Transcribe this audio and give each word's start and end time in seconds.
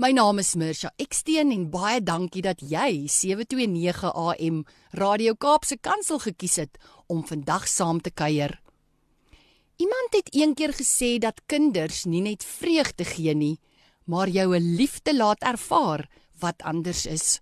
My 0.00 0.08
naam 0.16 0.38
is 0.40 0.54
Mirsha 0.56 0.88
Eksteen 0.96 1.50
en 1.52 1.66
baie 1.68 1.98
dankie 2.00 2.40
dat 2.40 2.62
jy 2.64 3.04
729 3.12 4.08
AM 4.08 4.62
Radio 4.96 5.34
Kaapse 5.36 5.76
Kansel 5.76 6.16
gekies 6.22 6.56
het 6.62 6.78
om 7.12 7.20
vandag 7.28 7.66
saam 7.68 8.00
te 8.00 8.08
kuier. 8.08 8.56
Iemand 9.76 10.16
het 10.16 10.32
eendag 10.32 10.78
gesê 10.78 11.18
dat 11.20 11.44
kinders 11.44 12.06
nie 12.08 12.22
net 12.24 12.40
vreugde 12.40 13.04
gee 13.04 13.34
nie, 13.34 13.60
maar 14.08 14.32
jou 14.32 14.56
'n 14.56 14.76
liefde 14.76 15.12
laat 15.12 15.42
ervaar 15.44 16.08
wat 16.40 16.62
anders 16.62 17.04
is. 17.06 17.40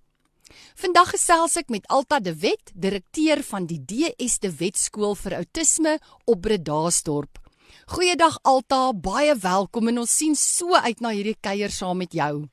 Vandag 0.75 1.11
gesels 1.11 1.57
ek 1.57 1.69
met 1.69 1.87
Alta 1.87 2.19
de 2.19 2.35
Wet, 2.35 2.73
direkteur 2.75 3.43
van 3.43 3.67
die 3.67 3.79
DS 3.79 4.39
de 4.41 4.51
Wet 4.51 4.77
skool 4.77 5.15
vir 5.15 5.37
outisme 5.37 6.01
op 6.25 6.41
Bredasdorp. 6.41 7.39
Goeiedag 7.91 8.37
Alta, 8.47 8.93
baie 8.95 9.33
welkom 9.43 9.89
en 9.91 9.97
ons 10.05 10.13
sien 10.15 10.37
so 10.39 10.79
uit 10.79 11.01
na 11.03 11.11
hierdie 11.11 11.35
kuier 11.43 11.73
saam 11.75 11.99
met 11.99 12.13
jou. 12.15 12.45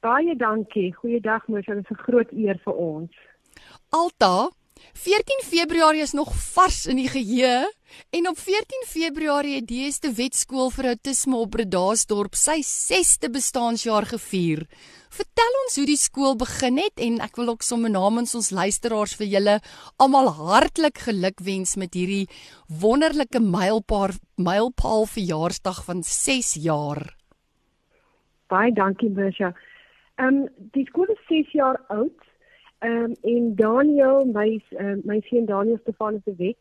Baie 0.00 0.32
dankie. 0.40 0.86
Goeiedag 1.02 1.44
Moshe, 1.52 1.74
dit 1.76 1.84
is 1.84 1.90
'n 1.92 2.00
groot 2.06 2.32
eer 2.32 2.56
vir 2.64 2.78
ons. 2.84 3.10
Alta, 3.92 4.48
14 5.00 5.44
Februarie 5.46 6.02
is 6.02 6.12
nog 6.12 6.30
vars 6.52 6.86
in 6.86 6.98
die 7.00 7.08
geheue 7.08 7.66
en 8.10 8.28
op 8.28 8.38
14 8.38 8.86
Februarie 8.86 9.54
het 9.58 9.66
die 9.68 9.84
Eerste 9.86 10.12
Wetskool 10.14 10.70
vir 10.74 10.92
Autisme 10.92 11.38
op 11.40 11.50
Bredasdorp 11.54 12.36
sy 12.38 12.60
6ste 12.66 13.30
bestaanjaar 13.32 14.06
gevier. 14.12 14.66
Vertel 15.10 15.56
ons 15.64 15.76
hoe 15.80 15.86
die 15.88 15.98
skool 15.98 16.36
begin 16.38 16.78
het 16.78 17.02
en 17.02 17.18
ek 17.24 17.38
wil 17.40 17.52
ook 17.54 17.66
sommer 17.66 17.90
namens 17.90 18.34
ons 18.38 18.52
luisteraars 18.54 19.16
vir 19.18 19.30
julle 19.32 19.56
almal 19.98 20.30
hartlik 20.38 21.02
gelukwens 21.08 21.74
met 21.80 21.98
hierdie 21.98 22.28
wonderlike 22.82 23.42
mylpaal 23.42 24.14
mylpaal 24.38 25.08
verjaarsdag 25.10 25.82
van 25.88 26.04
6 26.06 26.54
jaar. 26.62 27.02
Baie 28.50 28.72
dankie 28.74 29.10
Bersha. 29.10 29.52
Ehm 30.18 30.44
um, 30.44 30.48
die 30.74 30.86
skool 30.90 31.10
is 31.10 31.22
6 31.28 31.54
jaar 31.58 31.78
oud. 31.88 32.29
Ehm 32.80 33.02
um, 33.04 33.14
en 33.22 33.54
Daniel, 33.54 34.24
my 34.24 34.62
uh, 34.80 34.96
my 35.04 35.20
seun 35.28 35.44
Daniel 35.44 35.78
Stefanus 35.80 36.22
se 36.24 36.34
wet, 36.36 36.56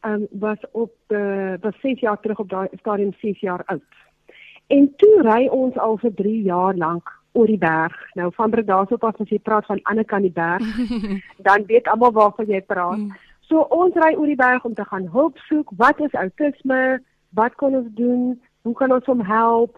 ehm 0.00 0.12
um, 0.12 0.26
was 0.30 0.58
op 0.72 0.94
uh, 1.08 1.54
was 1.60 1.80
6 1.80 2.00
jaar 2.00 2.20
terug 2.20 2.38
op 2.38 2.48
daai 2.48 2.68
stadium 2.72 3.12
6 3.12 3.40
jaar 3.40 3.62
oud. 3.66 3.94
En 4.66 4.94
toe 4.96 5.22
ry 5.22 5.46
ons 5.46 5.76
al 5.76 5.96
vir 5.96 6.14
3 6.14 6.42
jaar 6.42 6.74
lank 6.74 7.12
oor 7.32 7.46
die 7.46 7.58
berg. 7.58 8.14
Nou 8.14 8.30
van 8.34 8.50
Bredasdorp 8.50 9.04
af 9.04 9.20
as 9.20 9.28
jy 9.28 9.38
praat 9.38 9.66
van 9.66 9.82
ander 9.82 10.04
kant 10.04 10.22
die 10.22 10.32
berg, 10.32 10.64
dan 11.48 11.66
weet 11.66 11.88
almal 11.88 12.12
waarvan 12.12 12.48
jy 12.48 12.62
praat. 12.62 12.98
Mm. 12.98 13.12
So 13.40 13.60
ons 13.60 13.96
ry 13.96 14.14
oor 14.16 14.26
die 14.26 14.40
berg 14.40 14.64
om 14.64 14.74
te 14.74 14.84
gaan 14.84 15.08
hulp 15.12 15.36
soek. 15.48 15.72
Wat 15.76 16.00
is 16.00 16.16
outisme? 16.16 17.00
Wat 17.36 17.54
kan 17.54 17.76
ons 17.76 17.92
doen? 18.00 18.40
Hoe 18.62 18.74
kan 18.74 18.92
ons 18.92 19.06
hom 19.06 19.20
help? 19.20 19.76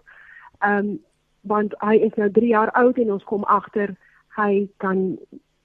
Ehm 0.59 0.77
um, 0.77 0.99
want 1.41 1.73
hy 1.81 1.95
is 2.05 2.13
nou 2.15 2.29
3 2.31 2.47
jaar 2.47 2.71
oud 2.71 2.97
en 2.97 3.11
ons 3.11 3.23
kom 3.23 3.43
agter 3.43 3.95
hy 4.37 4.67
kan 4.77 5.17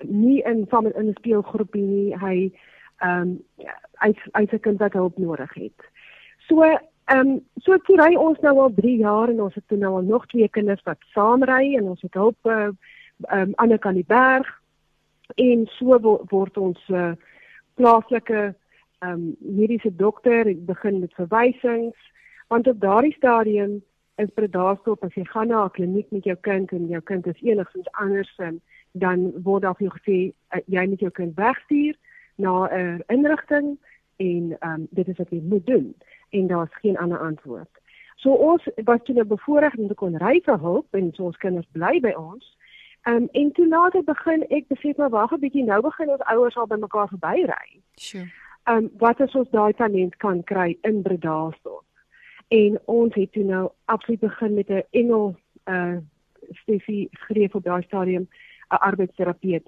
nie 0.08 0.42
in 0.42 0.66
van 0.68 0.92
in 0.92 1.08
'n 1.08 1.18
speelgroepie 1.18 1.82
nie. 1.82 2.18
Hy 2.18 2.52
ehm 2.98 3.20
um, 3.20 3.42
hy 4.00 4.14
hy's 4.32 4.52
'n 4.52 4.60
kind 4.60 4.78
wat 4.78 4.92
hulp 4.92 5.18
nodig 5.18 5.54
het. 5.54 5.80
So 6.48 6.62
Ehm 7.06 7.28
um, 7.28 7.40
so 7.62 7.76
toe 7.86 7.96
ry 8.00 8.16
ons 8.18 8.38
nou 8.42 8.52
al 8.58 8.72
3 8.74 8.96
jaar 8.98 9.30
en 9.30 9.40
ons 9.44 9.54
het 9.54 9.62
toe 9.70 9.76
nou 9.78 9.92
al 9.94 10.02
nog 10.02 10.24
twee 10.26 10.48
kinders 10.48 10.82
wat 10.82 11.04
saam 11.14 11.44
ry 11.46 11.76
en 11.78 11.92
ons 11.92 12.00
het 12.02 12.14
hulp 12.18 12.50
eh, 12.50 12.64
ehm 12.66 12.72
uh, 13.30 13.40
um, 13.40 13.52
aan 13.62 13.70
die 13.70 13.78
kan 13.78 13.94
die 13.94 14.08
berg 14.08 14.48
en 15.34 15.62
so 15.76 15.98
wo 16.02 16.16
word 16.32 16.58
ons 16.58 16.80
uh, 16.90 17.12
plaaslike 17.78 18.40
ehm 18.40 19.12
um, 19.12 19.36
mediese 19.38 19.92
dokter 19.94 20.50
begin 20.72 20.98
met 21.00 21.14
verwysings 21.14 22.10
want 22.48 22.66
op 22.66 22.80
daardie 22.80 23.14
stadium 23.14 23.78
is 24.16 24.34
predaarstorp 24.34 25.04
as 25.04 25.14
jy 25.14 25.24
gaan 25.30 25.48
na 25.54 25.64
'n 25.64 25.76
kliniek 25.78 26.10
met 26.10 26.24
jou 26.24 26.36
kind 26.40 26.72
en 26.72 26.88
jou 26.88 27.02
kind 27.02 27.26
is 27.26 27.42
enigstens 27.42 27.92
anders 27.92 28.34
dan 28.98 29.32
word 29.42 29.62
daar 29.62 29.76
vir 29.78 29.88
jou 29.88 29.94
gesê 29.98 30.18
uh, 30.56 30.62
jy 30.66 30.86
moet 30.88 31.00
jou 31.00 31.10
kind 31.10 31.34
wegstuur 31.36 31.94
na 32.36 32.52
'n 32.66 32.80
uh, 32.80 32.98
inrigting 33.16 33.78
en 34.16 34.56
ehm 34.58 34.72
um, 34.72 34.86
dit 34.90 35.08
is 35.08 35.16
wat 35.16 35.30
jy 35.30 35.40
moet 35.42 35.66
doen 35.66 35.94
en 36.30 36.46
daar's 36.46 36.74
geen 36.80 36.98
ander 36.98 37.18
antwoord. 37.18 37.70
So 38.16 38.32
ons 38.32 38.68
was 38.84 39.00
toe 39.02 39.14
nou 39.14 39.26
bevoorreg 39.26 39.74
om 39.74 39.88
te 39.88 39.94
kon 39.94 40.16
ry 40.16 40.40
vir 40.44 40.58
hulp 40.58 40.94
en 40.94 41.12
so 41.12 41.24
ons 41.24 41.36
kinders 41.36 41.68
bly 41.72 42.00
by 42.00 42.12
ons. 42.16 42.56
Ehm 43.02 43.16
um, 43.16 43.28
en 43.32 43.52
toe 43.52 43.68
later 43.68 44.04
begin 44.04 44.46
ek 44.48 44.68
besef 44.68 44.96
maar 44.96 45.10
wag 45.10 45.32
'n 45.32 45.40
bietjie 45.40 45.64
nou 45.64 45.80
begin 45.82 46.10
ons 46.10 46.28
ouers 46.32 46.56
al 46.56 46.66
by 46.66 46.76
mekaar 46.76 47.08
verbyry. 47.08 47.80
Sure. 47.94 48.28
Ehm 48.64 48.76
um, 48.76 48.90
wat 48.98 49.20
as 49.20 49.34
ons 49.34 49.50
daai 49.50 49.72
talent 49.72 50.16
kan 50.16 50.44
kry 50.44 50.78
in 50.82 51.02
Bredasdorp. 51.02 51.84
En 52.48 52.78
ons 52.84 53.14
het 53.14 53.32
toe 53.32 53.44
nou 53.44 53.70
absoluut 53.84 54.20
begin 54.20 54.54
met 54.54 54.68
'n 54.70 54.82
engel 54.90 55.36
uh 55.64 55.96
Stefie 56.50 57.08
skryf 57.10 57.54
op 57.54 57.64
daai 57.64 57.82
stadium 57.82 58.28
'n 58.70 58.82
arbeidsterapeut. 58.90 59.66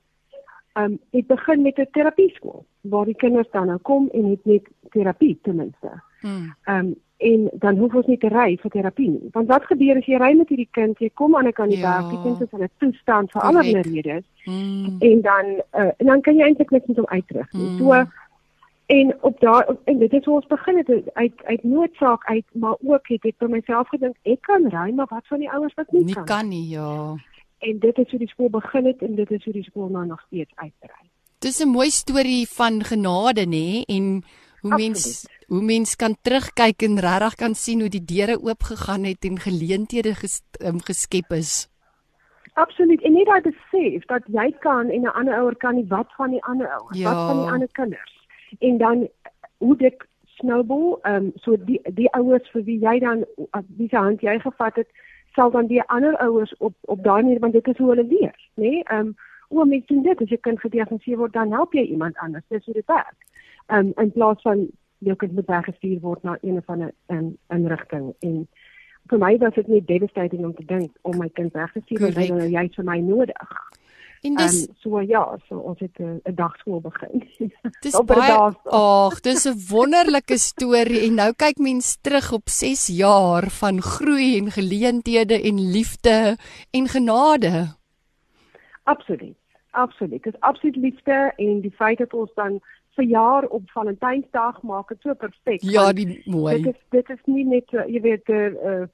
Ehm 0.73 0.85
um, 0.85 0.99
ek 1.11 1.27
begin 1.27 1.63
met 1.63 1.79
'n 1.79 1.89
terapieskool 1.91 2.65
waar 2.81 3.05
die 3.05 3.17
kinders 3.17 3.51
dan 3.51 3.67
nou 3.67 3.79
kom 3.79 4.09
en 4.13 4.25
het 4.25 4.45
net 4.45 4.69
terapie 4.91 5.39
ten 5.43 5.57
minste. 5.57 6.03
Hmm. 6.21 6.55
Ehm 6.65 6.87
um, 6.87 6.95
en 7.19 7.51
dan 7.53 7.77
hoef 7.77 7.95
ons 7.95 8.07
nie 8.07 8.19
te 8.19 8.29
ry 8.29 8.57
vir 8.63 8.71
terapie 8.71 9.09
nie. 9.11 9.29
Want 9.33 9.49
wat 9.49 9.65
gebeur 9.67 9.97
as 9.99 10.07
jy 10.07 10.19
ry 10.23 10.31
met 10.39 10.49
hierdie 10.49 10.69
kind, 10.71 10.99
jy 11.03 11.11
kom 11.15 11.37
aan 11.37 11.47
'n 11.47 11.53
kan 11.53 11.69
die 11.69 11.79
ja. 11.79 11.91
werk, 11.91 12.11
die 12.11 12.23
kind 12.23 12.41
is 12.41 12.53
in 12.53 12.63
'n 12.63 12.71
toestand 12.79 13.31
vir 13.31 13.43
allerlei 13.43 13.83
redes. 13.83 14.25
Hmm. 14.45 14.97
En 14.99 15.21
dan 15.21 15.47
uh, 15.75 15.91
en 15.97 16.07
dan 16.07 16.21
kan 16.21 16.37
jy 16.37 16.45
eintlik 16.45 16.71
niks 16.71 16.87
met 16.87 16.97
hom 16.97 17.07
uitrig 17.07 17.53
nie. 17.53 17.67
Hmm. 17.67 17.79
So 17.79 18.05
en 18.87 19.17
op 19.21 19.41
daai 19.41 19.65
en 19.85 19.99
dit 19.99 20.13
is 20.13 20.25
hoe 20.25 20.35
ons 20.35 20.47
begin 20.47 20.77
het 20.77 20.91
uit 21.13 21.45
uit 21.45 21.63
noodsaak 21.63 22.25
uit, 22.25 22.45
maar 22.53 22.77
ook 22.81 23.09
het 23.09 23.25
ek 23.25 23.35
vir 23.39 23.51
myself 23.51 23.89
gedink 23.89 24.17
ek 24.23 24.41
kan 24.41 24.69
ry, 24.69 24.93
maar 24.95 25.07
wat 25.11 25.27
van 25.27 25.39
die 25.39 25.51
ouers 25.51 25.75
wat 25.75 25.93
nie, 25.93 26.05
nie 26.05 26.15
kan? 26.15 26.23
Nie 26.23 26.35
kan 26.35 26.49
nie, 26.49 26.69
ja. 26.69 27.17
En 27.59 27.79
dit 27.79 27.99
is 27.99 28.11
hoe 28.11 28.19
die 28.19 28.29
skool 28.29 28.51
begin 28.51 28.87
het 28.87 29.03
en 29.03 29.15
dit 29.15 29.31
is 29.31 29.45
hoe 29.45 29.53
die 29.53 29.65
skool 29.67 29.89
nou 29.89 30.07
nog 30.07 30.21
steeds 30.27 30.53
uitbrei. 30.55 31.11
Dis 31.39 31.61
'n 31.65 31.69
mooi 31.69 31.91
storie 31.91 32.49
van 32.49 32.85
genade 32.85 33.47
nê 33.47 33.85
en 33.87 34.23
hoe 34.61 34.75
mens 34.77 35.27
hoe 35.47 35.63
mens 35.63 35.97
kan 35.97 36.17
terugkyk 36.23 36.83
en 36.83 37.01
regtig 37.01 37.35
kan 37.35 37.55
sien 37.55 37.81
hoe 37.81 37.89
die 37.89 38.05
deure 38.05 38.41
oop 38.43 38.63
gegaan 38.63 39.05
het 39.05 39.25
en 39.25 39.39
geleenthede 39.39 40.15
ges, 40.15 40.43
um, 40.61 40.81
geskep 40.81 41.31
is. 41.33 41.69
Absoluut. 42.53 43.03
En 43.03 43.13
net 43.13 43.27
daai 43.27 43.41
besef 43.41 44.05
dat 44.05 44.23
jy 44.27 44.53
kan 44.59 44.91
en 44.91 45.01
'n 45.01 45.17
ander 45.21 45.35
ouer 45.35 45.57
kan 45.57 45.75
nie 45.75 45.87
wat 45.89 46.13
van 46.17 46.31
die 46.31 46.45
ander 46.45 46.69
ouers, 46.69 46.99
ja. 46.99 47.15
wat 47.15 47.27
van 47.29 47.43
die 47.43 47.53
ander 47.53 47.69
kinders. 47.73 48.29
En 48.59 48.79
dan 48.79 49.09
hoe 49.59 49.77
dit 49.77 49.97
snowball, 50.25 50.99
ehm 51.03 51.15
um, 51.15 51.33
so 51.35 51.57
die 51.65 51.81
die 51.95 52.11
ouers 52.13 52.51
vir 52.51 52.65
wie 52.65 52.79
jy 52.79 52.99
dan 52.99 53.25
wie 53.77 53.89
se 53.89 53.97
hand 53.97 54.21
jy 54.21 54.39
gevat 54.39 54.75
het, 54.77 54.89
sal 55.39 55.55
dan 55.55 55.71
die 55.71 55.83
ander 55.87 56.17
ouers 56.25 56.53
op 56.59 56.75
op 56.91 57.03
daai 57.05 57.23
manier 57.23 57.41
want 57.45 57.55
dit 57.57 57.71
is 57.73 57.79
hoe 57.79 57.89
hulle 57.93 58.07
leer, 58.11 58.37
nê? 58.55 58.69
Nee? 58.69 58.83
Ehm 58.83 59.07
um, 59.07 59.17
o, 59.49 59.65
mens 59.65 59.87
sien 59.89 60.03
dit 60.05 60.21
as 60.21 60.29
jy 60.29 60.37
kind 60.45 60.61
gediagnoseer 60.61 61.17
word, 61.17 61.33
dan 61.33 61.55
help 61.57 61.73
jy 61.73 61.87
iemand 61.89 62.19
anders. 62.21 62.45
Dis 62.53 62.67
hoe 62.67 62.75
dit 62.75 62.93
werk. 62.93 63.17
Ehm 63.67 63.87
um, 63.87 63.93
in 64.05 64.13
plaas 64.13 64.43
van 64.43 64.67
jou 64.99 65.17
kind 65.17 65.33
moet 65.33 65.47
weggestuur 65.47 66.01
word 66.01 66.23
na 66.23 66.39
een 66.41 66.57
of 66.57 66.67
ander 66.67 66.93
in 67.07 67.37
inrigting 67.55 68.13
en 68.19 68.49
vir 69.09 69.19
my 69.19 69.37
was 69.39 69.55
dit 69.55 69.69
net 69.73 69.87
devastating 69.87 70.45
om 70.45 70.55
te 70.55 70.65
dink 70.65 70.91
om 71.03 71.19
my 71.19 71.29
kind 71.29 71.53
weg 71.53 71.73
te 71.73 71.81
stuur 71.85 72.01
want 72.01 72.19
hy 72.21 72.29
nou 72.29 72.49
juist 72.49 72.75
vir 72.81 72.85
my 72.85 72.99
nodig. 73.01 73.55
En 74.23 74.35
dis 74.35 74.67
um, 74.67 74.75
so 74.83 75.01
ja, 75.01 75.39
so 75.49 75.59
ons 75.59 75.81
het 75.81 75.99
'n 75.99 76.35
dagskool 76.35 76.81
begin. 76.81 77.23
Dis 77.85 78.01
baie 78.11 78.33
ag, 78.65 79.21
dis 79.21 79.47
'n 79.47 79.59
wonderlike 79.71 80.39
storie 80.39 81.07
en 81.07 81.15
nou 81.15 81.33
kyk 81.33 81.59
mens 81.59 81.97
terug 82.01 82.33
op 82.33 82.49
6 82.49 82.87
jaar 82.87 83.51
van 83.51 83.83
groei 83.83 84.39
en 84.39 84.51
geleenthede 84.51 85.43
en 85.43 85.71
liefde 85.71 86.37
en 86.71 86.89
genade. 86.89 87.77
Absoluut. 88.83 89.37
Absoluut. 89.71 90.23
Dis 90.23 90.41
absoluut 90.41 90.77
liefde 90.77 91.33
en 91.37 91.61
die 91.61 91.75
feit 91.77 91.99
dat 91.99 92.15
ons 92.15 92.35
dan 92.35 92.61
verjaar 92.95 93.45
op 93.45 93.71
Valentynsdag 93.71 94.63
maak 94.63 94.89
dit 94.89 95.01
so 95.01 95.15
perfek. 95.15 95.63
Ja, 95.63 95.93
die 95.93 96.23
mooi. 96.25 96.63
Dit 96.63 96.75
is 96.75 96.81
dit 96.89 97.11
is 97.11 97.21
nie 97.25 97.45
net 97.45 97.73
uh, 97.73 97.87
jy 97.87 98.01
weet 98.01 98.29
uh, 98.29 98.47
uh 98.71 98.87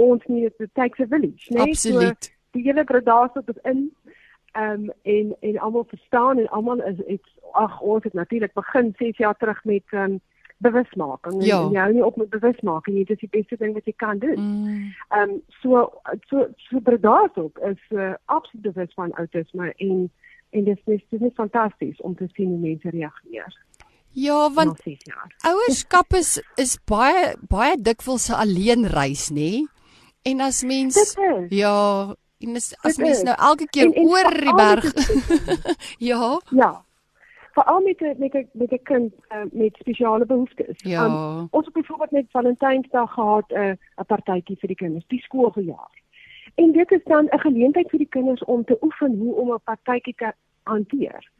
ons 0.00 0.22
nie 0.30 0.46
dit 0.46 0.70
takes 0.78 1.02
a 1.02 1.06
village, 1.10 1.50
nee. 1.50 1.66
Absoluut. 1.66 2.24
So, 2.24 2.38
die 2.56 2.62
hele 2.62 2.84
gradasie 2.86 3.42
tot 3.44 3.58
in 3.68 3.90
ehm 4.52 4.72
um, 4.72 4.90
en 5.02 5.36
en 5.40 5.58
almal 5.58 5.84
verstaan 5.88 6.38
en 6.38 6.48
almal 6.48 6.82
is 6.82 6.98
iets 7.06 7.38
ag 7.52 7.80
ons 7.80 8.04
het 8.04 8.12
natuurlik 8.12 8.52
begin 8.52 8.94
6 8.98 9.16
jaar 9.16 9.36
terug 9.36 9.64
met 9.64 9.82
ehm 9.90 10.02
um, 10.02 10.20
bewusmaking 10.60 11.44
ja. 11.44 11.60
en 11.60 11.72
jy 11.72 11.80
hou 11.80 11.92
nie 11.92 12.04
op 12.04 12.16
met 12.16 12.30
bewusmaking 12.30 12.96
nie 12.96 13.04
dis 13.08 13.20
die 13.22 13.30
beste 13.32 13.56
ding 13.56 13.72
wat 13.74 13.86
jy 13.88 13.94
kan 13.96 14.18
doen. 14.18 14.40
Mm. 14.40 14.92
Ehm 15.08 15.28
mm. 15.28 15.34
um, 15.34 15.42
so 15.62 15.86
so 16.28 16.46
so 16.56 16.80
gradasie 16.84 17.48
is 17.70 17.80
uh, 17.88 18.14
absoluut 18.24 18.62
bewus 18.72 18.94
van 18.94 19.12
outisme 19.12 19.72
en 19.76 20.10
en 20.50 20.64
dit 20.64 20.78
is 20.84 21.02
dit 21.08 21.22
is 21.22 21.34
fantasties 21.34 22.00
om 22.00 22.14
te 22.14 22.28
sien 22.32 22.48
hoe 22.48 22.58
mense 22.58 22.90
reageer. 22.90 23.58
Ja, 24.12 24.50
want 24.52 24.80
ouerskap 25.46 26.12
is 26.18 26.42
is 26.56 26.78
baie 26.84 27.34
baie 27.48 27.76
dikwels 27.80 28.28
'n 28.28 28.40
alleen 28.44 28.86
reis, 28.86 29.30
nê? 29.30 29.34
Nee? 29.34 29.68
En 30.22 30.40
as 30.40 30.62
mens 30.62 31.16
ja, 31.48 32.14
en 32.40 32.56
as, 32.56 32.74
as 32.80 32.96
mens 32.96 33.22
nou 33.22 33.36
elke 33.36 33.66
keer 33.66 33.86
en, 33.86 33.94
en 33.94 34.06
oor 34.06 34.30
die 34.30 34.54
berg 34.54 34.92
ja. 36.10 36.38
Ja 36.50 36.84
veral 37.52 37.80
met 37.80 38.00
'n 38.00 38.14
met 38.18 38.34
'n 38.34 38.48
met 38.52 38.70
'n 38.72 38.82
kind 38.82 39.12
uh, 39.28 39.42
met 39.52 39.76
spesiale 39.76 40.26
behoeftes. 40.26 40.76
Ja. 40.76 41.04
Um, 41.04 41.48
ons 41.50 41.64
het 41.64 41.74
byvoorbeeld 41.74 42.10
net 42.10 42.30
Valentynsdag 42.30 43.12
gehad 43.12 43.48
'n 43.48 43.54
uh, 43.54 43.70
'n 43.70 44.06
partytjie 44.06 44.58
vir 44.58 44.68
die 44.68 44.76
kinders, 44.76 45.06
die 45.06 45.20
skooljaar. 45.20 45.90
En 46.54 46.72
dit 46.72 46.90
is 46.90 47.04
dan 47.04 47.24
'n 47.24 47.38
geleentheid 47.38 47.90
vir 47.90 47.98
die 47.98 48.08
kinders 48.08 48.44
om 48.44 48.64
te 48.64 48.78
oefen 48.80 49.18
hoe 49.18 49.34
om 49.34 49.52
'n 49.52 49.60
partytjie 49.64 50.14
te 50.14 50.32
hanteer. 50.62 51.30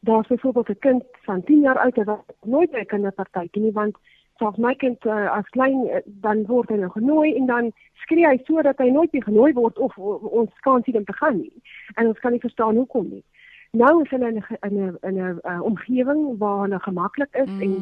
Daar's 0.00 0.26
byvoorbeeld 0.26 0.68
'n 0.68 0.78
kind 0.78 1.04
van 1.22 1.44
10 1.44 1.60
jaar 1.60 1.78
oud 1.78 2.04
wat 2.04 2.24
nooit 2.42 2.70
by 2.70 2.78
'n 2.78 2.86
kinderpartytjie 2.86 3.62
nie 3.62 3.72
want 3.72 3.96
selfs 4.40 4.58
my 4.58 4.74
kind 4.80 5.06
uh, 5.06 5.28
as 5.36 5.48
klein 5.56 5.86
uh, 5.92 6.00
dan 6.24 6.44
word 6.48 6.72
hy 6.72 6.80
nou 6.80 6.90
genooi 6.96 7.34
en 7.36 7.46
dan 7.50 7.70
skree 8.02 8.26
hy 8.26 8.38
sodat 8.46 8.80
hy 8.82 8.88
nooit 8.94 9.12
weer 9.14 9.26
genooi 9.28 9.52
word 9.58 9.78
of, 9.78 9.96
of 9.98 10.24
ons 10.42 10.64
kan 10.66 10.84
sien 10.86 10.98
hom 10.98 11.06
te 11.08 11.16
gaan 11.20 11.38
nie. 11.38 11.52
En 11.96 12.10
ons 12.10 12.22
kan 12.24 12.34
nie 12.34 12.42
verstaan 12.42 12.80
hoekom 12.80 13.10
nie. 13.12 13.24
Nou 13.72 14.02
is 14.02 14.10
hulle 14.10 14.26
in 14.26 14.36
'n 14.36 14.96
in 15.00 15.14
'n 15.14 15.14
'n 15.14 15.38
uh, 15.50 15.62
omgewing 15.62 16.38
waar 16.38 16.60
hulle 16.60 16.78
gemaklik 16.80 17.34
is 17.34 17.50
mm. 17.50 17.60
en 17.60 17.74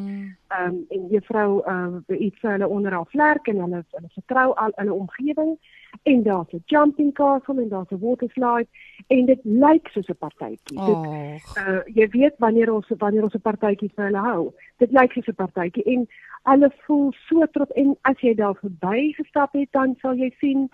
ehm 0.48 0.68
um, 0.68 0.84
en 0.88 1.06
juffrou 1.10 1.62
ehm 1.64 2.04
uh, 2.06 2.20
iets 2.20 2.38
vir 2.40 2.50
hulle 2.50 2.68
onder 2.68 2.92
haar 2.92 3.06
vlerk 3.06 3.46
en 3.46 3.60
hulle 3.60 3.84
hulle 3.90 4.08
vertrou 4.08 4.54
al 4.54 4.72
in 4.76 4.86
'n 4.86 4.90
omgewing 4.90 5.58
en 6.02 6.22
daar's 6.22 6.52
'n 6.52 6.62
jumping 6.64 7.12
castle 7.14 7.62
en 7.62 7.68
daar's 7.68 7.90
'n 7.90 7.98
water 7.98 8.30
slide 8.30 8.66
en 9.06 9.24
dit 9.26 9.40
lyk 9.42 9.88
soos 9.88 10.08
'n 10.08 10.16
partytjie. 10.18 10.78
Dit 10.86 11.04
uh, 11.56 11.80
jy 11.84 12.08
weet 12.08 12.34
wanneer 12.38 12.72
ons 12.72 12.88
wanneer 12.98 13.22
ons 13.22 13.34
'n 13.34 13.40
partytjie 13.40 13.92
vir 13.94 14.04
hulle 14.04 14.24
hou. 14.30 14.52
Dit 14.76 14.92
lyk 14.92 15.12
soos 15.12 15.28
'n 15.28 15.34
partytjie 15.34 15.84
en 15.84 16.08
hulle 16.42 16.72
voel 16.86 17.12
so 17.12 17.46
trots 17.46 17.72
en 17.72 17.96
as 18.00 18.20
jy 18.20 18.34
daar 18.34 18.54
verby 18.54 19.12
gestap 19.12 19.52
het 19.52 19.68
dan 19.72 19.96
sal 20.00 20.14
jy 20.14 20.30
sien 20.38 20.68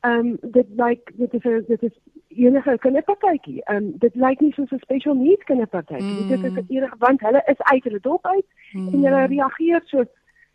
Ehm 0.00 0.26
um, 0.26 0.36
dit 0.40 0.66
lyk 0.76 1.12
dit 1.16 1.34
is 1.34 1.44
'n 1.44 1.64
dit 1.66 1.82
is 1.82 1.96
enige 2.28 2.78
kinderpartytjie. 2.78 3.62
Ehm 3.64 3.76
um, 3.76 3.92
dit 3.98 4.14
lyk 4.14 4.40
nie 4.40 4.52
soos 4.52 4.70
'n 4.70 4.78
special 4.78 5.14
needs 5.14 5.44
kinderpartytjie. 5.44 6.22
Mm. 6.22 6.28
Dit 6.28 6.44
is 6.44 6.52
'n 6.52 6.64
enige 6.68 6.96
want 6.98 7.20
hulle 7.20 7.42
is 7.46 7.60
uit 7.62 7.84
hulle 7.84 8.00
dop 8.00 8.26
uit 8.26 8.46
mm. 8.72 8.88
en 8.88 9.04
hulle 9.04 9.26
reageer 9.26 9.82
so 9.84 10.04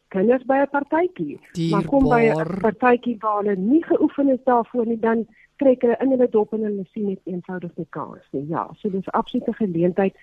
kinders 0.07 0.45
by 0.45 0.57
'n 0.61 0.69
partytjie. 0.69 1.39
Maar 1.71 1.85
kom 1.85 2.03
by 2.03 2.21
'n 2.33 2.59
partytjie 2.59 3.17
waar 3.19 3.43
hulle 3.43 3.55
nie 3.55 3.83
geoefen 3.83 4.29
is 4.29 4.43
daarvoor 4.43 4.85
nie, 4.85 4.99
dan 4.99 5.27
trek 5.55 5.81
hulle 5.81 5.97
in 5.99 6.09
hulle 6.09 6.29
dop 6.29 6.53
en 6.53 6.63
hulle 6.63 6.85
sien 6.91 7.07
net 7.07 7.21
eenvoudig 7.23 7.71
nie 7.75 7.87
kans 7.89 8.23
nie. 8.31 8.45
Ja, 8.47 8.69
so 8.79 8.89
dis 8.89 9.11
absolute 9.11 9.53
geleentheid 9.53 10.15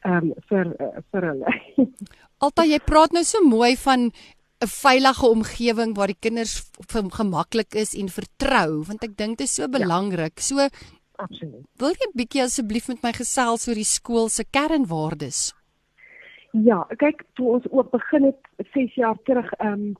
ehm 0.00 0.16
um, 0.16 0.32
vir 0.48 0.66
uh, 0.80 1.02
vir 1.10 1.22
hulle. 1.30 1.54
Alta 2.44 2.64
jy 2.64 2.78
praat 2.84 3.12
nou 3.12 3.24
so 3.24 3.40
mooi 3.48 3.76
van 3.76 4.10
'n 4.64 4.72
veilige 4.72 5.26
omgewing 5.26 5.96
waar 5.96 6.12
die 6.12 6.20
kinders 6.26 6.70
gemaklik 7.20 7.74
is 7.74 7.94
en 7.94 8.08
vertrou 8.08 8.84
want 8.88 9.04
ek 9.04 9.16
dink 9.16 9.38
dit 9.38 9.46
is 9.46 9.54
so 9.54 9.62
ja. 9.62 9.68
belangrik. 9.68 10.36
Ja. 10.36 10.42
So 10.48 10.68
absoluut. 11.16 11.66
Wil 11.78 11.94
jy 12.00 12.08
bietjie 12.14 12.42
asseblief 12.42 12.88
met 12.88 13.02
my 13.02 13.12
gesels 13.12 13.68
oor 13.68 13.78
die 13.78 13.92
skool 13.96 14.28
se 14.28 14.44
kernwaardes? 14.44 15.52
Ja, 16.54 16.84
kyk, 16.98 17.24
toe 17.34 17.56
ons 17.56 17.64
ook 17.70 17.90
begin 17.90 18.30
het 18.30 18.68
6 18.72 18.94
jaar 18.94 19.18
terug, 19.24 19.52
ehm 19.58 19.72
um, 19.72 19.96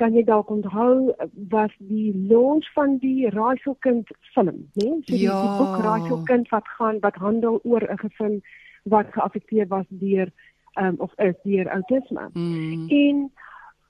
kan 0.00 0.14
jy 0.16 0.22
dalk 0.24 0.48
onthou 0.48 1.12
was 1.52 1.72
die 1.90 2.12
launch 2.28 2.64
van 2.72 2.96
die 3.02 3.28
Raaiselkind 3.28 4.08
film, 4.32 4.62
né? 4.80 4.84
Nee? 4.84 5.02
So 5.04 5.12
die, 5.12 5.18
ja. 5.26 5.40
die 5.42 5.58
boek 5.58 5.82
Raaiselkind 5.84 6.48
wat 6.54 6.70
gaan 6.78 7.00
wat 7.04 7.20
handel 7.20 7.60
oor 7.62 7.84
'n 7.84 8.00
gesin 8.00 8.40
wat 8.84 9.12
geaffekteer 9.12 9.68
was 9.68 9.84
deur 9.88 10.32
ehm 10.78 10.86
um, 10.86 10.96
of 10.98 11.12
is 11.18 11.36
deur 11.42 11.68
autisme. 11.68 12.30
Mm. 12.32 12.88
En 12.88 13.32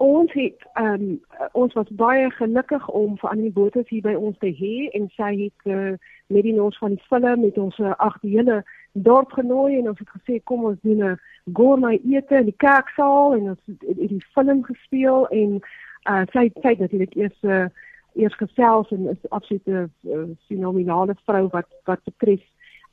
ons 0.00 0.32
het 0.32 0.62
um, 0.80 1.20
ons 1.52 1.72
was 1.76 1.88
baie 1.90 2.30
gelukkig 2.30 2.88
om 2.88 3.18
vir 3.20 3.30
Annie 3.30 3.52
Botha 3.52 3.82
hier 3.88 4.02
by 4.02 4.14
ons 4.16 4.38
te 4.40 4.48
hê 4.56 4.88
en 4.96 5.10
sy 5.16 5.30
het 5.42 5.66
uh, 5.68 5.98
met 6.32 6.46
die 6.46 6.54
ons 6.62 6.78
van 6.80 6.94
die 6.96 7.04
film 7.08 7.44
met 7.44 7.58
ons 7.60 7.76
uh, 7.84 7.92
agt 7.98 8.24
hele 8.24 8.62
dorp 8.92 9.34
genooi 9.36 9.76
en 9.76 9.90
ons 9.92 10.00
het 10.00 10.08
gesê 10.14 10.38
kom 10.48 10.64
ons 10.70 10.80
doen 10.86 11.04
'n 11.04 11.20
gourmet 11.52 12.00
ete 12.08 12.40
in 12.40 12.48
die 12.48 12.56
kerksaal 12.64 13.36
en 13.36 13.52
ons 13.52 13.60
het, 13.66 13.84
het, 13.88 14.08
die 14.08 14.24
film 14.32 14.64
gespeel 14.64 15.28
en 15.28 15.60
uh, 16.08 16.24
sy 16.32 16.48
sy 16.62 16.74
natuurlik 16.78 17.14
eers 17.20 17.44
uh, 17.44 17.68
eers 18.16 18.36
gesels 18.40 18.90
en 18.96 19.08
is 19.12 19.28
absoluut 19.28 19.66
'n 19.66 19.92
uh, 20.08 20.24
fenominale 20.48 21.14
vrou 21.26 21.48
wat 21.52 21.68
wat 21.84 22.00
betref 22.04 22.40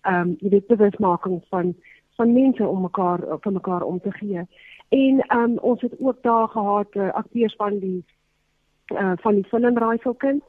ehm 0.03 0.27
um, 0.27 0.35
die 0.39 0.63
bewusmaking 0.67 1.41
van 1.49 1.75
van 2.17 2.33
mense 2.33 2.67
om 2.67 2.81
mekaar 2.81 3.19
van 3.39 3.53
mekaar 3.53 3.81
om 3.81 3.99
te 4.01 4.11
gee. 4.11 4.41
En 4.89 5.37
um, 5.37 5.57
ons 5.57 5.81
het 5.81 5.93
ook 5.99 6.21
daar 6.21 6.47
gehad 6.47 6.95
uh, 6.95 7.11
akteurs 7.13 7.55
van 7.55 7.79
die 7.79 8.05
uh, 8.93 9.11
van 9.15 9.35
die 9.35 9.43
film 9.43 9.77
Raaiselkind. 9.77 10.43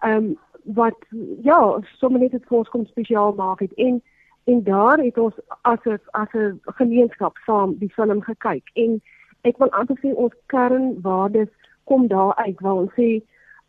Ehm 0.00 0.24
um, 0.24 0.38
wat 0.64 0.96
ja, 1.42 1.80
sommer 1.82 2.20
net 2.20 2.30
dit 2.30 2.46
vir 2.46 2.58
ons 2.58 2.68
kom 2.68 2.84
spesiaal 2.86 3.32
maak 3.34 3.60
het 3.60 3.72
en 3.74 4.02
en 4.44 4.62
daar 4.62 4.98
het 4.98 5.18
ons 5.18 5.34
as 5.60 5.78
'n 5.84 5.98
as 6.10 6.32
'n 6.32 6.60
gemeenskap 6.64 7.36
saam 7.46 7.78
die 7.78 7.92
film 7.92 8.22
gekyk 8.22 8.70
en 8.74 9.02
ek 9.40 9.58
wil 9.58 9.70
amper 9.70 9.96
sê 9.98 10.14
ons 10.14 10.34
kernwaardes 10.46 11.52
kom 11.84 12.06
daar 12.06 12.34
uit 12.34 12.60
waar 12.60 12.74
ons 12.74 12.92
sê 12.92 13.22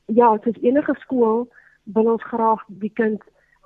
ja, 0.06 0.38
soos 0.44 0.62
enige 0.62 0.95
skool 1.00 1.47
wil 1.83 2.12
ons 2.12 2.24
graag 2.24 2.63
die 2.68 2.94
kind 2.94 3.21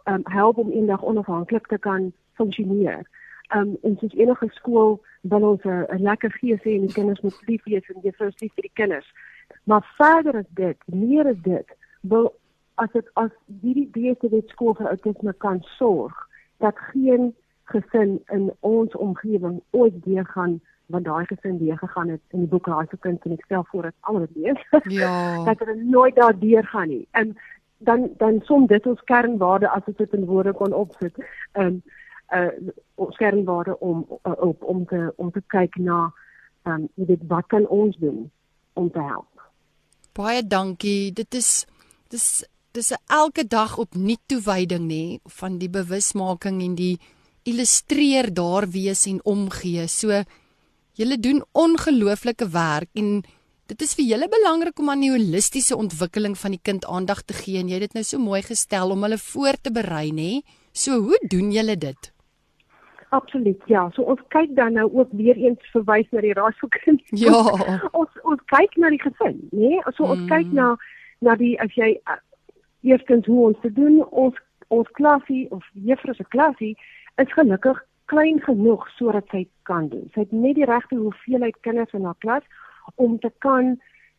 um, 0.06 0.22
help 0.24 0.58
om 0.58 0.72
eendag 0.72 1.04
onafhanklik 1.04 1.68
te 1.68 1.78
kan 1.78 2.14
funksioneer 2.34 3.10
um, 3.54 3.78
en 3.84 3.98
soos 4.00 4.14
enige 4.14 4.50
skool 4.52 5.02
wil 5.22 5.44
ons 5.50 5.64
'n 5.64 6.02
lekker 6.02 6.32
gees 6.32 6.62
hê 6.64 6.76
en 6.76 6.88
die 6.88 6.94
kinders 6.94 7.22
moet 7.22 7.42
lief 7.48 7.64
wees 7.64 7.90
en 7.90 8.02
juffrou 8.02 8.32
lief 8.40 8.54
vir 8.54 8.68
die 8.70 8.78
kinders. 8.82 9.14
Maar 9.64 9.94
verder 9.98 10.36
as 10.36 10.50
dit, 10.50 10.78
meer 10.86 11.28
as 11.28 11.42
dit, 11.42 11.68
wil 12.02 12.34
as 12.76 12.92
dit 12.92 13.10
as 13.14 13.32
hierdie 13.62 13.90
beeste 13.92 14.30
dit 14.30 14.50
skool 14.50 14.74
vir 14.74 14.90
outisme 14.90 15.34
kan 15.34 15.62
sorg 15.78 16.16
dat 16.58 16.78
geen 16.92 17.34
gesin 17.64 18.20
in 18.32 18.52
ons 18.60 18.96
omgewing 18.96 19.62
ooit 19.72 20.06
weer 20.06 20.26
gaan 20.26 20.62
wat 20.94 21.04
daai 21.04 21.26
gesin 21.26 21.58
weer 21.58 21.78
gegaan 21.78 22.10
het 22.10 22.22
in 22.30 22.40
die 22.40 22.48
boek 22.50 22.68
Raai 22.68 22.86
vir 22.92 23.00
kind 23.02 23.26
en 23.26 23.32
ek 23.32 23.46
stel 23.46 23.66
voor 23.72 23.90
dat 23.90 23.96
almal 24.02 24.28
dit 24.28 24.36
lees. 24.36 24.62
Ja. 25.00 25.44
dat 25.46 25.60
hulle 25.60 25.76
nooit 25.84 26.16
daar 26.16 26.40
deur 26.40 26.66
gaan 26.66 26.88
nie. 26.88 27.08
En 27.12 27.36
dan 27.78 28.10
dan 28.18 28.42
som 28.44 28.68
dit 28.68 28.86
ons 28.88 29.04
kernwaarde 29.04 29.70
as 29.70 29.86
dit 29.86 30.14
in 30.14 30.26
woorde 30.26 30.54
kon 30.54 30.74
opsit. 30.74 31.18
Ehm 31.52 31.66
um, 31.66 31.84
uh 32.34 32.52
skermwaarde 33.10 33.80
om 33.80 34.06
uh, 34.24 34.34
op 34.38 34.64
om 34.64 34.86
te 34.86 35.14
om 35.16 35.32
te 35.32 35.42
kyk 35.48 35.76
na 35.76 36.14
um, 36.66 36.88
jy 36.96 37.06
weet 37.06 37.24
wat 37.28 37.48
kan 37.48 37.68
ons 37.68 37.98
doen 37.98 38.32
om 38.74 38.92
te 38.92 39.02
help. 39.02 39.44
Baie 40.16 40.42
dankie. 40.48 41.12
Dit 41.14 41.36
is 41.36 41.66
dis 42.10 42.46
dis 42.72 42.92
'n 42.92 43.02
elke 43.08 43.48
dag 43.48 43.78
opnuut 43.78 44.20
toewyding 44.26 44.88
nê 44.88 45.20
van 45.40 45.58
die 45.58 45.70
bewusmaking 45.70 46.62
en 46.62 46.76
die 46.76 47.00
illustreer 47.44 48.34
daar 48.34 48.70
wees 48.70 49.06
en 49.06 49.20
omgee. 49.24 49.88
So 49.88 50.24
julle 50.94 51.18
doen 51.20 51.44
ongelooflike 51.52 52.50
werk 52.50 52.90
en 52.94 53.24
dit 53.66 53.82
is 53.82 53.94
vir 53.98 54.06
julle 54.06 54.28
belangrik 54.30 54.80
om 54.80 54.90
aan 54.90 55.02
die 55.02 55.12
holistiese 55.12 55.76
ontwikkeling 55.76 56.38
van 56.38 56.52
die 56.52 56.62
kind 56.62 56.86
aandag 56.86 57.24
te 57.24 57.34
gee 57.34 57.60
en 57.60 57.68
jy 57.68 57.80
het 57.80 57.88
dit 57.88 57.94
nou 57.94 58.04
so 58.04 58.20
mooi 58.20 58.42
gestel 58.42 58.92
om 58.92 59.04
hulle 59.04 59.18
voor 59.18 59.56
te 59.62 59.72
berei 59.72 60.12
nê. 60.12 60.42
So 60.74 61.00
hoe 61.00 61.20
doen 61.30 61.52
julle 61.52 61.78
dit? 61.78 62.15
Absoluut. 63.16 63.62
Ja, 63.66 63.90
so 63.94 64.02
ons 64.02 64.20
kyk 64.28 64.56
dan 64.56 64.74
nou 64.74 64.90
ook 64.94 65.12
weer 65.12 65.36
eens 65.36 65.70
verwys 65.72 66.10
na 66.12 66.22
die 66.22 66.34
rasoekind. 66.34 67.02
Ja. 67.26 67.40
ons 67.92 68.12
ons 68.22 68.42
kyk 68.52 68.76
na 68.76 68.90
die 68.92 69.00
gesin, 69.00 69.38
né? 69.52 69.60
Nee? 69.70 69.94
So 69.96 70.04
ons 70.04 70.26
mm. 70.26 70.28
kyk 70.34 70.52
na 70.52 70.74
na 71.24 71.36
die 71.40 71.54
as 71.64 71.72
jy 71.80 71.94
uh, 72.12 72.18
eerstens 72.84 73.30
hoe 73.32 73.40
ons 73.48 73.62
te 73.64 73.72
doen 73.72 74.02
ons 74.12 74.42
ons 74.76 74.92
klasie 75.00 75.46
of 75.56 75.64
juffrou 75.88 76.16
se 76.18 76.28
klasie 76.36 76.74
is 77.24 77.32
gelukkig 77.38 77.80
klein 78.12 78.42
genoeg 78.44 78.84
sodat 78.98 79.32
sy 79.32 79.46
kan 79.70 79.88
doen. 79.94 80.10
Sy 80.14 80.26
het 80.26 80.36
net 80.36 80.60
die 80.60 80.68
regte 80.68 81.00
hoeveelheid 81.00 81.62
kinders 81.64 81.96
in 81.96 82.04
haar 82.10 82.20
klas 82.26 82.44
om 83.00 83.16
te 83.24 83.32
kan 83.46 83.78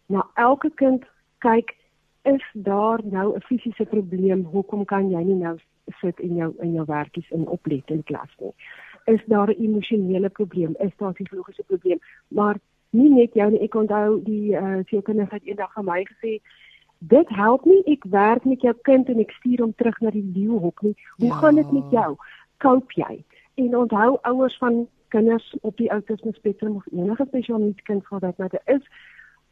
na 0.09 0.25
elke 0.41 0.73
kind 0.81 1.05
kyk 1.45 1.77
is 2.25 2.45
daar 2.55 3.05
nou 3.05 3.35
'n 3.37 3.45
fisiese 3.51 3.85
probleem? 3.93 4.49
Hoekom 4.57 4.85
kan 4.85 5.11
jy 5.11 5.23
nie 5.23 5.41
nou 5.45 5.59
sit 6.01 6.21
in 6.21 6.37
jou 6.37 6.55
in 6.63 6.73
jou 6.73 6.85
werkies 6.87 7.31
in 7.31 7.47
oplet 7.47 7.91
in 7.91 8.03
klas 8.03 8.31
nie. 8.39 8.53
Is 9.07 9.23
daar 9.27 9.49
'n 9.51 9.63
emosionele 9.63 10.29
probleem? 10.29 10.75
Is 10.79 10.97
daar 10.97 11.11
'n 11.11 11.19
psigologiese 11.19 11.65
probleem? 11.67 11.99
Maar 12.29 12.57
nie 12.91 13.11
net 13.11 13.35
jou 13.35 13.51
nie. 13.51 13.61
Ek 13.61 13.75
onthou 13.75 14.23
die 14.25 14.57
eh 14.57 14.63
uh, 14.63 14.85
sielkundige 14.85 15.35
het 15.35 15.45
eendag 15.45 15.73
vir 15.75 15.85
my 15.85 16.07
gesê 16.13 16.41
dit 16.99 17.29
help 17.29 17.65
nie 17.65 17.83
ek 17.85 18.05
werk 18.11 18.45
met 18.45 18.61
jou 18.61 18.75
kind 18.83 19.09
en 19.09 19.19
ek 19.21 19.31
stuur 19.31 19.61
hom 19.61 19.75
terug 19.75 20.01
na 20.01 20.11
die 20.11 20.31
leeuhok 20.35 20.83
nie. 20.83 20.95
Hoe 21.17 21.29
ja. 21.29 21.35
gaan 21.35 21.55
dit 21.55 21.73
met 21.73 21.91
jou? 21.91 22.17
Koop 22.59 22.93
jy? 22.93 23.25
En 23.55 23.77
onthou 23.77 24.19
ouers 24.23 24.57
van 24.59 24.87
kinders 25.09 25.57
op 25.61 25.77
die 25.77 25.91
autisme 25.91 26.33
spektrum 26.33 26.77
of 26.77 26.87
enige 26.93 27.25
spesiale 27.29 27.75
kind 27.83 28.07
gehad 28.07 28.23
het, 28.23 28.39
nou, 28.39 28.51
is 28.65 28.83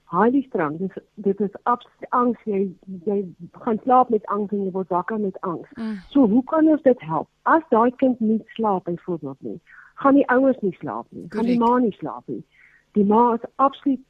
highly 0.04 0.44
strong. 0.48 0.78
Dit 0.78 0.92
dit 1.14 1.40
is 1.40 1.54
absoluut 1.62 2.10
angs 2.10 2.40
jy 2.44 2.76
jy 3.04 3.34
gaan 3.52 3.80
slaap 3.82 4.08
met 4.08 4.26
angs 4.26 4.52
en 4.52 4.64
jy 4.64 4.70
word 4.70 4.88
wakker 4.88 5.20
met 5.20 5.40
angs. 5.40 5.68
Mm. 5.74 5.96
So 6.08 6.26
hoe 6.28 6.44
kan 6.44 6.68
ons 6.68 6.82
dit 6.82 7.00
help? 7.00 7.28
As 7.42 7.62
daai 7.68 7.90
kind 7.96 8.20
nie 8.20 8.42
slaap 8.56 8.84
byvoorbeeld 8.84 9.40
nie, 9.40 9.60
gaan 9.94 10.14
die 10.14 10.28
ouers 10.28 10.60
nie 10.60 10.76
slaap 10.80 11.06
nie, 11.10 11.26
gaan 11.28 11.48
die 11.48 11.58
ma 11.58 11.78
nie 11.78 11.94
slaap 11.98 12.22
nie. 12.26 12.44
Die 12.92 13.04
ma 13.04 13.34
is 13.34 13.48
absoluut 13.56 14.02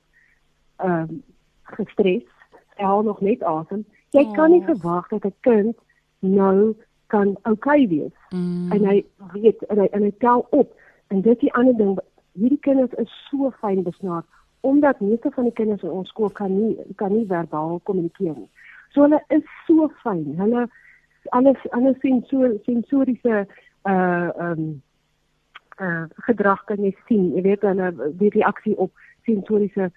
ehm 0.76 1.00
um, 1.00 1.22
gestres. 1.62 2.26
Sy 2.76 2.82
haal 2.82 3.02
nog 3.02 3.20
net 3.20 3.42
asem. 3.42 3.84
Jy 4.10 4.26
oh. 4.26 4.32
kan 4.34 4.50
nie 4.50 4.64
verwag 4.64 5.08
dat 5.08 5.24
'n 5.24 5.34
kind 5.40 5.76
nou 6.18 6.74
kan 7.06 7.36
okay 7.42 7.88
wees. 7.88 8.16
Mm. 8.30 8.72
En 8.72 8.84
hy 8.84 9.04
weet 9.32 9.62
en 9.66 9.78
hy 9.78 9.88
en 9.92 10.02
hy 10.02 10.12
tel 10.18 10.46
op 10.50 10.74
en 11.08 11.20
dit 11.20 11.32
is 11.32 11.40
die 11.40 11.54
ander 11.54 11.76
ding 11.76 11.98
hierdie 12.32 12.60
kinders 12.60 12.92
is 12.98 13.10
so 13.30 13.52
fyn 13.60 13.82
besnaard 13.86 14.26
omdat 14.64 15.00
meeste 15.00 15.30
van 15.30 15.44
die 15.44 15.52
kinders 15.52 15.82
in 15.82 15.90
ons 15.90 16.08
skool 16.08 16.30
kan 16.32 16.52
nie 16.56 16.76
kan 17.00 17.12
nie 17.12 17.26
verbaal 17.28 17.80
kommunikeer 17.88 18.32
nie. 18.36 18.48
So 18.94 19.04
hulle 19.04 19.20
is 19.28 19.44
so 19.66 19.90
fyn. 20.02 20.24
Hulle 20.38 20.64
alles 21.36 21.66
alles 21.76 22.00
sensor 22.00 22.56
sensoriese 22.64 23.44
uh 23.84 24.30
um 24.46 24.82
uh 25.80 26.06
gedrag 26.28 26.64
kan 26.70 26.80
jy 26.80 26.94
sien. 27.08 27.34
Jy 27.36 27.44
weet 27.48 27.66
hulle 27.68 27.92
die 28.22 28.32
reaksie 28.38 28.76
op 28.86 28.92
sensoriese 29.28 29.90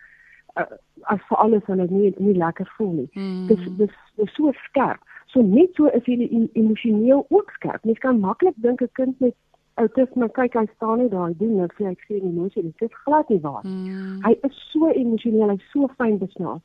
uh, 0.59 0.67
as 1.13 1.23
vir 1.29 1.43
alles 1.45 1.65
hulle 1.71 1.87
nie 1.91 2.11
nie 2.17 2.35
lekker 2.35 2.67
voel 2.77 2.93
nie. 2.99 3.09
Mm. 3.13 3.47
Dis 3.47 3.63
dis 3.79 3.95
dis 4.19 4.35
so 4.35 4.51
skerp. 4.67 4.99
So 5.31 5.43
net 5.43 5.75
so 5.79 5.87
is 5.95 6.11
hulle 6.11 6.49
emosioneel 6.59 7.25
ook 7.29 7.55
skerp. 7.55 7.85
Mens 7.85 8.03
kan 8.03 8.19
maklik 8.19 8.59
dink 8.67 8.81
'n 8.81 8.95
kind 8.99 9.19
met 9.19 9.35
outisme 9.81 10.29
kyk 10.35 10.57
hy 10.57 10.65
staan 10.75 10.99
nie 11.01 11.09
daar 11.13 11.33
doen 11.37 11.63
ek 11.65 11.77
sê 11.77 11.93
die 12.09 12.21
emosie 12.21 12.63
dit 12.65 12.87
is 12.87 12.99
glad 13.05 13.29
nie 13.29 13.39
waar. 13.45 13.63
Mm. 13.63 14.19
Hy 14.25 14.33
is 14.47 14.59
so 14.73 14.89
emosioneel, 14.91 15.53
hy's 15.53 15.71
so 15.73 15.89
fyn 15.97 16.17
besnaard. 16.21 16.61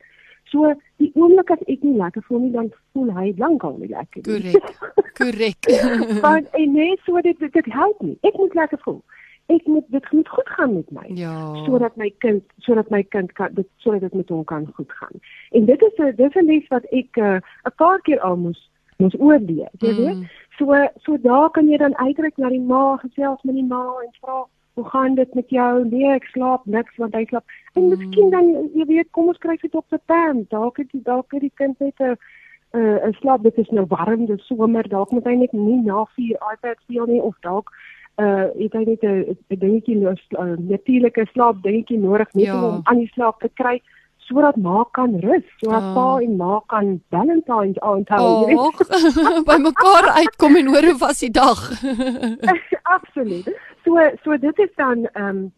So 0.50 0.72
die 1.00 1.10
oomblik 1.14 1.50
as 1.54 1.62
ek 1.70 1.84
nie 1.86 1.96
lekker 1.96 2.24
voel 2.28 2.46
nie 2.46 2.52
dan 2.54 2.70
voel 2.92 3.10
hy 3.16 3.32
lankal 3.40 3.76
nie 3.80 3.90
lekker. 3.92 4.24
Korrek. 4.26 4.70
Korrek. 5.18 5.70
Want 6.24 6.48
en 6.58 6.72
nee, 6.76 6.96
so 7.06 7.20
dit 7.24 7.38
dit, 7.38 7.52
dit 7.52 7.72
help 7.72 8.00
nie. 8.04 8.16
Ek 8.28 8.36
moet 8.40 8.56
lekker 8.58 8.80
voel. 8.84 9.00
Ek 9.52 9.64
moet 9.66 9.86
dit 9.92 10.10
moet 10.12 10.28
goed 10.28 10.50
gaan 10.56 10.74
met 10.74 10.90
my. 10.96 11.06
Ja. 11.18 11.36
Sodat 11.66 11.96
my 12.00 12.10
kind 12.24 12.44
sodat 12.66 12.90
my 12.94 13.02
kind 13.14 13.32
kan 13.38 13.54
dit 13.56 13.68
sodat 13.84 14.06
dit 14.08 14.20
met 14.20 14.28
hom 14.34 14.44
kan 14.44 14.68
goed 14.76 14.92
gaan. 15.00 15.24
En 15.52 15.64
dit 15.68 15.88
is 15.88 15.96
'n 15.98 16.14
dis 16.16 16.36
'n 16.36 16.46
les 16.46 16.68
wat 16.68 16.84
ek 16.90 17.16
uh, 17.16 17.40
'n 17.40 17.42
uh, 17.68 17.76
paar 17.76 18.00
keer 18.00 18.20
al 18.20 18.36
moes 18.36 18.70
moes 18.96 19.16
oorleef, 19.18 19.72
jy 19.82 19.94
weet. 19.96 20.26
So 20.62 20.88
so 21.04 21.16
daar 21.16 21.50
kan 21.50 21.68
jy 21.68 21.76
dan 21.76 21.96
uitreik 21.98 22.36
na 22.36 22.48
die 22.48 22.60
ma, 22.60 22.96
gesels 22.96 23.42
met 23.42 23.54
die 23.54 23.66
ma 23.66 23.82
en 24.04 24.10
vra, 24.20 24.44
"Hoe 24.74 24.84
gaan 24.84 25.14
dit 25.14 25.34
met 25.34 25.48
jou?" 25.50 25.84
Nee, 25.84 26.06
ek 26.14 26.24
slaap 26.24 26.66
niks 26.66 26.96
want 26.96 27.14
hy 27.14 27.24
slaap. 27.24 27.44
En 27.74 27.88
miskien 27.88 28.30
dan 28.30 28.70
jy 28.74 28.84
weet, 28.86 29.10
kom 29.10 29.26
ons 29.26 29.38
kry 29.38 29.56
vir 29.56 29.70
dokter 29.70 29.98
Pam. 30.06 30.46
Dalk 30.48 30.76
het 30.76 30.90
die 30.92 31.02
dalk 31.02 31.32
het 31.32 31.40
die 31.40 31.52
kind 31.54 31.78
net 31.80 31.98
'n 32.00 32.16
'n 32.74 33.08
uh, 33.08 33.12
slaap 33.20 33.42
dit 33.42 33.58
is 33.58 33.70
nou 33.70 33.86
warm, 33.88 34.26
dis 34.26 34.46
somer, 34.46 34.88
dalk 34.88 35.10
moet 35.10 35.24
hy 35.24 35.34
net 35.34 35.52
nie 35.52 35.82
na 35.82 36.04
4 36.04 36.36
iPad 36.52 36.76
speel 36.80 37.06
nie 37.06 37.22
of 37.22 37.36
dalk 37.40 37.72
uh 38.16 38.46
het 38.58 38.72
hy 38.72 38.84
net 38.84 39.02
'n 39.02 39.36
dingetjie 39.48 39.96
'n 39.96 40.68
natuurlike 40.68 41.26
slaap 41.32 41.62
dingetjie 41.62 41.98
nodig 41.98 42.32
net 42.32 42.44
ja. 42.44 42.68
om 42.68 42.80
aan 42.82 42.98
die 42.98 43.10
slaap 43.14 43.40
te 43.40 43.50
kry 43.54 43.80
sodat 44.26 44.56
ma 44.56 44.84
kan 44.96 45.16
rus, 45.20 45.44
sodat 45.60 45.82
oh. 45.82 45.94
pa 45.94 46.06
en 46.24 46.36
ma 46.36 46.60
kan 46.66 47.00
Valentine's 47.10 47.78
aanhou. 47.80 48.28
Oh, 48.54 48.70
by 49.48 49.58
mekaar 49.62 50.10
uitkom 50.18 50.56
en 50.60 50.70
hoor 50.74 50.90
hoe 50.90 50.98
was 50.98 51.24
die 51.24 51.30
dag. 51.30 51.60
Absoluut. 52.96 53.48
So 53.84 53.98
so 54.24 54.38
dit 54.38 54.58
is 54.58 54.72
dan 54.76 55.06
ehm 55.12 55.28
um, 55.28 55.52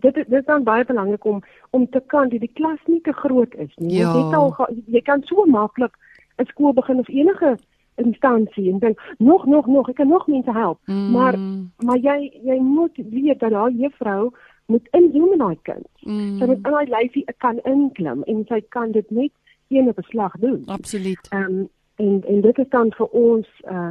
dit 0.00 0.14
dit 0.14 0.32
is 0.32 0.44
dan 0.44 0.62
baie 0.64 0.84
belangrik 0.84 1.24
om 1.24 1.42
om 1.70 1.88
te 1.90 2.02
kan 2.06 2.28
dat 2.28 2.40
die 2.40 2.52
klas 2.54 2.78
nie 2.86 3.00
te 3.00 3.12
groot 3.12 3.54
is 3.54 3.72
nie. 3.76 3.98
Ja. 3.98 4.14
Jy 4.14 4.34
al 4.34 4.54
jy 4.86 5.02
kan 5.02 5.22
so 5.24 5.44
maklik 5.46 5.96
'n 6.38 6.46
skool 6.46 6.72
begin 6.72 6.98
of 6.98 7.08
enige 7.08 7.56
instansie 7.94 8.72
en 8.72 8.78
dink 8.78 9.00
nog 9.18 9.46
nog 9.46 9.66
nog 9.66 9.88
ek 9.88 9.94
kan 9.94 10.08
nog 10.08 10.26
mense 10.26 10.52
help. 10.52 10.78
Mm. 10.84 11.10
Maar 11.10 11.38
maar 11.84 11.98
jy 11.98 12.40
jy 12.44 12.58
moet 12.60 12.96
weet 12.96 13.40
dat 13.40 13.50
daai 13.50 13.74
juffrou 13.76 14.32
moet 14.70 14.88
inzoom 14.96 15.32
in 15.34 15.42
daai 15.42 15.58
kind. 15.68 15.88
Mm. 16.06 16.38
Sy 16.38 16.46
moet 16.50 16.62
in 16.62 16.76
daai 16.76 16.88
lyfie 16.94 17.24
kan 17.44 17.58
inklim 17.68 18.22
en 18.30 18.44
sy 18.48 18.60
kan 18.76 18.94
dit 18.96 19.10
net 19.10 19.32
een 19.70 19.92
beslag 19.94 20.32
doen. 20.44 20.62
Absoluut. 20.66 21.28
Ehm 21.30 21.42
um, 21.42 21.68
en 22.00 22.22
en 22.26 22.40
dit 22.40 22.58
is 22.58 22.68
dan 22.72 22.92
vir 22.96 23.06
ons 23.06 23.48
uh 23.70 23.90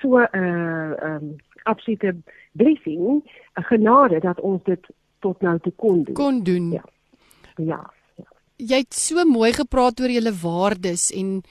so 0.00 0.18
'n 0.18 0.28
uh, 0.32 0.92
ehm 1.02 1.24
um, 1.24 1.36
absolute 1.62 2.14
blessing, 2.52 3.22
'n 3.54 3.62
genade 3.62 4.20
dat 4.20 4.40
ons 4.40 4.62
dit 4.64 4.86
tot 5.18 5.40
nou 5.40 5.58
toe 5.58 5.72
kon 5.76 6.02
doen. 6.02 6.14
Kon 6.14 6.42
doen. 6.42 6.70
Ja. 6.70 6.84
Ja. 7.56 7.90
ja. 8.16 8.28
Jy 8.56 8.76
het 8.76 8.94
so 8.94 9.24
mooi 9.24 9.52
gepraat 9.52 10.00
oor 10.00 10.10
julle 10.10 10.32
waardes 10.42 11.10
en 11.10 11.42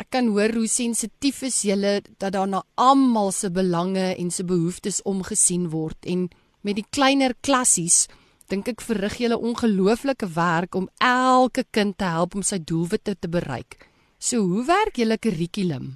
ek 0.00 0.08
kan 0.08 0.26
hoor 0.32 0.54
hoe 0.56 0.66
sensitief 0.66 1.42
is 1.42 1.62
julle 1.62 2.00
dat 2.18 2.32
daar 2.32 2.48
na 2.48 2.62
almal 2.74 3.30
se 3.30 3.50
belange 3.50 4.14
en 4.16 4.30
se 4.30 4.44
behoeftes 4.44 5.02
omgesien 5.02 5.68
word 5.68 6.06
en 6.06 6.28
met 6.62 6.76
die 6.76 6.86
kleiner 6.90 7.34
klassies 7.40 8.06
dink 8.50 8.68
ek 8.68 8.82
verrig 8.82 9.20
julle 9.22 9.38
ongelooflike 9.38 10.26
werk 10.34 10.74
om 10.74 10.88
elke 10.98 11.64
kind 11.70 11.96
te 11.98 12.08
help 12.10 12.34
om 12.34 12.42
sy 12.42 12.58
doelwitte 12.58 13.14
te 13.14 13.30
bereik. 13.30 13.78
So 14.18 14.42
hoe 14.42 14.64
werk 14.66 14.98
julle 14.98 15.18
kurrikulum? 15.18 15.94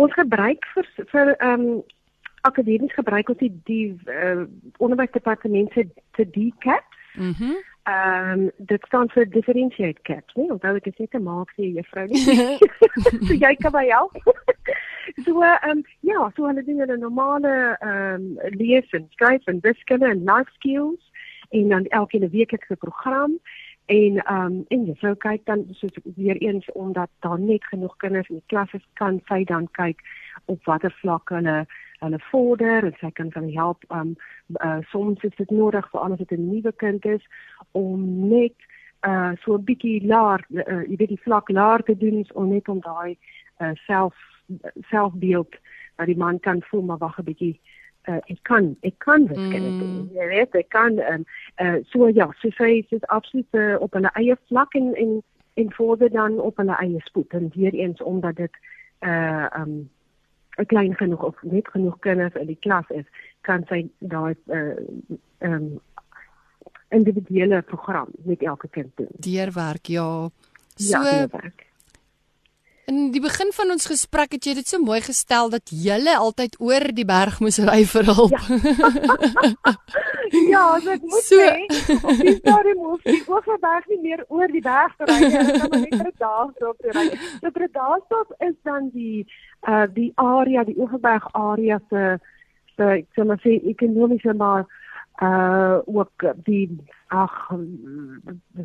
Ons 0.00 0.14
gebruik 0.16 0.64
vir 0.74 0.88
vir 1.10 1.34
ehm 1.38 1.66
um, 1.66 1.82
akademies 2.42 2.94
gebruik 2.98 3.28
ons 3.30 3.38
die 3.38 3.52
die 3.68 3.92
uh, 4.10 4.46
onderwysdepartement 4.82 5.70
se 5.74 5.86
te 6.16 6.24
DCAP. 6.24 6.98
Mhm. 7.14 7.52
Mm 7.52 7.60
Ehm 7.84 8.40
um, 8.40 8.50
dit 8.56 8.82
staan 8.86 9.08
vir 9.10 9.30
differentiate 9.30 10.02
caps, 10.02 10.34
nee, 10.34 10.52
onthou 10.52 10.76
ek 10.78 10.86
sê 10.94 11.08
te 11.10 11.18
maak 11.18 11.50
sê 11.56 11.72
juffrou 11.74 12.04
nie. 12.06 12.58
so 13.26 13.34
jy 13.34 13.54
kan 13.58 13.74
by 13.74 13.82
help. 13.88 14.14
so 15.24 15.42
ehm 15.42 15.70
um, 15.70 15.82
ja, 16.06 16.28
so 16.36 16.46
hulle 16.46 16.62
doen 16.62 16.78
hulle 16.84 16.98
normale 17.00 17.54
ehm 17.80 18.28
um, 18.28 18.54
lees 18.60 18.94
en 18.98 19.08
skryf 19.16 19.50
en 19.50 19.58
wiskunde 19.66 20.06
en 20.06 20.22
life 20.30 20.54
skills 20.60 21.10
en 21.50 21.68
dan 21.74 21.90
elke 21.98 22.22
weeklikse 22.28 22.76
program 22.76 23.38
en 23.86 24.16
ehm 24.16 24.44
um, 24.44 24.64
en 24.68 24.96
sou 25.00 25.14
kyk 25.26 25.46
dan 25.50 25.66
soos 25.70 25.98
weer 26.16 26.36
eens 26.36 26.72
omdat 26.72 27.10
daar 27.26 27.40
net 27.40 27.64
genoeg 27.64 27.96
kinders 27.96 28.28
in 28.28 28.38
die 28.38 28.50
klas 28.54 28.72
is 28.72 28.86
kan 28.94 29.20
sy 29.26 29.44
dan 29.44 29.66
kyk 29.70 30.06
op 30.44 30.64
watter 30.64 30.94
vlak 31.02 31.34
hulle 31.34 31.66
hulle 32.02 32.18
vorder 32.30 32.84
en 32.88 32.94
sy 33.00 33.10
kan 33.14 33.30
van 33.32 33.48
help 33.54 33.84
um 33.94 34.14
uh, 34.64 34.78
soms 34.90 35.22
is 35.22 35.34
dit 35.38 35.50
nodig 35.50 35.88
vir 35.90 36.00
anders 36.00 36.22
dit 36.22 36.38
'n 36.38 36.48
nuwe 36.50 36.72
kind 36.84 37.04
is 37.04 37.24
om 37.72 38.28
net 38.28 38.56
uh 39.06 39.32
so 39.42 39.54
'n 39.54 39.64
bietjie 39.64 40.06
laer 40.06 40.44
uh, 40.50 40.82
jy 40.90 40.96
weet 40.96 41.14
die 41.14 41.24
vlak 41.26 41.48
laer 41.48 41.82
te 41.82 41.96
doen 41.96 42.24
om 42.34 42.48
net 42.48 42.68
om 42.68 42.80
daai 42.80 43.18
uh, 43.62 43.74
self 43.86 44.14
selfbeeld 44.90 45.54
dat 45.96 46.06
die 46.06 46.16
man 46.16 46.40
kan 46.40 46.62
voel 46.62 46.82
maar 46.82 46.98
wag 46.98 47.18
'n 47.18 47.24
bietjie 47.24 47.60
uh, 48.08 48.20
ek 48.26 48.42
kan 48.42 48.76
ek 48.80 48.98
kan 48.98 49.26
dit 49.26 49.36
kan 49.36 49.62
mm. 49.62 49.78
doen 49.78 50.10
jy 50.14 50.26
weet 50.28 50.54
ek 50.54 50.68
kan 50.68 50.98
um, 50.98 51.24
uh, 51.62 51.78
so 51.90 52.08
ja 52.08 52.30
so 52.40 52.50
sy 52.50 52.84
is 52.88 53.06
absoluut 53.06 53.54
uh, 53.54 53.76
op 53.80 53.94
'n 53.94 54.10
eie 54.14 54.36
vlak 54.48 54.74
en 54.74 54.94
en 54.94 55.22
en 55.54 55.72
vorder 55.72 56.10
dan 56.10 56.40
op 56.40 56.58
'n 56.58 56.68
eie 56.68 57.00
spoed 57.00 57.32
en 57.32 57.50
weer 57.54 57.74
eens 57.74 58.02
omdat 58.02 58.36
dit 58.36 58.54
uh 59.00 59.46
um 59.58 59.90
klein 60.66 60.94
genoeg 60.96 61.22
of 61.22 61.42
net 61.42 61.68
genoeg 61.68 61.98
kinders 62.04 62.36
in 62.40 62.46
die 62.46 62.58
klas 62.60 62.88
is, 62.94 63.06
kan 63.46 63.64
sy 63.70 63.86
daai 63.98 64.34
uh 64.46 64.76
um 65.48 65.80
individuele 66.92 67.62
program 67.62 68.08
met 68.28 68.42
elke 68.42 68.68
kind 68.68 68.90
doen. 69.00 69.08
Deurwerk, 69.16 69.86
ja. 69.88 70.28
So 70.76 70.90
ja, 70.90 71.02
deurwerk. 71.02 71.66
In 72.84 73.10
die 73.14 73.22
begin 73.22 73.52
van 73.56 73.70
ons 73.70 73.86
gesprek 73.88 74.34
het 74.36 74.44
jy 74.44 74.54
dit 74.58 74.68
so 74.68 74.82
mooi 74.82 75.00
gestel 75.00 75.48
dat 75.50 75.72
jy 75.72 75.96
altyd 76.12 76.58
oor 76.60 76.92
die 76.92 77.06
berg 77.08 77.40
moes 77.40 77.58
ry 77.62 77.84
vir 77.88 78.10
hulp. 78.10 78.36
Ja, 78.36 79.74
ja 80.32 80.78
dit 80.78 81.02
moet 81.02 81.22
so. 81.22 81.36
sê. 81.36 81.66
Die 82.22 82.34
storie 82.36 82.74
moet 82.74 83.04
die 83.04 83.22
oorberg 83.28 83.86
nie 83.88 84.00
meer 84.02 84.24
oor 84.28 84.52
die 84.52 84.64
berg 84.64 84.92
ry 85.08 85.18
nie, 85.20 85.30
jy 85.32 85.98
net 86.02 86.18
daar 86.18 86.52
stop 86.56 86.86
ry. 86.96 87.08
So 87.40 87.52
vir 87.54 87.68
daar 87.72 88.00
stop 88.06 88.34
is 88.38 88.54
dan 88.68 88.90
die 88.94 89.26
uh 89.68 89.86
die 89.94 90.12
area, 90.16 90.64
die 90.64 90.78
oorberg 90.78 91.28
area 91.32 91.80
se 91.90 92.18
se 92.76 92.88
ek 92.98 93.08
sê 93.16 93.26
maar 93.28 93.40
sê 93.44 93.58
ekonomiese 93.74 94.34
maar 94.34 94.64
uh 95.20 95.78
ook 95.84 96.34
die 96.44 96.78
ag 97.06 97.50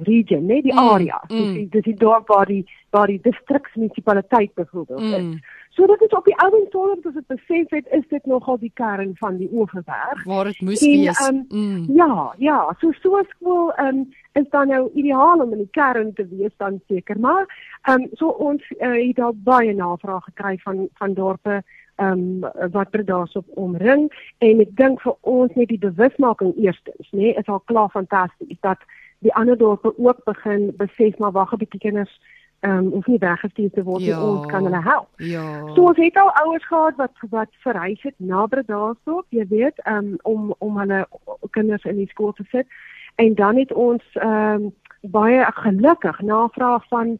region 0.04 0.46
nee 0.46 0.62
die 0.62 0.74
mm, 0.74 0.80
area 0.80 1.22
mm. 1.28 1.54
dis 1.54 1.70
dis 1.70 1.84
die 1.84 1.96
dorp 1.96 2.28
waar 2.28 2.46
die 2.46 2.64
waar 2.90 3.08
die 3.08 3.20
distriksmunisipaliteit 3.22 4.54
byvoorbeeld 4.54 5.02
mm. 5.02 5.14
is 5.14 5.40
so 5.70 5.86
dit 5.86 6.02
is 6.02 6.16
op 6.18 6.26
die 6.26 6.36
ou 6.44 6.50
en 6.56 6.68
sonder 6.70 7.02
dat 7.02 7.14
dit 7.14 7.28
besef 7.28 7.70
het 7.70 7.88
is 7.92 8.08
dit 8.08 8.26
nogal 8.26 8.58
die 8.60 8.72
kern 8.74 9.12
van 9.16 9.38
die 9.38 9.50
Oeverberg 9.52 10.24
waar 10.24 10.44
dit 10.44 10.62
moes 10.62 10.82
en, 10.82 10.92
wees 10.92 11.28
um, 11.28 11.46
mm. 11.50 11.86
ja 11.96 12.34
ja 12.38 12.76
so 12.80 12.92
so 12.92 13.24
skool 13.30 13.74
um, 13.80 14.08
is 14.32 14.50
dan 14.50 14.68
nou 14.68 14.90
ideaal 14.94 15.44
om 15.44 15.52
in 15.52 15.66
die 15.66 15.72
kern 15.72 16.14
te 16.14 16.28
wees 16.28 16.56
dan 16.58 16.80
seker 16.88 17.20
maar 17.20 17.44
um, 17.90 18.08
so 18.14 18.28
ons 18.28 18.64
uh, 18.78 18.94
het 19.08 19.16
daar 19.16 19.36
baie 19.36 19.74
navrae 19.74 20.22
gekry 20.22 20.58
van 20.64 20.88
van 20.94 21.14
dorpe 21.14 21.64
ehm 21.98 22.44
um, 22.44 22.72
wat 22.72 22.88
er 22.92 23.06
daarop 23.06 23.46
omring 23.56 24.08
en 24.38 24.60
ek 24.60 24.76
dink 24.78 25.02
vir 25.02 25.16
ons 25.22 25.54
net 25.56 25.68
die 25.68 25.82
bewusmaking 25.82 26.54
eerstens 26.58 27.12
nê 27.12 27.20
nee, 27.20 27.34
is 27.34 27.48
al 27.48 27.62
klaar 27.66 27.90
fantasties 27.90 28.60
dat 28.62 28.82
die 29.26 29.34
ander 29.34 29.58
dorpe 29.58 29.94
ook 29.98 30.24
begin 30.26 30.74
besef 30.78 31.18
maar 31.18 31.32
wag 31.32 31.54
'n 31.54 31.58
bietjie 31.58 31.80
kinders 31.80 32.20
ehm 32.60 32.78
um, 32.78 32.92
of 32.92 33.06
nie 33.06 33.20
weggestuur 33.20 33.70
te 33.72 33.84
word 33.84 34.02
ja. 34.02 34.18
nie 34.18 34.28
ons 34.28 34.46
kan 34.46 34.64
hulle 34.64 34.82
help. 34.82 35.10
Ja. 35.16 35.46
So 35.76 35.82
ons 35.92 35.98
het 35.98 36.18
al 36.18 36.32
ouers 36.42 36.66
gehad 36.66 36.96
wat 36.96 37.14
wat 37.30 37.50
verhuis 37.62 38.02
het 38.02 38.16
naby 38.18 38.64
daarso, 38.66 39.24
jy 39.30 39.46
weet, 39.48 39.82
um, 39.86 40.16
om 40.22 40.56
om 40.58 40.78
hulle 40.78 41.08
kinders 41.50 41.84
in 41.84 41.96
die 41.96 42.10
skool 42.10 42.34
te 42.34 42.44
sit. 42.50 42.68
En 43.16 43.36
dan 43.36 43.58
het 43.58 43.74
ons 43.74 44.04
ehm 44.14 44.64
um, 44.64 44.74
baie 45.02 45.46
gelukkig 45.54 46.22
navraag 46.22 46.88
van 46.88 47.18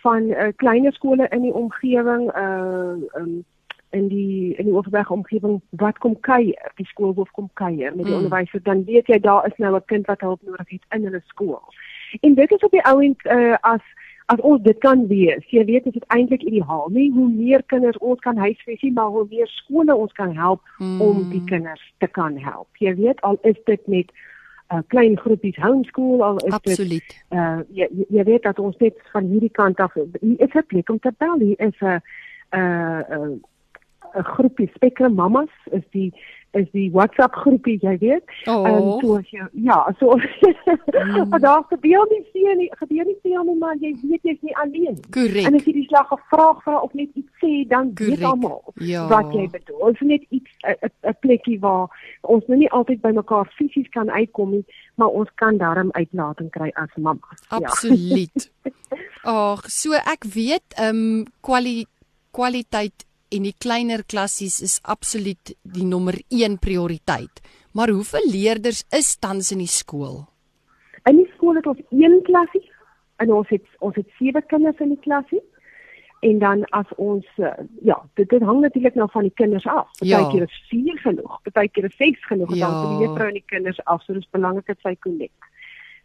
van 0.00 0.22
uh, 0.22 0.48
kleiner 0.56 0.92
skole 0.92 1.28
in 1.28 1.42
die 1.42 1.54
omgewing 1.54 2.36
uh 2.36 2.96
um, 3.20 3.44
in 3.90 4.08
die 4.08 4.54
in 4.54 4.64
die 4.64 4.72
Oeverberg 4.72 5.10
omgewing 5.10 5.60
wat 5.70 5.98
kom 5.98 6.20
kuier, 6.20 6.72
die 6.76 6.86
skoolhoof 6.86 7.30
kom 7.30 7.48
kuier 7.54 7.94
met 7.94 8.04
die 8.04 8.12
mm. 8.14 8.22
onderwysers, 8.22 8.62
dan 8.62 8.84
weet 8.84 9.06
jy 9.06 9.18
daar 9.18 9.46
is 9.46 9.56
nou 9.56 9.74
'n 9.76 9.84
kind 9.86 10.06
wat 10.06 10.20
hulp 10.20 10.42
nodig 10.42 10.68
het 10.68 10.84
in 10.90 11.04
hulle 11.04 11.22
skool. 11.26 11.62
En 12.20 12.34
dit 12.34 12.50
is 12.50 12.64
op 12.64 12.70
die 12.70 12.84
ou 12.84 13.02
end 13.02 13.24
uh, 13.24 13.56
as 13.60 13.82
as 14.26 14.40
ons 14.40 14.62
dit 14.62 14.78
kan 14.78 15.06
wees. 15.06 15.44
Jy 15.50 15.64
weet 15.64 15.84
dit 15.84 15.96
is 15.96 16.06
eintlik 16.06 16.42
ideaal, 16.42 16.88
nie 16.88 17.10
hoe 17.12 17.28
meer 17.28 17.62
kinders 17.62 17.98
ons 17.98 18.20
kan 18.20 18.36
huisves 18.36 18.82
nie, 18.82 18.92
maar 18.92 19.10
hoe 19.10 19.26
meer 19.30 19.48
skole 19.48 19.94
ons 19.94 20.12
kan 20.12 20.36
help 20.36 20.62
mm. 20.78 21.00
om 21.00 21.30
die 21.30 21.44
kinders 21.44 21.82
te 21.98 22.06
kan 22.06 22.38
help. 22.38 22.68
Jy 22.78 22.94
weet 22.94 23.20
al 23.20 23.38
is 23.42 23.58
dit 23.64 23.86
met 23.86 24.06
'n 24.70 24.76
uh, 24.76 24.82
klein 24.86 25.18
groepies 25.18 25.56
homeschool 25.56 26.24
al 26.24 26.36
is 26.36 26.52
Absoluut. 26.52 26.88
dit 26.88 27.24
uh 27.38 27.58
jy, 27.68 27.88
jy 28.08 28.24
weet 28.24 28.42
dat 28.42 28.58
ons 28.58 28.76
net 28.76 28.94
van 29.12 29.24
hierdie 29.24 29.50
kant 29.50 29.80
af 29.80 29.94
hier 29.94 30.40
is 30.40 30.54
'n 30.54 30.66
plek 30.66 30.88
om 30.88 30.98
te 30.98 31.12
bel. 31.18 31.38
Hier 31.38 31.60
is 31.60 31.80
'n 31.80 32.00
'n 32.54 33.42
'n 34.14 34.24
groepie 34.34 34.70
Spectrum 34.74 35.14
Mamas 35.14 35.52
is 35.70 35.84
die 35.90 36.12
is 36.52 36.66
die 36.72 36.90
WhatsApp 36.90 37.34
groepie, 37.34 37.76
jy 37.82 37.96
weet. 38.00 38.24
Oh. 38.50 38.66
Ehm 38.66 38.74
um, 38.74 39.00
so 39.00 39.16
as 39.18 39.28
jy 39.30 39.44
ja, 39.66 39.78
so 39.98 40.16
mm. 40.18 41.38
daar 41.38 41.62
gebeur 41.70 42.06
nie 42.10 42.22
veel 42.32 42.54
nie, 42.58 42.68
gebeur 42.80 43.06
nie 43.06 43.16
veel 43.22 43.44
nie, 43.46 43.56
maar 43.60 43.76
jy 43.78 43.92
weet 44.02 44.26
jy's 44.26 44.40
nie 44.46 44.56
alleen 44.62 44.96
nie. 44.96 45.10
Korrek. 45.14 45.46
En 45.46 45.58
as 45.58 45.68
jy 45.68 45.76
die 45.78 45.86
slag 45.86 46.08
gevraag 46.10 46.62
vra 46.64 46.80
of 46.86 46.94
net 46.98 47.10
iets 47.14 47.30
sê, 47.42 47.52
dan 47.70 47.92
Correct. 47.94 48.18
weet 48.18 48.26
almal 48.32 48.74
Ja. 48.82 49.06
wat 49.08 49.30
jy 49.34 49.46
bedoel. 49.52 49.78
Ons 49.90 50.00
net 50.00 50.26
iets 50.30 50.50
'n 50.66 50.90
'n 51.12 51.16
plekkie 51.20 51.58
waar 51.60 51.86
ons 52.22 52.46
nou 52.46 52.58
nie 52.58 52.70
altyd 52.70 53.00
by 53.00 53.12
mekaar 53.14 53.46
fisies 53.58 53.88
kan 53.88 54.10
uitkom 54.10 54.50
nie, 54.50 54.64
maar 54.94 55.08
ons 55.08 55.30
kan 55.34 55.56
daarom 55.56 55.90
uitlating 55.92 56.50
kry 56.50 56.70
as 56.74 56.90
mammas. 56.96 57.40
Absoluut. 57.48 58.50
Ag, 59.22 59.70
so 59.70 59.92
ek 59.92 60.24
weet 60.24 60.74
ehm 60.76 60.96
um, 60.96 61.24
kwali 61.40 61.86
kwaliteit 62.30 63.06
en 63.30 63.46
die 63.46 63.54
kleiner 63.58 64.02
klassies 64.06 64.60
is 64.62 64.78
absoluut 64.82 65.54
die 65.62 65.86
nommer 65.86 66.18
1 66.28 66.58
prioriteit. 66.58 67.42
Maar 67.72 67.92
hoeveel 67.94 68.26
leerders 68.30 68.84
is 68.90 69.16
tans 69.18 69.52
in 69.52 69.62
die 69.62 69.70
skool? 69.70 70.24
In 71.08 71.16
die 71.16 71.28
skool 71.36 71.54
het 71.54 71.66
ons 71.70 71.80
een 71.90 72.20
klasie 72.26 72.64
en 73.22 73.32
ons 73.32 73.48
het 73.52 73.64
ons 73.78 73.96
het 73.96 74.08
sewe 74.18 74.42
kinders 74.50 74.80
in 74.80 74.94
die 74.96 75.02
klasie. 75.04 75.40
En 76.20 76.38
dan 76.38 76.64
as 76.76 76.88
ons 77.00 77.24
uh, 77.40 77.52
ja, 77.80 77.96
dit, 78.14 78.28
dit 78.28 78.42
hang 78.44 78.60
natuurlik 78.60 78.94
nou 78.98 79.06
van 79.12 79.24
die 79.24 79.36
kinders 79.40 79.66
af. 79.66 79.88
Ja. 80.04 80.18
Partykeer 80.18 80.42
is 80.48 80.58
4 80.68 80.98
genoeg, 81.06 81.38
partykeer 81.46 81.86
is 81.88 81.96
6 81.96 82.26
genoeg, 82.26 82.54
Ja. 82.58 82.68
van 82.68 82.98
die 82.98 83.06
juffrou 83.06 83.28
en 83.28 83.38
die 83.38 83.46
kinders 83.46 83.80
af, 83.84 84.02
so 84.04 84.12
dis 84.12 84.28
belangrik 84.30 84.66
dat 84.66 84.82
sy 84.84 84.96
connect. 85.00 85.48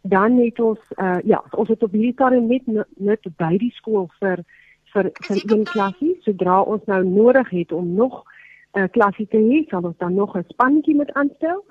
Dan 0.08 0.38
het 0.38 0.60
ons 0.60 0.80
uh, 0.96 1.18
ja, 1.24 1.42
ons 1.52 1.68
het 1.68 1.82
op 1.82 1.92
hierdie 1.92 2.14
stadium 2.14 2.46
net 2.48 2.86
net 2.96 3.28
by 3.36 3.56
die 3.60 3.72
skool 3.76 4.08
vir 4.22 4.44
vir 4.96 5.10
vir 5.28 5.42
een 5.44 5.64
klasie, 5.64 6.14
sodra 6.24 6.60
ons 6.62 6.84
nou 6.90 7.02
nodig 7.04 7.50
het 7.50 7.72
om 7.72 7.94
nog 7.94 8.24
'n 8.74 8.78
uh, 8.80 8.88
klasie 8.90 9.26
te 9.28 9.36
hê, 9.38 9.64
sal 9.68 9.82
ons 9.82 9.98
dan 9.98 10.14
nog 10.14 10.36
'n 10.36 10.44
spannetjie 10.48 10.94
moet 10.94 11.12
aanstel. 11.12 11.64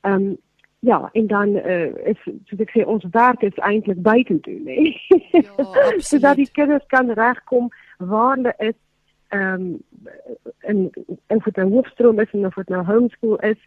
Ehm 0.00 0.14
um, 0.14 0.36
ja, 0.80 1.08
en 1.12 1.26
dan 1.26 1.48
uh, 1.48 1.92
is 2.12 2.20
soos 2.44 2.60
ek 2.60 2.70
sê 2.70 2.84
ons 2.86 3.04
werk 3.10 3.42
is 3.42 3.58
eintlik 3.68 4.02
buite 4.02 4.40
toe, 4.40 4.60
né? 4.64 4.96
Ja, 5.30 5.52
sodat 6.10 6.36
die 6.36 6.50
kinders 6.52 6.86
kan 6.86 7.10
regkom 7.10 7.68
waar 7.98 8.36
hulle 8.36 8.54
is 8.58 8.78
ehm 9.28 9.52
um, 9.54 9.82
en 10.58 10.90
of 11.26 11.44
dit 11.44 11.56
'n 11.56 11.72
hoofstroom 11.72 12.20
is 12.20 12.32
en 12.32 12.46
of 12.46 12.54
dit 12.54 12.68
nou 12.68 12.84
homeschool 12.84 13.38
is, 13.38 13.60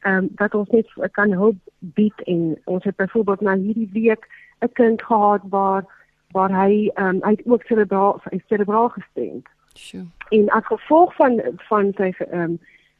ehm 0.00 0.16
um, 0.16 0.28
dat 0.34 0.54
ons 0.54 0.68
net 0.68 0.86
kan 1.12 1.32
hulp 1.32 1.56
bied 1.78 2.22
en 2.24 2.58
ons 2.64 2.84
het 2.84 2.96
byvoorbeeld 2.96 3.40
nou 3.40 3.58
hierdie 3.58 3.90
week 3.92 4.28
'n 4.60 4.72
kind 4.72 5.02
gehad 5.02 5.42
waar 5.48 5.84
waar 6.32 6.52
hy 6.54 6.90
um, 6.94 7.22
hy 7.22 7.30
het 7.30 7.46
ook 7.46 7.62
cerebraal 7.62 8.20
hy 8.30 8.42
cerebraal 8.46 8.88
gestremd 8.88 9.48
Sjoe. 9.74 10.06
en 10.30 10.48
as 10.48 10.66
gevolg 10.66 11.14
van 11.14 11.40
van 11.68 11.92
sy 11.96 12.12
ehm 12.18 12.40
um, 12.40 12.58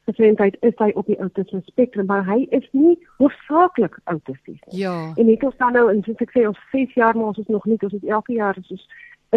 gestremdheid 0.08 0.56
is 0.60 0.74
hy 0.76 0.90
op 0.94 1.06
die 1.06 1.18
autisme 1.18 1.60
spektrum 1.64 2.06
maar 2.06 2.24
hy 2.26 2.46
is 2.56 2.66
nie 2.72 2.96
hoofsaaklik 3.18 3.98
autisties 4.04 4.58
nie. 4.66 4.80
Ja. 4.80 5.12
En 5.14 5.26
net 5.26 5.44
ons 5.44 5.56
dan 5.56 5.76
nou 5.76 5.90
en 5.92 6.02
soos 6.02 6.22
ek 6.24 6.32
sê 6.34 6.46
ons 6.48 6.58
6 6.72 6.94
jaar 6.98 7.16
maar 7.16 7.30
ons 7.32 7.38
is 7.38 7.52
nog 7.52 7.64
nie 7.64 7.78
ons 7.82 7.92
is 7.92 8.08
elke 8.08 8.32
jaar 8.32 8.58
is 8.58 8.70
ons 8.70 8.86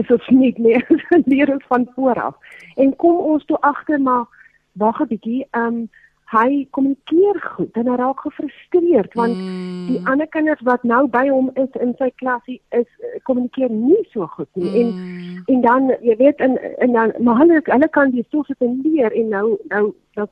is 0.01 0.13
ons 0.15 0.29
nie 0.41 0.53
meer 0.57 0.85
leer 1.25 1.51
ons 1.53 1.65
van 1.67 1.87
voor 1.95 2.21
af. 2.21 2.55
En 2.75 2.95
kom 2.95 3.19
ons 3.33 3.45
toe 3.45 3.59
agter 3.61 4.01
maar 4.01 4.25
wag 4.73 5.01
'n 5.01 5.07
bietjie, 5.07 5.47
ehm 5.51 5.65
um, 5.65 5.89
hy 6.31 6.67
kommunikeer 6.71 7.39
goed 7.55 7.75
en 7.77 7.87
hy 7.87 7.95
raak 7.95 8.19
gefrustreerd 8.19 9.13
want 9.13 9.37
Mm. 9.37 9.87
die 9.87 10.01
ander 10.05 10.27
kinders 10.27 10.61
wat 10.61 10.83
nou 10.83 11.07
by 11.07 11.27
hom 11.29 11.51
is 11.55 11.69
in 11.81 11.93
sy 11.97 12.09
klasie 12.15 12.61
is 12.69 12.87
eh, 12.99 13.19
kommunikeer 13.23 13.69
nie 13.69 14.07
so 14.11 14.27
goed 14.27 14.49
nie. 14.53 14.71
En 14.81 14.87
Mm. 14.87 15.43
en 15.45 15.61
dan 15.61 15.95
jy 16.01 16.15
weet 16.17 16.39
en 16.39 16.57
en 16.79 16.91
dan 16.91 17.13
maar 17.19 17.37
hulle 17.37 17.61
hulle 17.63 17.89
kan 17.89 18.11
die 18.11 18.23
stof 18.27 18.45
sit 18.45 18.61
en 18.61 18.79
leer 18.83 19.11
en 19.11 19.29
nou 19.29 19.57
nou 19.67 19.93
nou 20.15 20.27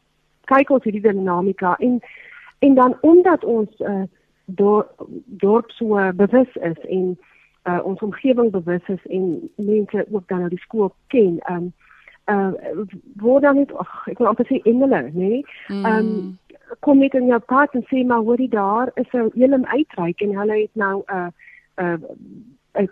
kyk 0.46 0.70
ons 0.70 0.84
hierdie 0.84 1.02
dinamika 1.02 1.76
en 1.80 2.02
en 2.60 2.74
dan 2.76 2.98
omdat 3.02 3.44
ons 3.44 3.70
uh, 3.80 4.04
dor, 4.46 4.88
dorp 5.26 5.72
so 5.72 5.98
uh, 5.98 6.10
bewus 6.14 6.56
is 6.56 6.78
en 6.90 7.18
uh, 7.68 7.80
ons 7.84 8.00
omgewing 8.00 8.52
bewus 8.52 8.88
is 8.88 9.06
en 9.10 9.50
mense 9.56 10.06
ook 10.12 10.28
dan 10.28 10.40
nou 10.40 10.50
die 10.50 10.60
skool 10.60 10.94
ken 11.08 11.40
um 11.50 11.74
uh 12.32 12.52
word 13.24 13.44
dan 13.44 13.56
net 13.56 13.74
ag 13.84 14.08
ek 14.12 14.20
wil 14.20 14.32
amper 14.32 14.48
sê 14.50 14.62
engele 14.64 15.02
nê 15.02 15.12
nee? 15.14 15.44
um 15.70 16.08
Mm. 16.12 16.38
kom 16.80 17.00
net 17.00 17.14
in 17.14 17.28
jou 17.28 17.40
pad 17.40 17.74
en 17.76 17.84
sê 17.92 18.06
maar 18.08 18.24
hoorie 18.28 18.50
daar 18.50 18.92
is 18.96 19.14
'n 19.14 19.32
hele 19.36 19.60
uitreik 19.78 20.22
en 20.22 20.38
hulle 20.40 20.58
het 20.62 20.76
nou 20.76 21.04
'n 21.08 21.14
uh, 21.18 21.30
'n 21.94 22.04
uh, 22.82 22.84
'n 22.84 22.90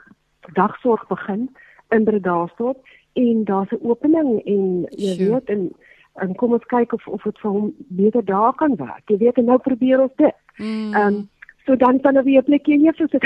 dagsorg 0.53 1.07
begin 1.07 1.49
in 1.89 2.03
Bredasdorp 2.03 2.77
en 3.13 3.43
daar's 3.43 3.71
'n 3.71 3.79
opening 3.81 4.45
en 4.45 4.85
jy 4.89 5.15
weet 5.17 5.49
en 5.49 5.71
en 6.13 6.35
kom 6.35 6.53
ons 6.53 6.65
kyk 6.65 6.93
of 6.93 7.07
of 7.07 7.23
dit 7.23 7.39
vir 7.39 7.51
hom 7.51 7.73
beter 7.87 8.25
daar 8.25 8.53
kan 8.53 8.75
werk. 8.75 9.03
Jy 9.05 9.17
weet 9.17 9.37
en 9.37 9.45
nou 9.45 9.57
probeer 9.57 10.01
ons 10.01 10.15
dit. 10.15 10.35
Mm. 10.57 10.93
Ehm 10.93 11.13
um, 11.13 11.29
so 11.69 11.77
dan 11.77 11.99
kan 12.01 12.17
er 12.17 12.25
weer 12.25 12.41
'n 12.41 12.47
plekjie 12.49 12.73
in 12.73 12.85
juffrou 12.87 13.07
sit. 13.13 13.25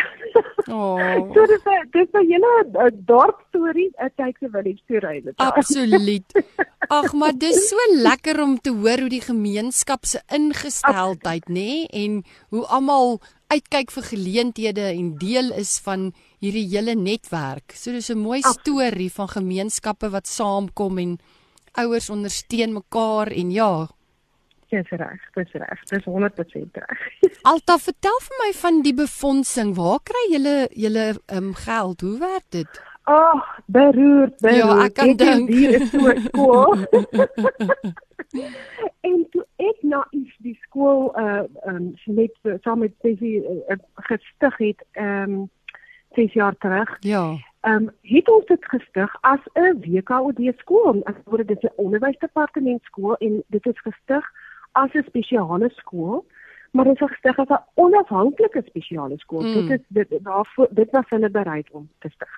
Oh. 0.68 1.00
so 1.34 1.46
dis 1.52 1.64
'n 1.64 1.88
dis 1.96 2.10
'n 2.12 2.26
hele 2.32 2.52
uh, 2.84 2.92
dorp 3.12 3.40
storie, 3.48 3.90
'n 3.96 4.12
tydse 4.20 4.50
village 4.56 4.82
storie 4.84 5.22
dit. 5.24 5.36
Absoluut. 5.38 6.28
Ag, 6.98 7.14
maar 7.14 7.38
dis 7.38 7.70
so 7.70 7.78
lekker 8.08 8.42
om 8.44 8.58
te 8.60 8.74
hoor 8.76 9.00
hoe 9.06 9.10
die 9.10 9.24
gemeenskap 9.24 10.06
se 10.06 10.20
ingesteldheid, 10.28 11.48
nê, 11.48 11.54
nee, 11.54 11.88
en 12.04 12.24
hoe 12.50 12.66
almal 12.68 13.22
uitkyk 13.48 13.92
vir 13.96 14.04
geleenthede 14.04 14.86
en 14.92 15.16
deel 15.18 15.54
is 15.64 15.80
van 15.86 16.12
hierdie 16.44 16.68
hele 16.76 16.96
netwerk. 16.96 17.72
So 17.76 17.92
dis 17.92 18.12
'n 18.12 18.20
mooi 18.20 18.42
storie 18.42 19.12
van 19.12 19.30
gemeenskappe 19.40 20.10
wat 20.10 20.28
saamkom 20.28 20.98
en 20.98 21.20
ouers 21.80 22.10
ondersteun 22.10 22.74
mekaar 22.74 23.32
en 23.32 23.52
ja. 23.52 23.88
Dis 24.74 24.90
reg, 24.90 25.22
dis 25.36 25.52
reg. 25.52 25.84
Dis 25.84 26.06
100% 26.06 26.78
reg. 26.82 27.02
Alta, 27.52 27.78
vertel 27.78 28.16
vir 28.26 28.40
my 28.42 28.48
van 28.58 28.80
die 28.82 28.94
befondsing. 28.98 29.76
Waar 29.78 30.00
kry 30.10 30.24
julle 30.32 30.56
julle 30.86 31.04
um, 31.38 31.52
geld? 31.54 32.02
Hoe 32.02 32.18
werk 32.24 32.48
dit? 32.56 32.72
Ag, 33.04 33.14
oh, 33.14 33.42
beroerd, 33.66 34.34
beroerd. 34.42 34.58
Ja, 34.58 34.86
ek 34.88 34.94
kan 34.98 35.14
dink. 35.20 35.50
Hier 35.54 35.72
is 35.78 35.92
so 35.92 36.10
skool. 36.26 36.74
en 39.10 39.20
toe 39.36 39.46
ek 39.62 39.78
na 39.86 40.02
iets 40.10 40.34
die 40.42 40.58
skool 40.64 41.12
uh 41.22 41.46
um 41.70 41.94
met 42.18 42.34
saam 42.66 42.80
met 42.82 42.96
Bessie 43.06 43.38
uh, 43.44 43.78
gestig 44.10 44.58
het 44.64 44.82
um 44.98 45.52
6 46.18 46.34
jaar 46.34 46.58
terug. 46.58 46.98
Ja. 47.06 47.38
Ehm 47.68 47.84
um, 47.84 47.92
het 48.02 48.30
ons 48.30 48.46
dit 48.46 48.66
gestig 48.74 49.18
as 49.22 49.44
'n 49.54 49.78
WKOD 49.86 50.42
skool. 50.58 51.04
As 51.04 51.16
word 51.26 51.48
dit 51.48 51.64
'n 51.64 51.72
onderwysdepartement 51.76 52.84
skool 52.84 53.16
en 53.16 53.44
dit 53.48 53.66
is 53.66 53.80
gestig 53.86 54.26
as 54.74 54.94
'n 54.94 55.04
spesiale 55.08 55.70
skool, 55.70 56.26
maar 56.72 56.88
is 56.88 56.98
gestig 56.98 57.40
as 57.40 57.50
'n 57.50 57.64
onafhanklike 57.74 58.62
spesiale 58.66 59.18
skool. 59.18 59.42
Mm. 59.42 59.54
Dit 59.54 59.80
is 59.80 59.86
dit 59.88 60.24
daarvoor 60.24 60.68
dit 60.72 60.92
was 60.92 61.10
hulle 61.10 61.30
bereid 61.30 61.72
om 61.72 61.90
te 62.00 62.10
stig. 62.10 62.36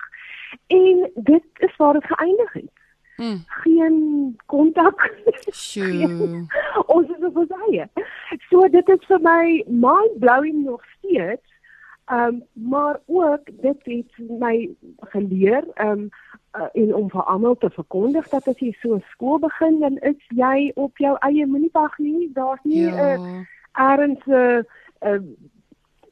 En 0.66 1.10
dit 1.14 1.44
is 1.54 1.76
waar 1.76 1.92
dit 1.92 2.04
geëindig 2.04 2.52
het. 2.52 2.70
Mm. 3.16 3.42
Geen 3.46 4.36
kontak. 4.46 5.14
Sjoe. 5.52 6.46
ons 6.96 7.08
is 7.08 7.24
op 7.24 7.36
ons 7.36 7.54
eie. 7.68 7.88
So 8.48 8.68
dit 8.68 8.88
is 8.88 9.06
vir 9.08 9.20
my 9.20 9.64
mind 9.66 10.18
blowing 10.18 10.64
nog 10.64 10.82
steeds. 10.98 11.54
Ehm 12.06 12.26
um, 12.26 12.42
maar 12.52 13.00
ook 13.06 13.40
dit 13.44 13.78
het 13.84 14.12
my 14.38 14.70
geleer 15.00 15.64
ehm 15.74 15.88
um, 15.88 16.08
uh, 16.56 16.68
en 16.72 16.94
om 16.94 17.10
vir 17.10 17.22
almal 17.22 17.56
te 17.56 17.70
verkondig 17.70 18.28
dat 18.28 18.48
as 18.48 18.58
jy 18.58 18.72
so 18.80 19.00
skool 19.10 19.38
begin 19.38 19.80
dan 19.80 19.96
is 19.96 20.20
jy 20.28 20.72
op 20.74 20.98
jou 20.98 21.16
eie 21.28 21.46
moenie 21.46 21.72
wag 21.72 21.98
nie. 21.98 22.30
Daar's 22.32 22.64
nie 22.64 22.86
'n 22.86 22.94
Ja. 22.94 23.16
uh, 23.16 23.44
erns 23.72 24.26
'n 24.26 24.64
uh, 25.06 25.20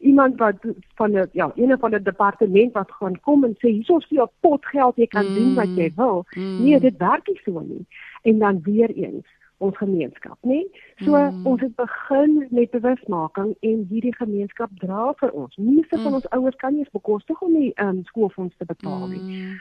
iemand 0.05 0.39
wat 0.39 0.57
van 0.95 1.11
'n 1.11 1.29
ja, 1.33 1.53
een 1.55 1.79
van 1.79 1.95
'n 1.95 2.03
departement 2.03 2.73
wat 2.73 2.91
gaan 2.93 3.21
kom 3.21 3.45
en 3.45 3.55
sê 3.55 3.69
hierso 3.69 3.97
is 3.97 4.07
jou 4.09 4.29
pot 4.41 4.67
geld, 4.67 4.97
jy 4.97 5.07
kan 5.07 5.27
mm. 5.27 5.35
doen 5.35 5.55
wat 5.55 5.77
jy 5.77 5.93
wil. 5.97 6.25
Mm. 6.31 6.63
Nee, 6.63 6.81
dit 6.81 6.97
werk 6.97 7.27
nie 7.27 7.41
so 7.45 7.61
nie. 7.61 7.87
En 8.23 8.39
dan 8.39 8.63
weer 8.63 8.91
eens 8.91 9.27
ons 9.57 9.77
gemeenskap, 9.77 10.39
nê? 10.41 10.67
So 10.97 11.17
mm. 11.17 11.47
ons 11.47 11.61
het 11.61 11.75
begin 11.75 12.47
met 12.51 12.71
bewusmaking 12.71 13.57
en 13.61 13.87
hierdie 13.91 14.15
gemeenskap 14.15 14.71
dra 14.75 15.13
vir 15.17 15.31
ons. 15.31 15.57
Meeste 15.57 15.97
mm. 15.97 16.03
van 16.03 16.15
ons 16.15 16.29
ouers 16.29 16.57
kan 16.57 16.73
nie 16.73 16.79
eens 16.79 16.91
bekostig 16.91 17.41
om 17.41 17.53
die 17.53 17.73
um, 17.75 18.03
skoolfonds 18.05 18.57
te 18.57 18.65
betaal 18.65 19.07
nie. 19.07 19.21
Mm. 19.21 19.55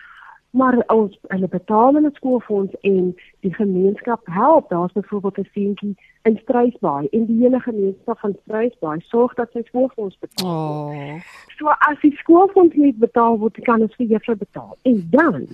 Maar 0.53 0.77
ons 0.93 1.19
hulle 1.33 1.47
betaal 1.49 1.95
hulle 1.97 2.09
skoolfonds 2.13 2.73
en 2.81 3.15
die 3.41 3.53
gemeenskap 3.53 4.21
help. 4.29 4.69
Daar's 4.69 4.91
byvoorbeeld 4.91 5.37
'n 5.37 5.49
seentjie 5.53 5.95
in 6.21 6.37
Struisbaai 6.41 7.07
en 7.11 7.25
die 7.25 7.41
hele 7.41 7.59
gemeenskap 7.59 8.19
van 8.19 8.35
Struisbaai 8.41 8.99
sorg 8.99 9.33
dat 9.33 9.51
sy 9.51 9.61
skoolfonds 9.63 10.17
betaal. 10.19 10.49
Oh. 10.49 11.21
So 11.57 11.65
as 11.67 11.99
die 12.01 12.15
skoolfonds 12.15 12.75
nie 12.75 12.93
betaal 12.93 13.37
word, 13.37 13.61
kan 13.61 13.81
ons 13.81 13.95
vir 13.95 14.05
juffrou 14.05 14.37
betaal. 14.37 14.77
En 14.81 15.07
dan 15.09 15.47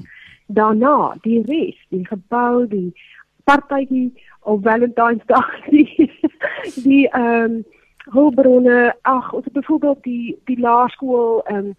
daarna 0.46 1.16
die 1.22 1.42
res, 1.46 1.88
die 1.90 2.06
gebou, 2.06 2.68
die 2.68 2.94
partytjie 3.44 4.14
op 4.40 4.64
Valentynsdag 4.64 5.66
die 5.74 6.12
die 6.84 7.08
ehm 7.10 7.44
um, 7.44 7.66
hulpbronne 8.10 8.96
ag 9.02 9.34
ons 9.34 9.44
het 9.46 9.54
byvoorbeeld 9.54 10.04
die 10.04 10.38
die 10.46 10.60
laerskool 10.60 11.42
ehm 11.46 11.58
um, 11.58 11.76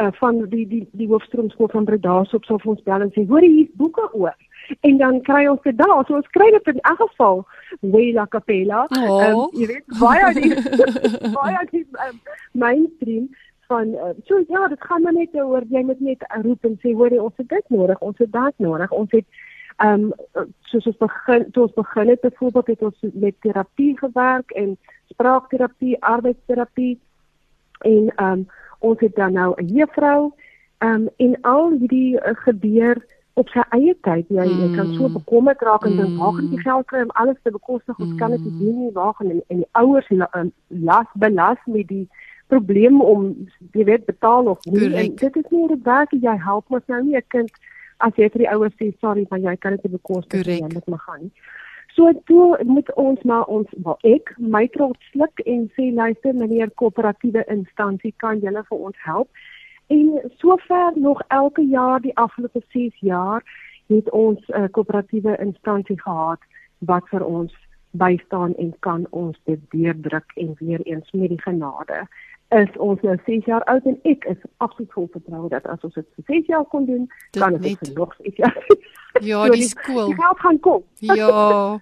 uh, 0.00 0.12
van 0.20 0.44
die 0.52 0.66
die 0.68 0.84
die 0.92 1.08
hoofstroomskool 1.08 1.68
van 1.72 1.84
Bredasdorp 1.88 2.42
op 2.42 2.48
sou 2.48 2.58
vir 2.62 2.72
ons 2.74 2.86
bel 2.86 3.04
en 3.06 3.12
sê 3.16 3.26
hoor 3.28 3.46
hier 3.46 3.68
boeke 3.80 4.06
oor. 4.12 4.36
En 4.86 4.96
dan 4.98 5.20
kry 5.26 5.46
ons 5.50 5.62
dit 5.66 5.76
daar. 5.78 6.04
So 6.06 6.14
ons 6.14 6.32
kry 6.36 6.50
dit 6.54 6.72
in 6.72 6.80
elk 6.92 7.02
geval 7.02 7.44
Wela 7.80 8.26
Capella 8.30 8.86
oh. 8.86 9.20
um, 9.26 9.60
jy 9.60 9.70
weet 9.74 10.00
baie 10.00 10.32
die 10.38 10.50
baie 11.38 11.62
die 11.70 11.86
um, 12.06 12.18
mainstream 12.52 13.30
van 13.70 13.94
uh, 13.94 14.14
so 14.26 14.42
ja 14.48 14.66
dit 14.68 14.88
gaan 14.88 15.06
maar 15.06 15.16
net 15.16 15.34
oor 15.38 15.66
jy 15.70 15.84
moet 15.86 16.00
net 16.00 16.26
roep 16.42 16.66
en 16.66 16.76
sê 16.82 16.94
hoor 16.94 17.14
jy 17.14 17.22
ons 17.22 17.36
het 17.42 17.48
dit 17.48 17.72
nodig 17.76 18.04
ons 18.10 18.18
het 18.18 18.32
dit 18.32 18.66
nodig. 18.68 18.98
Ons 19.02 19.16
het 19.18 19.26
Ehm 19.80 20.10
um, 20.36 20.46
soos 20.68 20.86
ons 20.90 20.96
begin 21.00 21.46
toe 21.56 21.62
ons 21.62 21.72
begin 21.72 22.08
het 22.12 22.20
byvoorbeeld 22.20 22.66
het 22.66 22.82
ons 22.82 23.04
met 23.12 23.34
terapie 23.40 23.98
gewerk 23.98 24.50
en 24.50 24.74
spraakterapie, 25.08 25.96
arbeidsterapie 26.04 26.98
en 27.78 28.12
ehm 28.16 28.32
um, 28.32 28.48
ons 28.80 29.00
het 29.00 29.14
dan 29.16 29.32
nou 29.32 29.54
'n 29.56 29.66
juffrou 29.66 30.32
um, 30.78 31.08
en 31.16 31.40
al 31.40 31.70
hierdie 31.78 32.14
uh, 32.16 32.34
gebeur 32.44 32.96
op 33.34 33.48
sy 33.48 33.62
eie 33.76 33.94
tyd. 34.00 34.26
Jy, 34.28 34.44
mm. 34.44 34.60
jy 34.60 34.76
kan 34.76 34.94
so 34.94 35.08
mm. 35.08 35.12
bekommerd 35.12 35.62
raak 35.62 35.84
en 35.88 35.96
dink, 35.96 36.18
"Waar 36.18 36.32
gaan 36.32 36.44
ek 36.44 36.50
die 36.50 36.66
geld 36.66 36.86
kry 36.86 37.02
om 37.02 37.14
alles 37.22 37.38
te 37.42 37.50
bekostig? 37.50 37.98
Ons 37.98 38.14
kan 38.18 38.30
dit 38.30 38.44
nie 38.44 38.58
doen 38.58 38.78
nie. 38.78 38.92
Waar 38.92 39.14
gaan 39.14 39.30
en, 39.30 39.42
en 39.46 39.56
die 39.56 39.68
ouers 39.72 40.10
um, 40.10 40.52
las 40.68 41.06
belas 41.14 41.58
met 41.64 41.88
die 41.88 42.08
probleem 42.50 43.00
om 43.00 43.48
jy 43.72 43.84
weet 43.84 44.04
betaal 44.04 44.50
of 44.50 44.64
nie. 44.64 44.94
En 44.94 45.14
dit 45.14 45.36
is 45.36 45.50
nie 45.50 45.66
'n 45.68 45.80
werk 45.82 46.10
jy 46.10 46.36
help 46.36 46.68
mos 46.68 46.86
nou 46.86 47.02
nie 47.04 47.16
'n 47.16 47.28
kind 47.28 47.50
as 47.98 48.12
jy 48.16 48.28
vir 48.32 48.42
die 48.44 48.50
ouers 48.50 48.74
sê 48.80 48.92
sorry 49.00 49.26
maar 49.30 49.40
jy 49.40 49.56
kan 49.56 49.76
dit 49.76 49.82
nie 49.84 49.98
bekostig 49.98 50.46
nie, 50.46 50.60
jy 50.60 50.70
moet 50.72 50.88
maar 50.88 51.04
gaan. 51.06 51.30
So 51.94 52.12
toe 52.24 52.58
moet 52.64 52.94
ons 52.94 53.22
maar 53.22 53.44
ons 53.44 53.68
wel 53.84 53.98
ek 54.16 54.34
my 54.38 54.66
trots 54.74 55.10
sluk 55.10 55.42
en 55.44 55.66
sê 55.76 55.90
luister 55.94 56.34
meneer 56.34 56.70
koöperatiewe 56.82 57.44
instansie 57.48 58.14
kan 58.16 58.38
julle 58.44 58.62
vir 58.68 58.78
ons 58.78 59.00
help. 59.06 59.28
En 59.90 60.20
sover 60.38 60.92
nog 60.94 61.22
elke 61.28 61.62
jaar 61.66 62.00
die 62.00 62.16
afgelope 62.16 62.62
6 62.68 62.94
jaar 63.00 63.42
het 63.88 64.10
ons 64.10 64.40
'n 64.48 64.62
uh, 64.62 64.68
koöperatiewe 64.70 65.36
instansie 65.38 66.00
gehad 66.00 66.40
wat 66.78 67.08
vir 67.08 67.24
ons 67.24 67.52
bystaan 67.90 68.54
en 68.54 68.74
kan 68.78 69.06
ons 69.10 69.40
dit 69.44 69.60
deurdruk 69.70 70.32
en 70.34 70.54
weer 70.58 70.80
eens 70.86 71.10
met 71.10 71.28
die 71.28 71.42
genade 71.42 72.06
is 72.50 72.76
ons 72.76 73.00
nou 73.06 73.16
6 73.26 73.44
jaar 73.46 73.64
oud 73.70 73.84
en 73.86 73.98
ek 74.10 74.24
is 74.30 74.38
absoluut 74.56 74.92
vol 74.92 75.08
vertroue 75.12 75.48
dat 75.52 75.66
as 75.70 75.84
ons 75.86 75.94
dit 75.94 76.06
vir 76.16 76.24
6 76.34 76.46
jaar 76.50 76.64
kon 76.72 76.86
doen, 76.86 77.06
dit 77.30 77.42
kan 77.42 77.54
dit 77.56 77.78
vir 77.78 77.94
nog 77.94 78.16
6 78.22 78.42
jaar. 78.44 78.64
Ja, 79.26 79.40
die 79.50 79.66
skool. 79.66 80.06
Die 80.06 80.14
geld 80.14 80.38
gaan 80.38 80.58
kom. 80.62 80.82
Ja. 81.02 81.78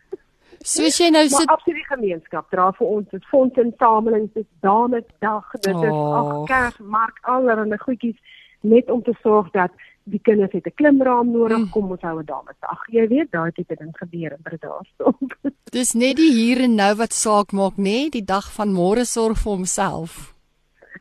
Soos 0.65 0.97
jy 0.97 1.11
nou 1.13 1.27
sit 1.29 1.45
Maar 1.45 1.59
absoluut 1.59 1.91
gemeenskap 1.91 2.49
dra 2.51 2.71
vir 2.79 2.87
ons 2.87 3.11
dit 3.13 3.27
fondsinsamelings, 3.29 4.33
dit 4.33 4.49
damedag, 4.65 5.51
dit 5.61 5.75
oh. 5.75 5.85
is 5.85 5.99
ag 6.21 6.33
kersmark 6.49 7.21
allerlei 7.35 7.79
goedjies 7.85 8.17
net 8.61 8.91
om 8.91 9.05
te 9.05 9.13
sorg 9.23 9.53
dat 9.53 9.77
die 10.09 10.21
kinders 10.25 10.53
het 10.57 10.67
'n 10.67 10.75
klimraam 10.75 11.31
nodig, 11.33 11.59
mm. 11.59 11.71
kom 11.71 11.91
ons 11.91 12.03
hou 12.03 12.19
'n 12.19 12.25
damesdag. 12.25 12.81
Jy 12.89 13.09
weet 13.09 13.31
daai 13.31 13.53
tipe 13.53 13.77
ding 13.77 13.93
gebeur 13.93 14.33
in 14.33 14.43
Bredasdorp. 14.43 15.37
Dis 15.71 15.93
net 15.93 16.17
die 16.17 16.33
hier 16.33 16.61
en 16.65 16.75
nou 16.75 16.95
wat 16.97 17.13
saak 17.13 17.53
maak, 17.53 17.77
nê? 17.77 17.83
Nee? 17.83 18.11
Die 18.11 18.25
dag 18.25 18.53
van 18.53 18.73
môre 18.73 19.05
sorg 19.05 19.37
vir 19.37 19.53
homself. 19.53 20.38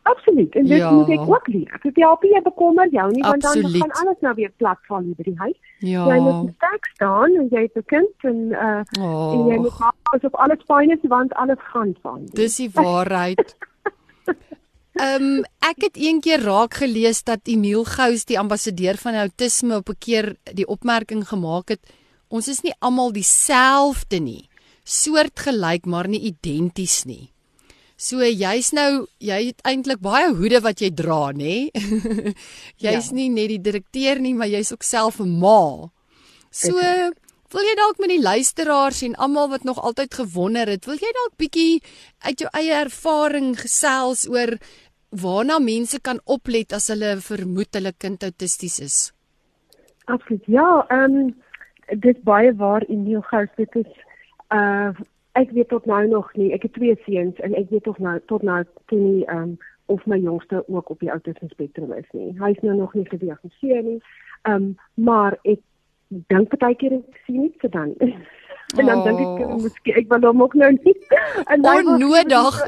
Absoluut. 0.08 0.56
En 0.56 0.65
dit 0.65 0.78
ja. 0.78 0.91
moet 0.91 1.10
ek 1.10 1.30
ook 1.30 1.48
leer. 1.48 1.80
Ek 1.82 2.00
help 2.00 2.24
jy 2.24 2.41
bekommer 2.43 2.88
jou 2.96 3.08
nie 3.12 3.24
want 3.26 3.46
Absoluut. 3.46 3.72
dan 3.72 3.82
gaan 3.82 3.96
alles 4.02 4.20
nou 4.26 4.34
weer 4.39 4.52
plat 4.62 4.80
val 4.88 5.04
hier 5.04 5.17
by 5.20 5.26
die 5.28 5.38
huis. 5.43 5.58
Ja. 5.80 6.06
Jy 6.12 6.20
moet 6.26 6.54
sterk 6.56 6.89
staan 6.93 7.36
en 7.41 7.48
jy 7.52 7.63
het 7.67 7.76
'n 7.82 7.88
kind 7.93 8.28
en 8.32 8.39
uh 8.52 8.82
oh. 9.04 9.34
en 9.34 9.52
jy 9.52 9.58
moet 9.65 9.80
maak 9.80 10.13
asof 10.15 10.39
alles 10.46 10.63
fyn 10.70 10.96
is 10.96 11.04
want 11.15 11.34
alles 11.34 11.62
gaan 11.74 11.96
van. 12.02 12.26
Dis 12.34 12.56
die 12.63 12.72
waarheid. 12.74 13.56
Ehm 14.98 15.24
um, 15.24 15.43
ek 15.62 15.84
het 15.86 15.98
eendag 15.98 16.41
raak 16.41 16.74
gelees 16.74 17.24
dat 17.24 17.46
Emil 17.46 17.84
Gous 17.86 18.26
die 18.26 18.39
ambassadeur 18.39 18.98
van 18.98 19.13
autisme 19.13 19.76
op 19.76 19.89
'n 19.89 20.00
keer 20.00 20.36
die 20.54 20.67
opmerking 20.67 21.28
gemaak 21.28 21.70
het 21.70 21.84
ons 22.28 22.48
is 22.48 22.62
nie 22.62 22.74
almal 22.80 23.12
dieselfde 23.12 24.20
nie 24.20 24.50
soortgelyk 24.84 25.86
maar 25.86 26.08
nie 26.08 26.20
identies 26.20 27.04
nie. 27.04 27.32
So 27.98 28.22
jy's 28.22 28.70
nou 28.78 29.08
jy 29.18 29.38
het 29.48 29.64
eintlik 29.66 30.04
baie 30.06 30.30
hoede 30.38 30.62
wat 30.62 30.84
jy 30.86 30.92
dra, 30.94 31.32
nê? 31.34 31.70
jy's 32.86 33.10
ja. 33.10 33.16
nie 33.18 33.30
net 33.34 33.50
die 33.50 33.64
direkteur 33.70 34.22
nie, 34.22 34.36
maar 34.38 34.52
jy's 34.52 34.70
ook 34.72 34.86
self 34.86 35.18
'n 35.20 35.40
ma. 35.42 35.90
So 36.54 36.78
wil 37.54 37.64
jy 37.64 37.76
dalk 37.80 37.98
met 37.98 38.12
die 38.12 38.22
luisteraars 38.22 39.02
en 39.08 39.16
almal 39.16 39.50
wat 39.50 39.64
nog 39.64 39.80
altyd 39.82 40.14
gewonder 40.14 40.68
het, 40.68 40.86
wil 40.86 41.00
jy 41.00 41.12
dalk 41.16 41.38
bietjie 41.42 41.82
uit 42.28 42.40
jou 42.44 42.50
eie 42.54 42.74
ervaring 42.86 43.56
gesels 43.58 44.28
oor 44.30 44.58
waarna 45.10 45.58
mense 45.60 46.00
kan 46.00 46.20
oplet 46.26 46.74
as 46.74 46.90
hulle 46.92 47.18
vermoed 47.24 47.74
hulle 47.74 47.94
kind 47.98 48.24
autisties 48.24 48.80
is? 48.80 48.98
Absoluut. 50.06 50.44
Ja, 50.46 50.86
ehm 50.90 51.18
um, 51.18 51.36
dit 51.88 52.20
baie 52.24 52.52
waar 52.54 52.84
in 52.92 53.08
jou 53.08 53.24
huis 53.32 53.50
dit 53.58 53.76
is 53.76 53.94
uh 54.52 54.92
ek 55.38 55.54
weet 55.56 55.69
tot 55.69 55.86
nou 55.86 56.08
nog 56.08 56.34
nie. 56.34 56.52
Ek 56.54 56.65
het 56.65 56.73
twee 56.73 56.97
seuns 57.06 57.39
en 57.45 57.56
ek 57.58 57.69
weet 57.69 57.86
tog 57.88 57.97
nou 58.04 58.17
tot 58.32 58.45
nou 58.45 58.63
ken 58.91 59.04
nie 59.04 59.26
ehm 59.26 59.43
um, 59.54 59.58
of 59.88 60.06
my 60.06 60.17
jongste 60.19 60.63
ook 60.67 60.89
op 60.89 61.00
die 61.00 61.10
autisme 61.10 61.47
spektrum 61.50 61.93
is 61.95 62.08
nie. 62.12 62.34
Hy 62.39 62.50
is 62.52 62.60
nou 62.62 62.76
nog 62.76 62.93
nie 62.93 63.08
gediagnoseer 63.08 63.84
nie. 63.84 64.02
Ehm 64.41 64.56
um, 64.56 64.76
maar 64.93 65.38
ek 65.43 65.62
dink 66.34 66.50
partykeer 66.50 67.00
ek 67.00 67.23
sien 67.26 67.41
nie 67.45 67.54
so 67.62 67.71
dan. 67.71 67.93
en 68.80 68.86
dan 68.86 69.04
dink 69.06 69.19
ek 69.23 69.45
oh. 69.47 69.58
miskien 69.63 70.00
ek 70.02 70.10
wil 70.12 70.30
hom 70.30 70.45
ook 70.47 70.56
nou 70.60 70.71
nie. 70.80 70.95
En 71.54 71.62
dan 71.62 72.00
nodig. 72.00 72.63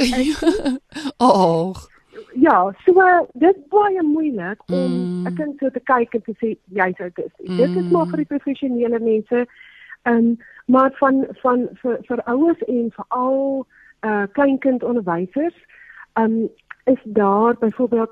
Ag. 1.30 1.88
Ja, 2.34 2.74
so 2.86 2.94
dit 3.34 3.60
baie 3.74 4.04
moeilik 4.04 4.62
om 4.70 4.92
mm. 4.92 5.28
ek 5.28 5.36
dink 5.40 5.60
so 5.60 5.74
te 5.74 5.82
kyk 5.92 6.14
en 6.14 6.24
te 6.28 6.36
sê 6.38 6.54
jy's 6.78 7.00
autisties. 7.00 7.50
Mm. 7.50 7.58
Dit 7.58 7.76
is 7.84 7.92
maar 7.92 8.08
vir 8.12 8.24
die 8.24 8.32
professionele 8.36 9.00
mense. 9.04 9.46
Ehm 10.04 10.16
um, 10.16 10.38
maar 10.70 10.92
van 10.94 11.26
van 11.30 11.68
vir 11.74 11.98
vir 12.02 12.24
ouers 12.24 12.64
en 12.64 12.92
veral 12.92 13.68
uh 14.02 14.24
kleinkindonderwysers 14.32 15.56
um 16.14 16.50
is 16.84 17.02
daar 17.04 17.58
byvoorbeeld 17.58 18.12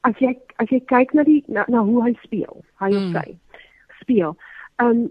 as 0.00 0.18
jy 0.18 0.38
as 0.56 0.68
jy 0.68 0.80
kyk 0.84 1.12
na 1.12 1.22
die 1.22 1.44
na, 1.46 1.64
na 1.68 1.82
hoe 1.84 2.02
hy 2.02 2.12
speel 2.22 2.60
hy 2.82 2.90
of 2.94 3.02
hmm. 3.02 3.16
sy 3.16 3.32
mm. 3.32 3.62
speel 4.00 4.36
um 4.76 5.08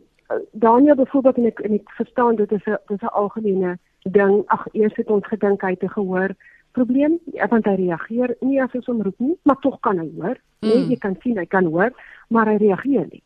Daniel 0.51 0.95
byvoorbeeld 0.95 1.37
en 1.41 1.49
ek 1.49 1.59
en 1.65 1.73
ek 1.79 1.91
verstaan 1.97 2.35
dit 2.35 2.51
is 2.51 2.65
'n 2.65 2.77
dis 2.87 3.01
'n 3.01 3.15
algemene 3.21 3.77
ding 4.03 4.43
ag 4.47 4.67
eers 4.71 4.95
het 4.95 5.09
ons 5.09 5.25
gedink 5.27 5.61
hy 5.61 5.69
het 5.69 5.83
'n 5.83 5.97
gehoor 5.97 6.35
probleem 6.71 7.19
want 7.49 7.65
hy 7.65 7.75
reageer 7.75 8.35
nie 8.39 8.61
as 8.61 8.73
ons 8.73 8.85
hom 8.85 9.01
roep 9.01 9.19
nie 9.19 9.37
maar 9.43 9.59
tog 9.59 9.79
kan 9.79 9.97
hy 9.97 10.09
hoor 10.15 10.37
mm. 10.61 10.69
nee 10.69 10.87
jy 10.93 10.97
kan 10.97 11.15
sien 11.23 11.37
hy 11.37 11.45
kan 11.45 11.65
hoor 11.65 11.91
maar 12.29 12.47
hy 12.47 12.57
reageer 12.57 13.07
nie 13.11 13.23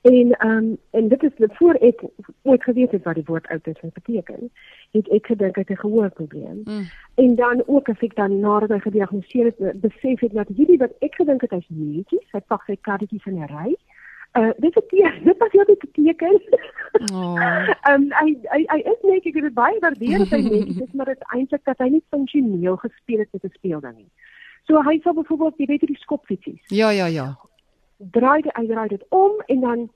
En 0.00 0.30
ehm 0.30 0.50
um, 0.50 0.78
en 0.90 1.08
dit 1.08 1.22
is 1.22 1.30
dit 1.36 1.56
voor 1.56 1.74
ek 1.74 2.02
ooit 2.42 2.62
geweet 2.62 2.90
het 2.90 3.02
wat 3.02 3.14
die 3.14 3.24
woord 3.26 3.46
autisme 3.46 3.90
beteken. 3.92 4.50
Het 4.90 5.08
ek 5.08 5.26
gedink 5.26 5.54
hy 5.54 5.60
het 5.60 5.70
'n 5.70 5.84
gehoorprobleem. 5.84 6.60
Mm. 6.64 6.84
En 7.14 7.34
dan 7.34 7.62
ook 7.66 7.88
as 7.88 7.98
ek 7.98 8.14
dan 8.14 8.40
nadat 8.40 8.68
hy 8.68 8.78
gediagnoseer 8.78 9.46
is, 9.46 9.80
besef 9.80 10.22
ek 10.22 10.32
dat 10.32 10.48
hierdie 10.48 10.78
wat 10.78 10.92
ek 10.98 11.14
gedink 11.14 11.40
het 11.40 11.50
hy's 11.50 11.68
netjies, 11.68 12.30
hy 12.32 12.40
pak 12.46 12.62
sy 12.64 12.76
kaartjies 12.80 13.26
in 13.26 13.38
'n 13.38 13.46
ry. 13.46 13.76
Uh 14.38 14.50
dit 14.58 14.74
het 14.74 14.90
dit 15.28 15.38
was 15.38 15.52
net 15.52 15.68
'n 15.68 15.90
teken. 15.92 16.40
Oh. 17.12 17.40
Ehm 17.82 18.02
um, 18.02 18.12
hy, 18.12 18.38
hy 18.42 18.64
hy 18.66 18.78
is 18.78 19.00
net 19.02 19.26
ek 19.26 19.34
het 19.34 19.54
baie 19.54 19.78
waardeer 19.80 20.26
sy 20.26 20.40
netjies, 20.50 20.92
maar 20.92 21.06
dit 21.06 21.22
eintlik 21.34 21.64
dat 21.64 21.78
hy 21.78 21.88
nie 21.88 22.04
funksioneel 22.10 22.76
gespeel 22.76 23.18
het 23.18 23.32
met 23.32 23.44
'n 23.44 23.54
speelding 23.54 23.96
nie. 23.96 24.10
So 24.66 24.82
hy 24.82 24.98
sou 25.02 25.14
byvoorbeeld 25.14 25.54
jy 25.56 25.66
weet 25.66 25.86
die 25.86 25.98
skopfietsies. 25.98 26.62
Ja 26.66 26.90
ja 26.90 27.06
ja 27.06 27.36
draai 27.96 28.42
dit 28.42 28.52
hy 28.56 28.66
draai 28.66 28.88
dit 28.88 29.04
om 29.08 29.32
en 29.46 29.60
dan 29.60 29.90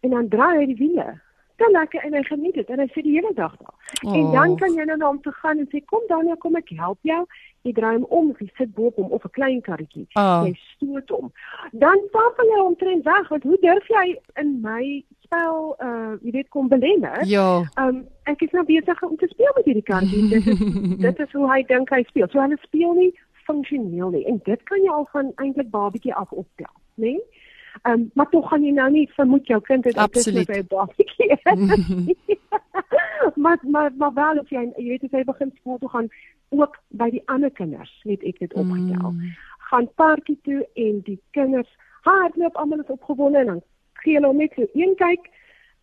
en 0.00 0.10
dan 0.10 0.28
draai 0.28 0.58
hy 0.58 0.66
die 0.66 0.80
wiele. 0.80 1.20
Dan 1.56 1.70
lekker 1.70 2.02
en 2.02 2.14
hy 2.14 2.22
geniet 2.22 2.54
dit 2.54 2.68
en 2.68 2.78
hy 2.82 2.86
sit 2.92 3.04
die 3.06 3.14
hele 3.14 3.30
dag 3.34 3.56
daar. 3.56 3.74
Oh. 4.02 4.16
En 4.16 4.30
dan 4.32 4.56
kan 4.56 4.74
jy 4.74 4.84
nou 4.84 4.96
na 4.98 5.06
hom 5.06 5.20
toe 5.22 5.32
gaan 5.32 5.58
en 5.58 5.68
sê 5.70 5.84
kom 5.84 6.02
Daniel 6.08 6.36
kom 6.36 6.56
ek 6.56 6.74
help 6.78 6.98
jou. 7.02 7.24
jy 7.64 7.72
draai 7.72 7.94
hom 7.94 8.04
om 8.12 8.30
of 8.30 8.40
jy 8.42 8.50
sit 8.58 8.72
bo 8.76 8.90
op 8.90 8.98
hom 9.00 9.12
of 9.16 9.24
'n 9.24 9.32
klein 9.36 9.60
karretjie. 9.64 10.06
Ah. 10.20 10.44
Jy 10.44 10.52
stoot 10.74 11.08
hom. 11.08 11.32
Dan 11.72 11.98
stap 12.08 12.36
jy 12.36 12.60
omtrent 12.60 13.04
weg 13.04 13.28
want 13.28 13.42
hoe 13.42 13.58
durf 13.60 13.88
jy 13.88 14.18
in 14.36 14.60
my 14.60 15.04
spel 15.24 15.76
uh 15.80 16.12
jy 16.22 16.30
weet 16.30 16.48
kom 16.48 16.68
belemmer? 16.68 17.24
Ja. 17.26 17.64
Um 17.80 18.04
ek 18.24 18.42
is 18.42 18.50
nou 18.50 18.64
besig 18.64 19.02
om 19.02 19.16
te 19.16 19.28
speel 19.28 19.52
met 19.56 19.64
hierdie 19.64 19.82
karretjie. 19.82 20.28
dit 20.28 20.46
is 20.46 20.58
dit 21.06 21.18
is 21.18 21.32
hoe 21.32 21.52
hy 21.52 21.62
dink 21.62 21.90
hy 21.90 22.02
speel. 22.02 22.28
So 22.28 22.40
hulle 22.40 22.58
speel 22.60 22.92
nie 22.92 23.12
funksioneel 23.44 24.10
nie 24.10 24.24
en 24.26 24.40
dit 24.44 24.62
kan 24.62 24.80
jy 24.82 24.90
al 24.90 25.08
van 25.12 25.32
eintlik 25.36 25.70
babietjie 25.70 26.14
af 26.14 26.32
optel, 26.32 26.72
né? 26.94 27.14
Nee? 27.14 27.42
Um, 27.82 28.10
maar 28.14 28.28
tog 28.30 28.48
gaan 28.48 28.62
jy 28.64 28.70
nou 28.72 28.86
nie 28.90 29.08
vermoed 29.16 29.46
jou 29.50 29.60
kind 29.60 29.84
het 29.84 29.96
Absoluut. 29.96 30.46
by 30.46 30.58
'n 30.62 30.66
babietjie. 30.68 31.38
maar 33.44 33.58
maar 33.62 33.90
maar 33.96 34.14
wel 34.14 34.38
as 34.40 34.48
jy 34.48 34.62
jy 34.76 34.88
weet 34.88 35.04
as 35.04 35.10
jy 35.10 35.24
begin 35.24 35.52
skool 35.54 35.78
toe 35.78 35.88
gaan 35.88 36.08
ook 36.48 36.78
by 36.88 37.10
die 37.10 37.22
ander 37.24 37.50
kinders 37.50 38.00
het 38.02 38.22
ek 38.22 38.38
dit 38.38 38.54
opgetel. 38.54 39.10
Mm. 39.10 39.34
Gaan 39.58 39.88
parkie 39.94 40.38
toe 40.42 40.68
en 40.74 41.00
die 41.04 41.20
kinders 41.30 41.76
hardloop 42.02 42.56
almal 42.56 42.80
is 42.80 42.94
opgewonde 42.94 43.38
en 43.38 43.46
dan 43.46 43.62
gee 43.92 44.14
hulle 44.14 44.26
hom 44.26 44.36
net 44.36 44.52
so 44.54 44.66
een 44.72 44.94
kyk 44.94 45.30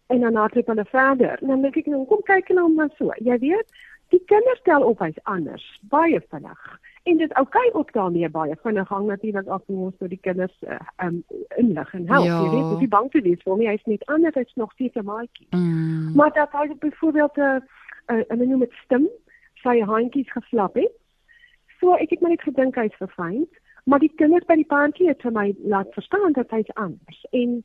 en 0.08 0.20
dan 0.20 0.36
hardloop 0.36 0.68
hulle 0.68 0.86
verder. 0.86 1.38
En 1.42 1.48
dan 1.48 1.62
dink 1.62 1.76
ek 1.76 1.86
nou 1.86 2.06
kom 2.06 2.22
kyk 2.24 2.50
nou 2.50 2.70
maar 2.74 2.90
so. 2.98 3.12
Jy 3.18 3.38
weet, 3.40 3.68
die 4.10 4.24
kinders 4.26 4.60
stel 4.60 4.84
op 4.84 5.00
hy's 5.00 5.20
anders, 5.24 5.66
baie 5.82 6.22
vinnig. 6.30 6.80
En 7.04 7.18
dit 7.18 7.34
oukei 7.34 7.68
okay 7.68 7.80
ook 7.80 7.94
daarmee 7.94 8.30
baie 8.30 8.56
vinnig 8.62 8.88
hang 8.88 9.08
natuurlik 9.08 9.48
af 9.48 9.62
hoe 9.66 9.86
ons 9.86 9.96
vir 9.98 10.10
die 10.10 10.20
kinders 10.22 10.58
uh, 10.62 10.80
um 11.06 11.24
inlig 11.58 11.94
en 11.94 12.08
help. 12.08 12.26
Ja. 12.26 12.42
Jy 12.44 12.50
weet, 12.50 12.70
dis 12.70 12.80
nie 12.80 12.88
bang 12.88 13.12
te 13.12 13.22
wees 13.22 13.42
vir 13.42 13.54
hom. 13.54 13.64
Hy's 13.66 13.90
net 13.90 14.06
anders, 14.06 14.36
hy's 14.36 14.54
nog 14.56 14.72
steeds 14.72 14.96
'n 14.96 15.06
maatjie. 15.06 15.48
Mm. 15.50 16.12
Maar 16.16 16.34
dat 16.34 16.52
hy 16.52 16.76
byvoorbeeld 16.80 17.38
'n 17.38 17.42
uh, 17.42 18.24
'n 18.30 18.42
uh, 18.42 18.48
noem 18.48 18.60
dit 18.60 18.74
stem 18.84 19.10
sy 19.54 19.80
handjies 19.80 20.32
geflap 20.32 20.76
het. 20.76 20.94
So 21.80 21.94
ek 21.94 22.10
het 22.10 22.22
maar 22.22 22.30
net 22.30 22.42
gedink 22.42 22.76
hy's 22.76 22.96
verfyn, 22.96 23.48
maar 23.84 24.00
die 24.00 24.14
kinders 24.16 24.46
by 24.46 24.56
die 24.56 24.70
paartjie 24.70 25.08
het 25.08 25.22
vir 25.22 25.32
my 25.32 25.56
laat 25.64 25.94
verstaan 25.94 26.32
dat 26.38 26.50
hy's 26.50 26.74
anders. 26.74 27.26
En 27.32 27.64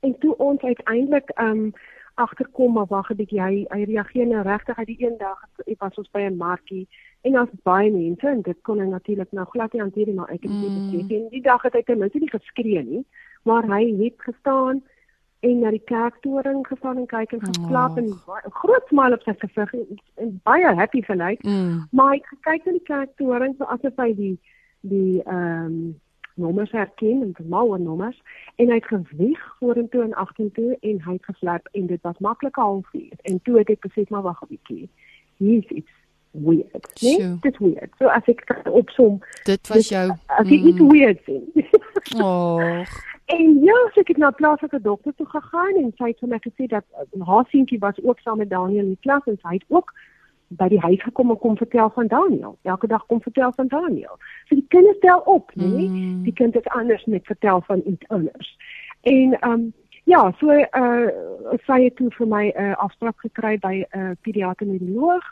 en 0.00 0.18
toe 0.18 0.36
ons 0.36 0.60
uiteindelik 0.60 1.30
um 1.40 1.72
agterkom 2.14 2.72
maar 2.72 2.86
wag 2.88 3.10
'n 3.10 3.16
bietjie 3.16 3.40
hy 3.42 3.66
hy 3.70 3.84
reageer 3.84 4.26
nou 4.26 4.42
regtig 4.42 4.78
uit 4.78 4.86
die 4.86 5.02
een 5.06 5.16
dag 5.18 5.38
ek 5.66 5.80
was 5.80 5.94
ons 5.98 6.10
by 6.10 6.20
'n 6.20 6.36
markie 6.36 6.88
en 7.22 7.32
daar's 7.32 7.50
baie 7.62 7.90
mense 7.90 8.26
en 8.28 8.42
dit 8.42 8.62
kon 8.62 8.78
hy 8.80 8.86
natuurlik 8.86 9.32
nou 9.32 9.46
glad 9.46 9.72
nie 9.72 9.80
hanteer 9.82 10.06
nie 10.06 10.14
maar 10.14 10.30
ek 10.30 10.42
het 10.42 10.50
dit 10.60 10.70
Mm. 10.70 10.90
besef 10.90 11.10
en 11.10 11.28
die 11.28 11.42
dag 11.42 11.62
het 11.62 11.72
hy 11.72 11.82
ten 11.82 11.98
minste 11.98 12.18
nie 12.18 12.30
geskree 12.30 12.82
nie 12.84 13.04
maar 13.44 13.62
hy 13.66 13.82
het 14.04 14.14
gestaan 14.16 14.82
en 15.40 15.58
na 15.60 15.70
die 15.70 15.82
kerktoring 15.84 16.66
gestaan 16.66 16.96
en 16.96 17.06
kyk 17.06 17.32
en 17.32 17.40
geklap 17.40 17.90
Oh. 17.90 17.98
en 17.98 18.06
baie- 18.26 18.46
'n 18.46 18.50
groot 18.50 18.86
smile 18.88 19.14
op 19.14 19.22
sy 19.22 19.34
gesig 19.38 19.72
en, 19.74 19.86
en 20.16 20.40
baie 20.44 20.74
happy 20.74 21.02
gelyk 21.02 21.42
Mm. 21.44 21.86
maar 21.92 22.08
hy 22.10 22.16
het 22.16 22.26
gekyk 22.26 22.64
na 22.66 22.72
die 22.72 22.82
kerktoring 22.82 23.54
so 23.58 23.64
asof 23.64 23.96
hy 23.96 24.14
die 24.14 24.38
die 24.80 25.22
ehm 25.22 25.66
um, 25.66 26.00
nommers 26.34 26.70
herken 26.70 27.22
en 27.22 27.32
vermouwe 27.34 27.78
nommers 27.78 28.22
en 28.56 28.68
hy 28.68 28.74
het 28.74 28.84
gewieg 28.86 29.56
vorentoe 29.58 30.02
en 30.02 30.14
agtertoe 30.14 30.76
en 30.80 31.00
hy 31.02 31.12
het 31.12 31.24
geslap 31.24 31.68
en 31.72 31.86
dit 31.86 32.00
was 32.02 32.18
maklike 32.18 32.60
halfuur 32.60 33.12
en 33.22 33.40
toe 33.42 33.58
het 33.58 33.68
ek 33.70 33.80
besef 33.80 34.08
maar 34.08 34.22
wag 34.22 34.42
'n 34.42 34.46
bietjie 34.48 34.88
hier's 35.36 35.68
iets 35.68 35.90
weird 36.30 37.02
nee 37.02 37.14
Sjoe. 37.20 37.36
dit 37.40 37.58
weird 37.58 37.90
so 37.98 38.06
as 38.06 38.26
ek 38.26 38.44
opsom 38.70 39.20
Dit 39.44 39.68
was 39.68 39.88
jou. 39.88 40.10
as 40.26 40.48
jy 40.48 40.58
iets 40.66 40.80
weird 40.80 41.20
sien 41.24 41.44
Och. 42.22 42.88
En 43.26 43.60
ja, 43.64 43.76
so 43.94 44.00
ek 44.00 44.08
het 44.08 44.16
na 44.16 44.28
'n 44.28 44.34
plaaslike 44.34 44.80
dokter 44.80 45.14
toe 45.16 45.26
gegaan 45.26 45.74
en 45.76 45.92
sy 45.96 46.04
het 46.12 46.18
vir 46.18 46.28
my 46.28 46.38
gesê 46.44 46.66
dat 46.66 46.84
haar 47.24 47.46
seentjie 47.48 47.78
was 47.78 47.96
ook 48.02 48.18
saam 48.20 48.38
met 48.38 48.50
Daniel 48.50 48.82
in 48.82 48.88
die 48.88 48.98
klas 49.00 49.22
en 49.26 49.38
sy 49.42 49.52
het 49.52 49.64
ook 49.68 49.92
by 50.48 50.68
die 50.68 50.80
huis 50.80 51.02
gekom 51.02 51.30
en 51.30 51.38
kom 51.38 51.56
vertel 51.56 51.90
van 51.94 52.06
Daniel. 52.06 52.58
Elke 52.62 52.86
dag 52.86 53.06
kom 53.06 53.22
vertel 53.22 53.52
van 53.56 53.66
Daniel. 53.66 54.18
So 54.48 54.54
die 54.54 54.66
kinders 54.68 54.98
tel 54.98 55.18
op, 55.18 55.50
né? 55.54 55.66
Nee? 55.66 55.88
Mm. 55.88 56.22
Die 56.22 56.32
kind 56.32 56.56
is 56.56 56.66
anders 56.66 57.04
met 57.04 57.26
vertel 57.26 57.62
van 57.66 57.82
iets 57.84 58.08
anders. 58.08 58.56
En 59.00 59.38
ehm 59.40 59.50
um, 59.50 59.72
ja, 60.04 60.32
so 60.38 60.50
uh 60.50 61.08
sy 61.64 61.82
het 61.84 61.96
toe 61.96 62.10
vir 62.10 62.28
my 62.28 62.44
'n 62.46 62.60
uh, 62.62 62.76
afspraak 62.76 63.20
gekry 63.20 63.58
by 63.58 63.74
'n 63.74 63.98
uh, 63.98 64.10
pediater 64.20 64.66
neuroloog 64.66 65.24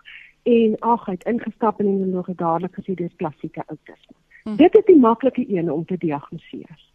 en 0.43 0.77
ag, 0.79 1.07
hy 1.07 1.13
het 1.13 1.25
ingestap 1.25 1.81
en 1.81 1.87
die 1.87 1.95
neuroloog 1.95 2.27
het 2.27 2.39
dadelik 2.39 2.75
gesê 2.75 2.95
dis 2.95 3.17
klassieke 3.17 3.63
outisme. 3.67 4.17
Mm. 4.45 4.57
Dit 4.57 4.75
is 4.75 4.85
die 4.85 4.99
maklike 4.99 5.45
een 5.49 5.73
om 5.73 5.85
te 5.85 5.97
diagnoseer. 5.99 6.91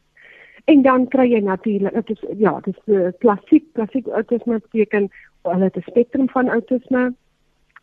En 0.65 0.82
dan 0.82 1.08
kry 1.08 1.32
jy 1.32 1.39
natuurlik 1.39 1.93
dit 1.93 2.10
is 2.10 2.38
ja, 2.38 2.60
dit 2.60 2.75
is 2.77 2.93
uh, 2.93 3.08
klassiek 3.17 3.63
klassiek 3.73 4.08
outisme 4.08 4.60
beteken 4.60 5.10
hulle 5.41 5.63
het 5.63 5.77
'n 5.77 5.82
spektrum 5.82 6.30
van 6.30 6.49
outisme 6.49 7.13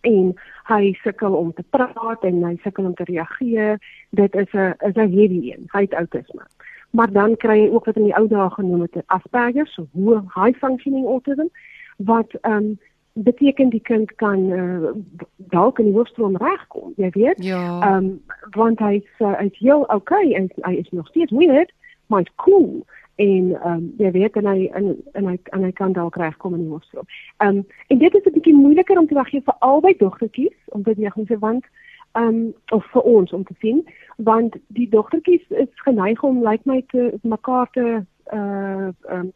en 0.04 0.32
hy 0.68 0.92
sukkel 1.02 1.34
om 1.36 1.52
te 1.52 1.64
praat 1.70 2.24
en 2.24 2.42
hy 2.44 2.54
sukkel 2.62 2.88
om 2.90 2.94
te 2.94 3.06
reageer. 3.08 3.78
Dit 4.10 4.34
is 4.34 4.52
'n 4.52 4.74
is 4.88 4.96
'n 4.96 5.12
heavy 5.16 5.52
een. 5.52 5.68
Hy 5.72 5.80
het 5.80 5.94
outisme. 5.94 6.44
Maar 6.90 7.12
dan 7.12 7.36
kry 7.36 7.58
jy 7.58 7.70
ook 7.70 7.84
wat 7.84 7.96
in 7.96 8.04
die 8.04 8.16
ou 8.16 8.28
dae 8.28 8.50
genoem 8.50 8.80
het 8.80 9.02
Asperger, 9.06 9.66
so 9.66 9.86
hoë 9.98 10.20
high 10.34 10.58
functioning 10.58 11.06
autism 11.06 11.48
wat 11.96 12.34
ehm 12.40 12.52
um, 12.52 12.78
beteken 13.14 13.68
die 13.68 13.80
kind 13.80 14.14
kan 14.14 14.38
uh, 14.50 14.90
dalk 15.36 15.78
in 15.78 15.84
die 15.84 15.94
hoofstroom 15.94 16.36
regkom, 16.36 16.92
jy 16.96 17.10
weet. 17.10 17.44
Ja. 17.44 17.80
Ehm 17.80 18.04
um, 18.04 18.22
want 18.50 18.78
hy's 18.78 19.10
uh, 19.18 19.38
hy's 19.38 19.58
heel 19.58 19.82
okay 19.82 20.32
en 20.32 20.50
hy 20.62 20.74
is 20.74 20.90
nog 20.90 21.06
steeds 21.06 21.32
weird, 21.32 21.72
maar 22.06 22.18
hy's 22.18 22.34
cool 22.34 22.84
en 23.16 23.62
ehm 23.62 23.72
um, 23.72 23.94
jy 23.98 24.10
weet 24.10 24.36
en 24.36 24.46
hy 24.46 24.66
en, 24.74 24.90
en 25.12 25.26
hy 25.26 25.38
en 25.44 25.62
hy 25.62 25.70
kan 25.72 25.92
dalk 25.92 26.16
regkom 26.16 26.54
in 26.54 26.64
die 26.64 26.70
hoofstroom. 26.70 27.06
Ehm 27.36 27.56
um, 27.56 27.66
en 27.86 27.98
dit 27.98 28.14
is 28.14 28.24
'n 28.24 28.32
bietjie 28.32 28.54
moeiliker 28.54 28.98
om 28.98 29.06
te 29.06 29.14
reageer 29.14 29.42
vir 29.44 29.56
albei 29.58 29.94
dogtertjies 29.98 30.58
om 30.66 30.82
te 30.82 30.94
diagnoseer 30.94 31.38
want 31.38 31.64
ehm 32.12 32.26
um, 32.26 32.54
of 32.70 32.86
vir 32.92 33.02
ons 33.02 33.32
om 33.32 33.44
te 33.44 33.54
sien 33.58 33.86
want 34.16 34.56
die 34.66 34.88
dogtertjies 34.88 35.48
is 35.48 35.82
geneig 35.86 36.22
om 36.22 36.42
lyk 36.42 36.50
like 36.50 36.68
my 36.70 36.84
te 36.86 37.18
mekaar 37.22 37.70
te 37.70 38.04
uh 38.32 38.88
ehm 38.88 38.94
um, 39.10 39.32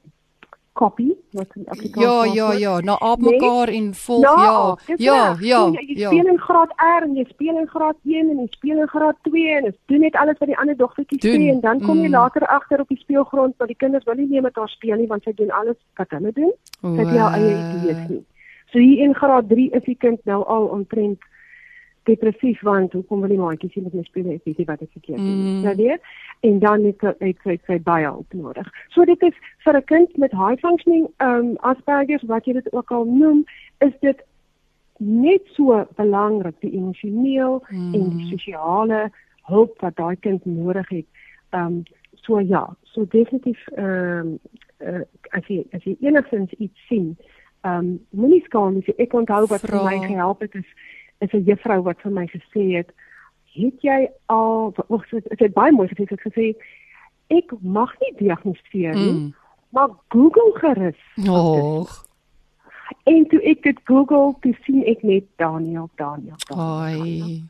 copy 0.79 1.09
wat 1.37 1.51
in 1.57 1.64
Afrikaans 1.75 2.05
Ja, 2.07 2.25
ja, 2.38 2.53
ja, 2.64 2.75
na 2.81 2.95
aap 3.11 3.19
Nee? 3.21 3.31
mekaar 3.33 3.69
en 3.69 3.95
volg 3.95 4.23
Ja, 4.23 4.37
ja. 4.43 4.77
dis 4.87 5.01
Ja, 5.05 5.19
reg. 5.33 5.41
ja, 5.51 5.61
jy, 5.73 5.85
jy 5.87 5.99
ja. 6.01 6.09
speel 6.11 6.27
in 6.33 6.38
graad 6.38 6.71
R 7.01 7.03
en 7.09 7.14
jy 7.19 7.25
speel 7.33 7.59
in 7.62 7.67
graad 7.75 7.97
1 8.05 8.31
en 8.31 8.38
jy 8.38 8.47
speel 8.51 8.79
in 8.85 8.88
graad 8.95 9.17
2 9.23 9.57
en 9.57 9.64
jy 9.64 9.73
doen 9.87 10.01
net 10.07 10.14
alles 10.23 10.38
wat 10.38 10.49
die 10.49 10.59
ander 10.59 10.77
dogtertjies 10.77 11.21
Doen. 11.27 11.41
sê 11.41 11.51
en 11.55 11.61
dan 11.61 11.81
kom 11.81 11.99
jy 12.01 12.09
Mm. 12.09 12.14
later 12.21 12.47
agter 12.47 12.81
op 12.81 12.88
die 12.88 12.99
speelgrond 12.99 13.55
dat 13.59 13.69
die 13.69 13.77
kinders 13.77 14.05
wil 14.05 14.14
nie 14.14 14.27
meer 14.29 14.43
met 14.43 14.57
haar 14.57 14.69
speel 14.69 14.97
nie 14.97 15.07
want 15.07 15.23
sy 15.23 15.33
doen 15.35 15.51
alles 15.51 15.77
wat 15.97 16.11
hulle 16.11 16.33
doen. 16.33 16.53
Sy 16.81 16.97
het 17.03 17.11
nie 17.11 17.19
haar 17.19 17.35
eie 17.35 17.57
idees 17.83 18.09
nie. 18.09 18.25
So 18.73 18.79
hier 18.79 19.05
in 19.05 19.14
graad 19.14 19.49
3 19.49 19.71
is 19.73 19.83
die 19.85 19.97
kind 19.97 20.21
nou 20.25 20.45
al 20.47 20.64
omtrent 20.67 21.19
depressief 22.09 22.61
want 22.66 22.92
hoekom 22.97 23.21
wil 23.25 23.33
die 23.33 23.38
maatjies 23.40 23.75
nie 23.77 23.85
met 23.85 23.94
my 23.99 24.03
speel 24.07 24.31
ek 24.35 24.44
weet 24.49 24.59
nie 24.62 24.66
wat 24.71 24.83
ek 24.83 24.92
verkeerd 24.97 25.18
doen 25.18 25.42
Mm. 25.44 25.62
Jy 25.68 25.75
weet? 25.77 26.01
En 26.49 26.59
dan 26.64 26.85
het 26.88 27.01
het 27.21 27.37
sy 27.44 27.57
sy 27.66 27.79
baie 27.83 28.07
hulp 28.09 28.33
nodig. 28.35 28.66
So 28.94 29.05
dit 29.05 29.23
is 29.23 29.35
vir 29.64 29.77
'n 29.77 29.85
kind 29.85 30.16
met 30.18 30.33
high 30.33 30.59
functioning 30.61 31.07
um 31.21 31.57
Asperger 31.61 32.21
wat 32.27 32.44
jy 32.47 32.53
dit 32.59 32.73
ook 32.73 32.90
al 32.90 33.05
noem, 33.05 33.44
is 33.81 33.92
dit 34.01 34.23
net 34.99 35.42
so 35.55 35.87
belangrik 35.97 36.57
die 36.61 36.73
emosioneel 36.75 37.62
Mm. 37.71 37.94
en 37.94 38.11
die 38.16 38.29
sosiale 38.31 39.11
hulp 39.47 39.81
wat 39.81 39.97
daai 39.97 40.16
kind 40.21 40.44
nodig 40.47 40.88
het. 40.88 41.07
Um 41.53 41.83
so 42.14 42.40
ja, 42.40 42.77
so 42.83 43.05
definitief 43.05 43.59
ehm 43.77 44.38
uh, 44.81 45.01
as 45.31 45.47
jy 45.49 45.64
as 45.73 45.83
jy 45.85 45.97
enigstens 46.01 46.53
iets 46.59 46.87
sien, 46.88 47.16
um 47.64 47.99
moenie 48.11 48.42
skaam 48.44 48.75
nie. 48.75 48.94
Ek 48.99 49.12
onthou 49.12 49.47
wat 49.49 49.61
vir 49.61 49.71
Vra. 49.79 49.85
my 49.85 49.99
gehelp 50.07 50.40
het 50.40 50.55
is 50.55 50.66
is 51.19 51.33
'n 51.33 51.45
juffrou 51.45 51.83
wat 51.83 52.01
vir 52.01 52.13
my 52.13 52.27
gesê 52.27 52.77
het, 52.77 52.91
"Het 53.53 53.83
jy 53.83 54.09
al 54.27 54.75
wag, 54.89 55.09
dit 55.09 55.39
het, 55.39 55.53
baie 55.55 55.73
mooi 55.73 55.89
gesê, 55.89 56.05
het 56.09 56.21
gesê 56.21 56.57
ek 57.29 57.53
mag 57.61 57.95
nie 58.01 58.15
diagnoseer 58.19 58.95
nie, 58.95 59.13
Mm. 59.13 59.35
maar 59.71 59.89
Google 60.09 60.53
gerus." 60.55 61.29
Och. 61.29 62.07
En 63.05 63.27
toe 63.29 63.41
ek 63.43 63.63
dit 63.63 63.81
Google, 63.85 64.35
toe 64.41 64.55
sien 64.65 64.85
ek 64.85 65.03
net 65.03 65.25
Daniel, 65.37 65.91
Daniel, 65.97 66.37
Daniel. 66.49 66.73
Ai. 66.83 67.43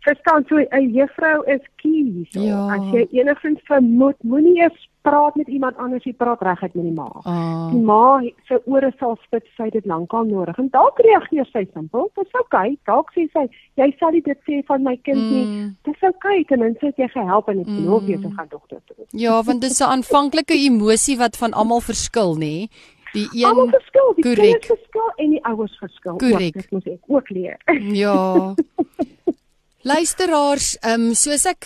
Verstaan 0.00 0.44
so 0.48 0.56
'n 0.56 0.92
juffrou 0.92 1.44
is 1.46 1.60
key 1.76 2.02
hierso. 2.02 2.40
Ja. 2.40 2.74
As 2.74 2.92
jy 2.92 3.06
enigstens 3.10 3.60
vermoed, 3.64 4.16
moenie 4.22 4.56
eers 4.62 4.89
praat 5.02 5.34
met 5.36 5.48
iemand 5.48 5.76
anders, 5.76 6.04
jy 6.04 6.12
praat 6.12 6.40
reguit 6.42 6.74
met 6.74 6.84
die 6.84 6.92
ma. 6.92 7.08
Ah. 7.24 7.70
Die 7.72 7.80
ma 7.80 8.20
se 8.48 8.60
ore 8.66 8.92
sal 8.98 9.16
spit, 9.24 9.44
sy 9.56 9.70
dit 9.70 9.86
lankal 9.86 10.24
nodig. 10.24 10.58
En 10.58 10.68
dalk 10.70 10.98
reageer 10.98 11.46
sy 11.52 11.66
simpel. 11.72 12.10
Dis 12.14 12.32
oukei. 12.32 12.76
Dalk 12.84 13.10
sê 13.16 13.26
sy, 13.32 13.46
jy 13.80 13.88
sal 13.98 14.12
dit 14.12 14.38
sê 14.48 14.60
van 14.66 14.82
my 14.82 14.96
kind 15.02 15.18
nie. 15.30 15.44
Mm. 15.46 15.76
Dis 15.84 16.02
oukei, 16.02 16.44
ten 16.44 16.58
minste 16.58 16.86
het 16.86 16.96
jy 16.96 17.08
gehelp 17.08 17.48
en 17.48 17.60
ek 17.60 17.66
glo 17.66 18.00
Mm. 18.00 18.06
jy 18.08 18.20
te 18.22 18.30
gaan 18.36 18.48
dogter 18.50 18.80
toe. 18.86 19.04
Ja, 19.12 19.42
want 19.42 19.60
dis 19.60 19.80
'n 19.80 19.84
aanvanklike 19.90 20.54
emosie 20.54 21.16
wat 21.18 21.36
van 21.36 21.52
almal 21.52 21.80
verskil, 21.80 22.36
nê? 22.36 22.68
Die 23.12 23.46
Almal 23.46 23.64
een 23.64 23.70
verskil, 23.70 24.12
die 24.14 24.22
korrek. 24.22 24.60
kinders 24.60 24.66
verskil 24.66 25.08
en 25.16 25.30
die 25.30 25.44
ouers 25.44 25.78
verskil. 25.78 26.16
Korrek. 26.16 26.52
Dit 26.54 26.70
moet 26.70 26.86
ek 26.86 27.00
ook 27.08 27.28
leer. 27.30 27.56
Ja. 27.92 28.54
Luisteraars, 29.82 30.76
ehm 30.84 31.00
um, 31.08 31.14
soos 31.14 31.46
ek 31.48 31.64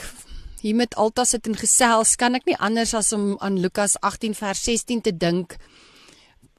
hier 0.65 0.75
met 0.75 0.97
Alta 0.97 1.27
sit 1.29 1.47
en 1.47 1.57
gesels, 1.61 2.17
kan 2.17 2.35
ek 2.35 2.47
nie 2.49 2.57
anders 2.57 2.95
as 2.97 3.13
om 3.13 3.35
aan 3.45 3.61
Lukas 3.61 3.99
18 4.01 4.33
vers 4.35 4.63
16 4.65 5.03
te 5.05 5.13
dink 5.13 5.59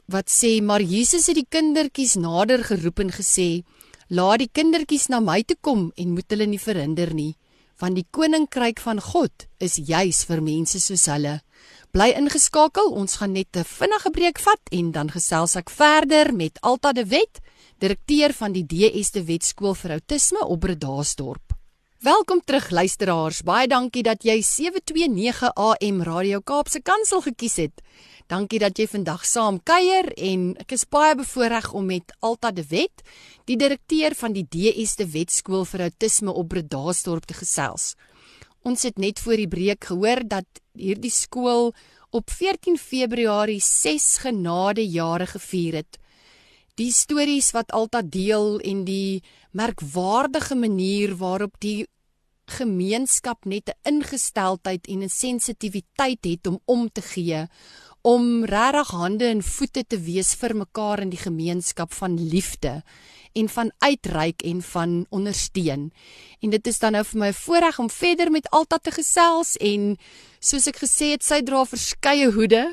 wat 0.06 0.30
sê 0.30 0.62
maar 0.62 0.84
Jesus 0.86 1.26
het 1.32 1.39
die 1.39 1.50
kindertjies 1.50 2.13
nader 2.22 2.62
geroep 2.63 3.00
en 3.02 3.10
gesê: 3.10 3.65
"Laat 4.10 4.39
die 4.39 4.52
kindertjies 4.54 5.10
na 5.10 5.20
my 5.20 5.41
toe 5.41 5.58
kom 5.62 5.91
en 5.98 6.13
moet 6.13 6.30
hulle 6.30 6.46
nie 6.46 6.62
verhinder 6.62 7.13
nie, 7.13 7.34
Want 7.82 7.98
die 8.00 8.06
koninkryk 8.15 8.80
van 8.80 9.02
God 9.04 9.48
is 9.60 9.76
juis 9.76 10.22
vir 10.30 10.39
mense 10.44 10.80
soos 10.80 11.10
hulle. 11.12 11.41
Bly 11.91 12.13
ingeskakel, 12.15 12.91
ons 12.96 13.20
gaan 13.20 13.34
net 13.36 13.58
'n 13.58 13.68
vinnige 13.68 14.12
breek 14.12 14.39
vat 14.39 14.63
en 14.72 14.91
dan 14.91 15.12
gesels 15.12 15.56
ek 15.56 15.70
verder 15.70 16.34
met 16.34 16.60
Alta 16.62 16.94
de 16.94 17.06
Wet, 17.06 17.41
direkteur 17.80 18.34
van 18.34 18.54
die 18.54 18.63
DS 18.63 19.12
de 19.12 19.24
Wet 19.24 19.44
skool 19.44 19.76
vir 19.76 19.91
outisme 19.91 20.39
op 20.39 20.60
Bredasdorp. 20.60 21.55
Welkom 22.06 22.38
terug 22.46 22.68
luisteraars. 22.70 23.39
Baie 23.41 23.65
dankie 23.65 24.04
dat 24.06 24.22
jy 24.22 24.36
729 24.46 25.48
AM 25.58 26.04
Radio 26.06 26.38
Kaapse 26.46 26.78
Kansel 26.86 27.24
gekies 27.26 27.56
het. 27.58 27.82
Dankie 28.30 28.60
dat 28.62 28.78
jy 28.78 28.86
vandag 28.91 29.24
saam 29.26 29.58
kuier 29.65 30.12
en 30.13 30.44
ek 30.62 30.76
is 30.78 30.84
baie 30.86 31.15
bevoorreg 31.18 31.72
om 31.74 31.88
met 31.89 32.13
Alta 32.20 32.52
de 32.54 32.62
Wet, 32.70 33.02
die 33.50 33.58
direkteur 33.58 34.13
van 34.20 34.36
die 34.38 34.46
DS 34.46 35.00
de 35.00 35.08
Wet 35.15 35.34
skool 35.34 35.65
vir 35.65 35.88
outisme 35.88 36.30
op 36.30 36.52
Bredasdorp 36.54 37.26
te 37.26 37.39
gesels. 37.39 37.96
Ons 38.62 38.86
het 38.86 39.02
net 39.02 39.24
voor 39.26 39.41
die 39.41 39.50
breek 39.50 39.89
gehoor 39.89 40.22
dat 40.30 40.62
hierdie 40.78 41.13
skool 41.13 41.72
op 42.13 42.30
14 42.30 42.78
Februarie 42.78 43.63
6 43.65 44.28
genadejare 44.28 45.26
gevier 45.34 45.82
het. 45.82 45.98
Die 46.78 46.91
stories 46.94 47.50
wat 47.56 47.74
Alta 47.74 48.04
deel 48.06 48.60
en 48.62 48.86
die 48.86 49.24
merkwaardige 49.58 50.54
manier 50.60 51.18
waarop 51.18 51.58
die 51.63 51.88
gemeenskap 52.46 53.46
net 53.46 53.70
'n 53.70 53.96
ingesteldheid 53.96 54.88
en 54.88 55.04
'n 55.04 55.10
sensitiwiteit 55.10 56.24
het 56.26 56.48
om 56.48 56.60
om 56.66 56.90
te 56.92 57.02
gee 57.02 57.48
om 58.06 58.46
regtig 58.46 58.92
hande 58.94 59.26
en 59.26 59.42
voete 59.44 59.82
te 59.88 59.98
wees 59.98 60.36
vir 60.38 60.54
mekaar 60.56 61.02
in 61.02 61.10
die 61.10 61.22
gemeenskap 61.22 61.94
van 61.98 62.20
liefde 62.22 62.84
en 63.34 63.50
van 63.50 63.72
uitreik 63.82 64.42
en 64.46 64.62
van 64.62 64.94
ondersteun. 65.10 65.90
En 66.40 66.54
dit 66.54 66.68
is 66.68 66.80
dan 66.80 66.94
nou 66.96 67.04
vir 67.04 67.20
my 67.20 67.32
voorreg 67.34 67.80
om 67.82 67.90
verder 67.90 68.32
met 68.32 68.50
Alta 68.54 68.78
te 68.78 68.94
gesels 68.94 69.56
en 69.58 69.96
soos 70.40 70.70
ek 70.70 70.84
gesê 70.86 71.16
het, 71.16 71.26
sy 71.26 71.42
dra 71.42 71.66
verskeie 71.66 72.30
hoede. 72.32 72.68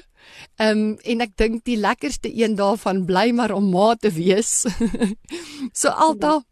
Ehm 0.60 0.84
um, 0.84 0.86
en 1.02 1.24
ek 1.24 1.32
dink 1.40 1.64
die 1.64 1.80
lekkerste 1.80 2.28
een 2.28 2.54
daarvan 2.60 3.06
bly 3.08 3.30
maar 3.34 3.56
om 3.56 3.72
ma 3.72 3.94
te 3.96 4.12
wees. 4.12 4.62
so 5.80 5.88
Alta, 5.88 6.42
Ek 6.42 6.51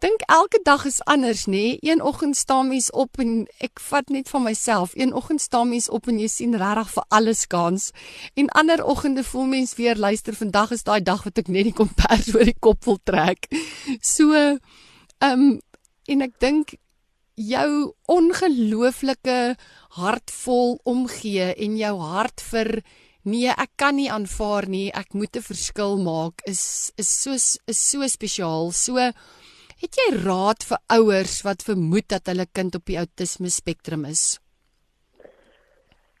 dink 0.00 0.22
elke 0.26 0.60
dag 0.64 0.84
is 0.88 0.98
anders, 1.04 1.46
nê? 1.46 1.78
Een 1.84 2.02
oggend 2.02 2.36
staan 2.36 2.68
mens 2.68 2.90
op 2.90 3.18
en 3.20 3.46
ek 3.60 3.80
vat 3.90 4.08
net 4.08 4.28
van 4.32 4.42
myself. 4.42 4.92
Een 4.94 5.14
oggend 5.14 5.40
staan 5.40 5.68
mens 5.68 5.88
op 5.88 6.08
en 6.08 6.18
jy 6.20 6.28
sien 6.28 6.56
regtig 6.56 6.92
vir 6.96 7.06
alles 7.08 7.46
kans. 7.46 7.90
En 8.34 8.48
ander 8.48 8.84
oggende 8.84 9.24
voel 9.24 9.48
mens 9.50 9.74
weer 9.76 9.96
luister, 9.96 10.36
vandag 10.36 10.70
is 10.76 10.86
daai 10.88 11.02
dag 11.02 11.24
wat 11.24 11.38
ek 11.38 11.48
net 11.48 11.68
die 11.68 11.76
kompers 11.76 12.32
oor 12.34 12.46
die 12.48 12.56
kop 12.58 12.84
wil 12.88 13.00
trek. 13.04 13.50
So 14.00 14.32
ehm 14.34 14.60
um, 15.20 15.58
en 16.10 16.24
ek 16.24 16.40
dink 16.42 16.72
jou 17.40 17.92
ongelooflike 18.10 19.36
hartvol 19.96 20.80
omgee 20.88 21.52
en 21.54 21.76
jou 21.78 21.92
hart 22.00 22.42
vir 22.50 22.80
nee, 23.22 23.52
ek 23.52 23.76
kan 23.76 23.96
nie 23.96 24.08
aanvaar 24.10 24.66
nie, 24.68 24.88
ek 24.92 25.12
moet 25.14 25.36
'n 25.36 25.44
verskil 25.44 25.98
maak 26.00 26.40
is 26.46 26.92
is 26.96 27.08
so 27.08 27.32
is 27.32 27.80
so 27.90 28.06
spesiaal. 28.08 28.72
So 28.72 29.12
Het 29.80 29.96
jy 29.96 30.08
raad 30.20 30.64
vir 30.68 30.80
ouers 30.92 31.38
wat 31.46 31.62
vermoed 31.64 32.08
dat 32.12 32.28
hulle 32.28 32.44
kind 32.52 32.74
op 32.76 32.84
die 32.90 32.98
outisme 33.00 33.48
spektrum 33.48 34.04
is? 34.04 34.38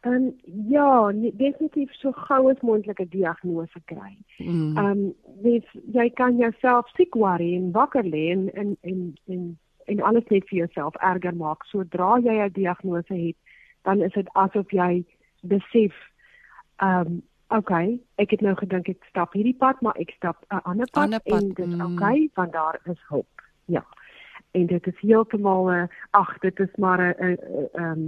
Ehm 0.00 0.14
um, 0.14 0.28
ja, 0.72 1.12
definitief 1.36 1.92
so 1.92 2.12
gou 2.12 2.50
as 2.50 2.60
moontlik 2.64 3.00
'n 3.00 3.08
diagnose 3.12 3.80
kry. 3.84 4.16
Mm. 4.38 4.76
Ehm 4.76 4.98
mm. 4.98 5.12
um, 5.44 5.62
jy 5.92 6.08
kan 6.10 6.36
jouself 6.36 6.88
siek 6.96 7.14
worry 7.14 7.54
en 7.56 7.72
wakker 7.72 8.04
lê 8.04 8.30
en 8.32 8.48
en 8.54 8.76
en 8.80 9.14
en 9.26 9.58
en 9.84 10.00
alles 10.00 10.24
net 10.30 10.48
vir 10.48 10.58
jouself 10.58 10.94
erger 10.94 11.36
maak. 11.36 11.64
Sodra 11.64 12.18
jy 12.18 12.40
'n 12.40 12.52
diagnose 12.52 13.14
het, 13.14 13.36
dan 13.82 14.00
is 14.00 14.12
dit 14.12 14.28
asof 14.32 14.70
jy 14.70 15.04
besef 15.42 15.92
ehm 16.76 17.06
um, 17.06 17.22
okay, 17.48 18.00
ek 18.16 18.30
het 18.30 18.40
nou 18.40 18.54
gedink 18.54 18.88
ek 18.88 19.04
stap 19.08 19.32
hierdie 19.32 19.56
pad, 19.58 19.80
maar 19.80 19.96
ek 19.98 20.10
stap 20.16 20.44
'n 20.48 20.64
ander 20.64 20.88
pad, 20.92 21.10
pad 21.10 21.40
en 21.40 21.48
dit 21.48 21.66
is 21.66 21.74
mm. 21.74 21.92
okay, 21.92 22.30
want 22.34 22.52
daar 22.52 22.80
is 22.84 23.00
hulp 23.08 23.39
ja. 23.70 23.84
En 24.50 24.66
dit 24.66 24.86
is 24.86 25.00
heeltemal 25.00 25.70
'n 25.70 25.90
ag, 26.10 26.38
dit 26.38 26.58
is 26.58 26.74
maar 26.76 27.00
'n 27.00 27.14
'n 27.22 27.68
ehm 27.72 28.02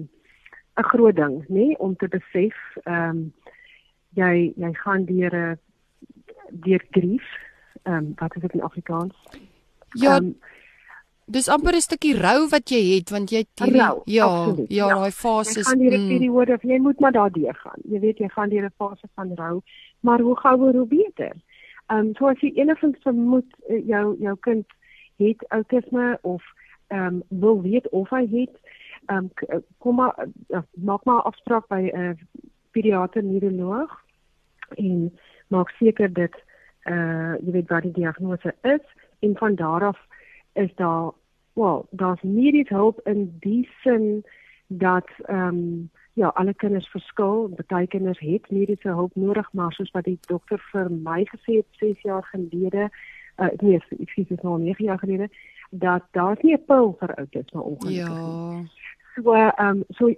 'n 0.81 0.88
groot 0.92 1.16
ding, 1.16 1.44
nê, 1.48 1.55
nee, 1.55 1.79
om 1.79 1.96
te 1.96 2.09
besef 2.09 2.57
ehm 2.83 3.09
um, 3.09 3.33
jy 4.14 4.53
jy 4.57 4.72
gaan 4.72 5.05
deur 5.05 5.35
'n 5.35 5.59
deur 6.51 6.85
grief. 6.90 7.27
Ehm 7.83 7.94
um, 7.94 8.12
wat 8.16 8.35
is 8.37 8.42
dit 8.42 8.53
in 8.53 8.62
Afrikaans? 8.62 9.14
Ja. 9.92 10.16
Um, 10.16 10.37
Dis 11.25 11.48
amper 11.48 11.75
'n 11.75 11.81
stukkie 11.81 12.16
rou 12.18 12.48
wat 12.48 12.68
jy 12.68 12.83
het 12.96 13.11
want 13.11 13.31
jy 13.31 13.38
het 13.38 13.61
hierdie 13.64 13.81
rou, 13.81 14.03
ja, 14.05 14.25
absoluut, 14.25 14.68
ja, 14.68 14.88
ja, 14.88 14.94
daai 14.94 15.11
fases. 15.11 15.57
Jy 15.57 15.62
gaan 15.62 15.79
deur 15.79 15.98
'n 15.98 16.03
mm. 16.03 16.09
periode 16.09 16.53
of 16.53 16.62
jy 16.62 16.79
moet 16.79 17.01
maar 17.01 17.12
daardeur 17.12 17.55
gaan. 17.55 17.81
Jy 17.85 18.01
weet 18.01 18.18
jy 18.18 18.29
gaan 18.29 18.48
deur 18.48 18.64
'n 18.64 18.75
fase 18.77 19.09
van 19.14 19.33
rou, 19.35 19.61
maar 20.01 20.20
hoe 20.20 20.37
gouer 20.37 20.75
hoe 20.75 20.87
beter. 20.87 21.33
Ehm 21.87 21.98
um, 21.98 22.14
so 22.14 22.27
as 22.27 22.40
jy 22.40 22.53
enigins 22.55 22.96
vermoed 23.03 23.48
uh, 23.68 23.87
jou 23.87 24.16
jou 24.18 24.37
kind 24.40 24.66
het 25.29 25.45
autisme 25.49 26.19
of 26.23 26.45
ehm 26.87 27.05
um, 27.05 27.23
wil 27.29 27.63
weet 27.63 27.89
of 27.89 28.11
hy 28.11 28.27
het 28.31 28.61
ehm 29.07 29.29
um, 29.49 29.63
kom 29.79 29.95
maar 29.95 30.27
uh, 30.49 30.63
maak 30.71 31.05
maar 31.05 31.23
afspraak 31.23 31.67
by 31.67 31.91
'n 31.93 31.99
uh, 31.99 32.11
pediater 32.71 33.25
neuroloog 33.25 34.01
en 34.75 35.19
maak 35.47 35.69
seker 35.69 36.11
eh 36.13 36.29
uh, 36.93 37.35
jy 37.45 37.51
weet 37.53 37.69
wat 37.69 37.83
die 37.83 37.93
diagnose 37.93 38.55
is 38.63 38.85
en 39.19 39.37
van 39.37 39.55
daar 39.55 39.85
af 39.85 39.99
is 40.53 40.75
daar 40.75 41.11
wel 41.53 41.87
daar's 41.91 42.23
mediese 42.23 42.75
hulp 42.75 43.01
in 43.05 43.37
die 43.41 43.69
sin 43.83 44.25
dat 44.67 45.09
ehm 45.25 45.47
um, 45.47 45.91
ja 46.13 46.29
alle 46.29 46.55
kinders 46.55 46.89
verskil. 46.89 47.55
Baie 47.67 47.87
kinders 47.87 48.19
het 48.19 48.51
mediese 48.51 48.89
hulp 48.89 49.15
nodig 49.15 49.53
maar 49.53 49.73
soos 49.73 49.91
wat 49.91 50.05
die 50.05 50.19
dokter 50.27 50.61
vir 50.73 50.91
my 50.91 51.25
gesê 51.25 51.57
het 51.61 51.67
6 51.71 52.01
jaar 52.03 52.25
gelede 52.25 52.91
uh, 53.38 53.49
nee, 53.61 53.77
ek 53.77 54.11
sê 54.14 54.27
dit 54.29 54.42
nou 54.42 54.59
9 54.59 54.85
jaar 54.85 54.99
gelede 54.99 55.29
dat 55.71 56.03
daar 56.11 56.38
nie 56.42 56.55
'n 56.55 56.64
pil 56.66 56.97
vir 57.01 57.14
outisme 57.14 57.61
ongelukkig 57.61 58.07
ja. 58.07 58.64
So 59.14 59.33
ehm 59.35 59.68
um, 59.68 59.85
so 59.88 60.14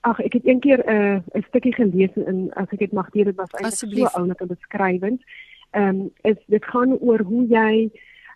ag 0.00 0.20
ek 0.20 0.32
het 0.32 0.46
een 0.46 0.60
keer 0.60 0.80
'n 0.84 0.90
uh, 0.90 1.20
'n 1.34 1.44
stukkie 1.48 1.74
gelees 1.74 2.14
in 2.14 2.50
as 2.52 2.68
ek 2.70 2.78
dit 2.78 2.92
mag 2.92 3.10
deel 3.10 3.24
dit 3.24 3.36
was 3.36 3.50
eintlik 3.52 4.08
so 4.08 4.18
oulik 4.18 4.40
en 4.40 4.46
beskrywend. 4.46 5.22
Ehm 5.70 5.88
um, 5.88 6.10
is 6.22 6.36
dit 6.46 6.64
gaan 6.64 6.98
oor 6.98 7.20
hoe 7.20 7.46
jy 7.46 7.90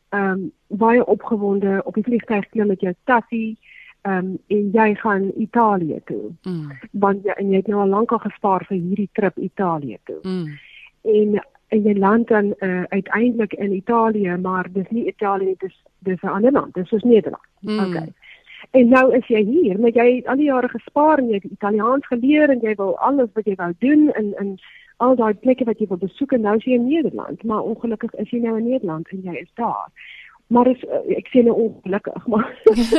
ehm 0.09 0.31
um, 0.31 0.53
baie 0.67 1.07
opgewonde 1.07 1.81
op 1.85 1.95
die 1.95 2.05
vliegtuig 2.05 2.49
klim 2.49 2.67
met 2.67 2.81
jou 2.81 2.95
tassie 3.05 3.59
ehm 4.03 4.17
um, 4.17 4.39
en 4.47 4.71
jy 4.73 4.95
gaan 4.95 5.31
Italië 5.37 6.01
toe. 6.05 6.31
Mm. 6.43 6.73
Want 6.91 7.25
jy 7.25 7.33
en 7.33 7.51
jy 7.51 7.57
het 7.57 7.67
nou 7.67 7.81
al 7.81 7.89
lank 7.89 8.13
al 8.13 8.19
gespaar 8.19 8.65
vir 8.65 8.77
hierdie 8.77 9.11
trip 9.13 9.37
Italië 9.37 9.99
toe. 10.05 10.21
Mm. 10.23 10.59
En 11.03 11.45
en 11.73 11.87
jy 11.87 11.95
land 11.99 12.29
dan 12.29 12.53
uh, 12.59 12.83
uiteindelik 12.89 13.53
in 13.53 13.73
Italië, 13.73 14.37
maar 14.37 14.69
dis 14.73 14.89
nie 14.91 15.07
Italië 15.07 15.45
nie, 15.45 15.57
dis 15.59 15.77
dis 15.99 16.21
'n 16.23 16.35
ander 16.37 16.53
land, 16.53 16.75
dis 16.75 16.89
soos 16.89 17.03
Nederland. 17.03 17.49
Mm. 17.61 17.79
Okay. 17.79 18.09
En 18.71 18.89
nou 18.89 19.17
is 19.17 19.27
jy 19.27 19.43
hier, 19.45 19.79
met 19.79 19.95
jy 19.95 20.23
al 20.25 20.37
die 20.37 20.51
jare 20.51 20.69
gespaar 20.69 21.19
en 21.19 21.29
jy 21.29 21.35
het 21.35 21.45
Italiaans 21.45 22.07
geleer 22.07 22.51
en 22.51 22.61
jy 22.61 22.75
wil 22.75 22.99
alles 22.99 23.29
wat 23.33 23.45
jy 23.45 23.55
wou 23.55 23.73
doen 23.79 24.11
in 24.21 24.35
in 24.41 24.59
al 24.97 25.17
daai 25.17 25.35
plekke 25.35 25.65
wat 25.65 25.79
jy 25.79 25.87
wil 25.89 25.99
besoek 25.99 26.33
en 26.33 26.41
nou 26.41 26.57
is 26.57 26.65
jy 26.65 26.73
in 26.73 26.89
Nederland, 26.89 27.43
maar 27.45 27.63
ongelukkig 27.63 28.15
is 28.15 28.31
jy 28.31 28.39
nou 28.39 28.57
in 28.59 28.69
Nederland 28.69 29.09
en 29.09 29.21
jy 29.23 29.35
is 29.41 29.51
daar 29.55 29.89
maar 30.53 30.67
is, 30.67 30.83
uh, 30.85 31.01
ek 31.17 31.31
sê 31.33 31.43
nou 31.47 31.55
ongelukkig 31.67 32.27
maar 32.27 32.49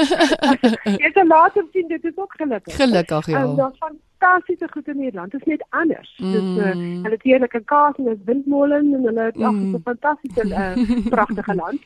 jy 0.99 1.05
het 1.05 1.19
laat 1.27 1.57
om 1.61 1.67
sien 1.71 1.87
dit 1.87 2.03
is 2.09 2.17
ook 2.17 2.33
gelukkig 2.41 2.75
gelukkig 2.75 3.29
ja 3.33 3.43
um, 3.43 3.99
daar's 4.23 4.43
fantastiese 4.45 4.71
goed 4.71 4.87
in 4.87 4.97
Nederland. 4.97 5.31
Dit 5.31 5.41
is 5.41 5.47
net 5.47 5.65
anders. 5.69 6.17
Mm. 6.17 6.31
dis 6.31 6.65
uh, 6.65 6.71
hulle 7.03 7.09
het 7.09 7.23
heerlike 7.23 7.63
kaas 7.63 7.95
en 7.97 8.03
dis 8.03 8.25
windmolen 8.25 8.93
en 8.93 9.03
hulle 9.03 9.21
het 9.21 9.35
mm. 9.35 9.43
ag 9.43 9.53
'n 9.53 9.81
fantastiese 9.83 10.45
uh, 10.45 11.09
pragtige 11.15 11.55
land. 11.55 11.81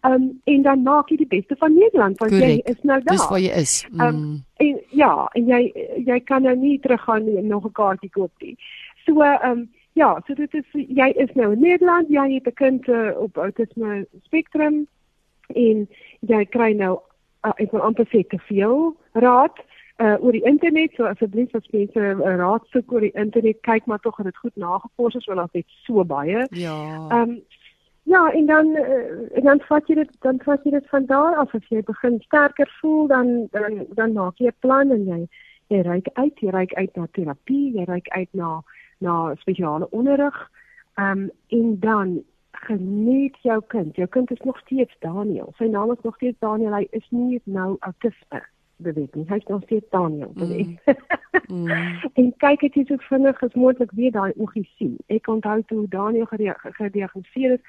Um, 0.00 0.40
en 0.44 0.62
dan 0.62 0.82
maak 0.82 1.08
jy 1.08 1.16
die 1.16 1.26
beste 1.26 1.56
van 1.58 1.74
Nederland 1.74 2.18
want 2.18 2.30
Correct. 2.30 2.50
jy 2.50 2.72
is 2.72 2.82
nou 2.82 3.00
daar. 3.02 3.16
dis 3.16 3.28
waar 3.28 3.40
jy 3.40 3.52
is. 3.52 3.86
Mm. 3.90 4.00
um, 4.00 4.44
en 4.56 4.80
ja 4.88 5.28
en 5.32 5.46
jy 5.46 5.72
jy 6.04 6.20
kan 6.20 6.42
nou 6.42 6.56
nie 6.56 6.78
teruggaan 6.80 7.26
en 7.36 7.46
nog 7.46 7.64
'n 7.64 7.72
kaartjie 7.72 8.10
koop 8.10 8.32
nie. 8.38 8.56
So 9.04 9.22
um, 9.22 9.68
Ja, 9.92 10.22
so 10.26 10.34
dit 10.34 10.54
is 10.54 10.64
jy 10.72 11.08
is 11.16 11.32
nou 11.34 11.52
in 11.52 11.60
Nederland, 11.60 12.08
jy 12.08 12.34
het 12.34 12.46
'n 12.46 12.52
kind 12.54 12.88
uh, 12.88 13.10
op 13.18 13.36
autisme 13.36 14.06
spektrum 14.22 14.86
en 15.46 15.88
jy 16.20 16.44
kry 16.44 16.72
nou 16.72 17.00
uh, 17.44 17.52
ek 17.56 17.70
wil 17.70 17.80
amper 17.80 18.06
sê 18.06 18.22
te 18.28 18.38
veel 18.38 18.96
raad 19.12 19.58
uh, 20.00 20.16
oor 20.24 20.32
die 20.32 20.44
internet 20.48 20.94
so 20.96 21.06
asseblief 21.08 21.54
as 21.54 21.68
mense 21.74 22.00
uh, 22.00 22.34
raad 22.40 22.66
soek 22.72 22.92
oor 22.92 23.04
die 23.04 23.14
internet 23.22 23.60
kyk 23.68 23.86
maar 23.90 24.00
tog 24.04 24.16
dat 24.16 24.30
dit 24.30 24.42
goed 24.42 24.56
nagevors 24.56 25.18
is 25.20 25.28
want 25.30 25.52
dit 25.52 25.76
so 25.86 26.04
baie 26.04 26.46
ja 26.62 26.78
um, 27.16 27.36
ja 28.08 28.22
en 28.32 28.46
dan 28.46 28.72
uh, 28.80 29.36
en 29.38 29.48
dan 29.50 29.62
vat 29.68 29.92
jy 29.92 30.00
dit 30.00 30.16
dan 30.26 30.40
vat 30.46 30.64
jy 30.64 30.74
dit 30.76 30.88
van 30.94 31.06
daar 31.12 31.36
af 31.42 31.54
as 31.58 31.68
jy 31.68 31.82
begin 31.92 32.18
sterker 32.26 32.70
voel 32.80 33.06
dan 33.12 33.34
dan 33.56 33.84
dan 34.00 34.16
maak 34.16 34.40
jy 34.40 34.48
'n 34.52 34.60
plan 34.66 34.96
en 34.96 35.04
jy 35.12 35.20
jy 35.74 35.82
reik 35.86 36.08
uit 36.14 36.40
jy 36.40 36.50
reik 36.50 36.74
uit 36.74 36.96
na 36.96 37.06
terapie 37.12 37.66
jy 37.76 37.84
reik 37.84 38.08
uit 38.08 38.32
na 38.32 38.62
na 38.98 39.34
spesiale 39.44 39.88
onderrig 39.90 40.36
um, 40.96 41.30
en 41.48 41.78
dan 41.80 42.22
geniet 42.60 43.36
jou 43.42 43.62
kind. 43.66 43.96
Jou 43.96 44.08
kind 44.08 44.30
is 44.30 44.40
nog 44.44 44.58
steeds 44.58 44.96
Daniel. 45.00 45.52
Sy 45.56 45.64
naam 45.64 45.92
is 45.92 46.02
nog 46.02 46.14
steeds 46.14 46.38
Daniel. 46.38 46.74
Hy 46.74 46.86
is 46.90 47.06
nie 47.10 47.40
nou 47.44 47.76
autisme 47.80 48.42
beweeg 48.82 49.14
nie. 49.14 49.26
Hy's 49.28 49.46
nog 49.46 49.62
steeds 49.62 49.88
Daniel 49.90 50.32
beweeg. 50.34 50.78
Mm. 51.46 51.62
mm. 51.66 52.10
en 52.14 52.32
kyk 52.36 52.60
het 52.60 52.74
jy 52.74 52.84
so 52.88 52.96
vinnig 53.08 53.42
as 53.42 53.54
moontlik 53.54 53.92
weer 53.98 54.12
daai 54.12 54.32
oogie 54.36 54.66
sien. 54.76 54.96
Ek 55.06 55.28
onthou 55.28 55.62
toe 55.66 55.86
Daniel 55.88 56.28
gediagnoseer 56.30 57.56
is 57.58 57.64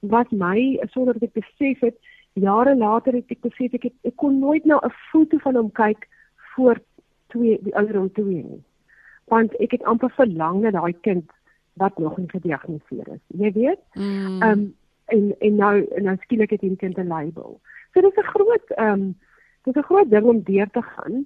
wat 0.00 0.30
my 0.30 0.80
sonder 0.92 1.16
dat 1.18 1.30
ek 1.30 1.40
besef 1.40 1.80
het 1.80 1.96
jare 2.32 2.74
later 2.76 3.14
het 3.14 3.30
ek 3.30 3.40
besef 3.46 3.74
ek 3.78 3.88
het, 3.88 3.96
ek 4.04 4.16
kon 4.20 4.38
nooit 4.38 4.64
na 4.64 4.80
'n 4.82 4.92
foto 5.10 5.38
van 5.38 5.56
hom 5.56 5.70
kyk 5.72 6.08
voor 6.54 6.80
twee 7.32 7.58
die 7.62 7.76
ouderdom 7.76 8.12
twee 8.12 8.42
nie. 8.42 8.62
Want 9.32 9.56
ek 9.60 9.70
het 9.70 9.84
amper 9.84 10.10
verlang 10.10 10.60
na 10.60 10.70
daai 10.70 10.94
kind 11.00 11.30
wat 11.74 11.98
nog 11.98 12.16
nie 12.18 12.28
gediagnoseer 12.28 13.08
is. 13.08 13.22
Jy 13.26 13.52
weet? 13.52 13.80
Mm. 13.94 14.42
Ehm 14.42 14.50
um, 14.50 14.74
en 15.06 15.34
en 15.38 15.54
nou 15.54 15.86
en 15.96 16.02
nou 16.02 16.16
skielik 16.20 16.50
het 16.50 16.60
hierdie 16.60 16.78
kind 16.78 16.98
'n 16.98 17.08
label. 17.08 17.60
So 17.92 18.00
dit 18.00 18.12
is 18.12 18.18
'n 18.18 18.30
groot 18.34 18.70
ehm 18.70 18.92
um, 18.92 19.14
dit 19.64 19.76
is 19.76 19.82
'n 19.82 19.84
groot 19.84 20.10
ding 20.10 20.24
om 20.24 20.42
deur 20.42 20.70
te 20.70 20.82
gaan. 20.82 21.24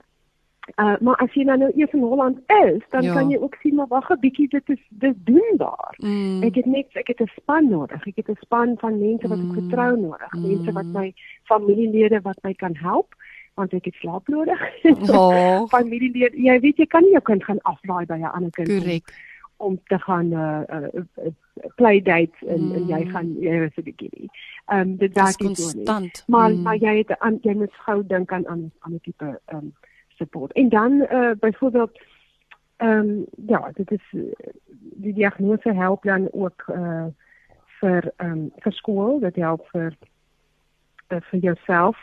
Uh 0.76 0.96
maar 1.00 1.16
as 1.16 1.32
jy 1.32 1.44
nou 1.44 1.56
nou 1.58 1.70
eers 1.74 1.92
in 1.92 2.02
Holland 2.02 2.38
is, 2.46 2.82
dan 2.90 3.02
ja. 3.02 3.12
kan 3.14 3.30
jy 3.30 3.38
ook 3.40 3.56
sien 3.60 3.74
maar 3.74 3.86
wag 3.88 4.10
'n 4.10 4.20
bietjie 4.20 4.48
dit 4.48 4.68
is 4.68 4.82
dis 4.88 5.14
doenbaar. 5.16 5.94
Mm. 5.96 6.42
Ek 6.42 6.54
het 6.54 6.66
net 6.66 6.86
ek 6.92 7.06
het 7.06 7.20
'n 7.20 7.30
span 7.40 7.68
nodig. 7.68 8.06
Ek 8.06 8.16
het 8.16 8.28
'n 8.28 8.40
span 8.40 8.74
van 8.78 8.98
mense 8.98 9.28
wat 9.28 9.38
ek 9.38 9.44
mm. 9.44 9.54
vertrou 9.54 10.00
nodig, 10.00 10.32
mm. 10.32 10.46
mense 10.48 10.72
wat 10.72 10.84
my 10.84 11.14
familielede 11.44 12.20
wat 12.20 12.38
my 12.42 12.54
kan 12.54 12.74
help 12.74 13.14
want 13.54 13.72
ek 13.72 13.84
het 13.84 13.94
slaap 13.94 14.28
nodig. 14.28 14.60
Oh. 15.10 15.66
familielede, 15.66 16.36
jy 16.36 16.60
weet 16.60 16.76
jy 16.76 16.86
kan 16.86 17.02
nie 17.02 17.10
jou 17.10 17.22
kind 17.22 17.44
gaan 17.44 17.60
aflaai 17.62 18.06
by 18.06 18.14
'n 18.14 18.24
ander 18.24 18.50
kind. 18.50 18.68
Korrek 18.68 19.12
om 19.58 19.80
te 19.84 19.98
gaan 19.98 20.32
uh, 20.32 20.60
uh, 20.70 21.02
uh 21.24 21.32
play 21.74 22.02
dates 22.02 22.42
en, 22.46 22.66
mm. 22.66 22.74
en 22.74 22.86
jy 22.86 23.00
mm. 23.04 23.10
gaan 23.10 23.30
jy 23.42 23.54
is 23.66 23.76
'n 23.76 23.82
bietjie 23.82 24.10
nie. 24.12 24.30
Ehm 24.66 24.80
um, 24.80 24.96
dit 24.96 25.14
werk 25.14 25.40
nie 25.40 25.54
so 25.54 25.78
nie. 25.78 26.10
Maar 26.26 26.50
mm. 26.50 26.62
maar 26.62 26.76
jy 26.76 26.96
het 26.98 27.18
aan 27.18 27.38
jy 27.42 27.54
moet 27.54 27.74
gou 27.86 28.02
dink 28.06 28.32
aan 28.32 28.46
aan 28.46 28.70
'n 28.92 29.00
tipe 29.02 29.40
ehm 29.44 29.56
um, 29.56 29.72
support. 30.08 30.52
En 30.52 30.68
dan 30.68 30.92
uh 30.92 31.30
byvoorbeeld 31.40 31.98
ehm 32.76 32.90
um, 32.90 33.26
ja, 33.46 33.70
dit 33.74 33.90
is 33.90 34.04
die 34.80 35.14
diagnose 35.14 35.72
help 35.72 36.02
dan 36.02 36.28
ook 36.32 36.64
uh 36.68 37.06
vir 37.80 38.12
ehm 38.16 38.30
um, 38.30 38.52
vir 38.58 38.72
skool, 38.72 39.20
dit 39.20 39.36
help 39.36 39.66
vir 39.72 39.96
uh, 41.08 41.20
vir 41.30 41.38
jouself 41.40 41.96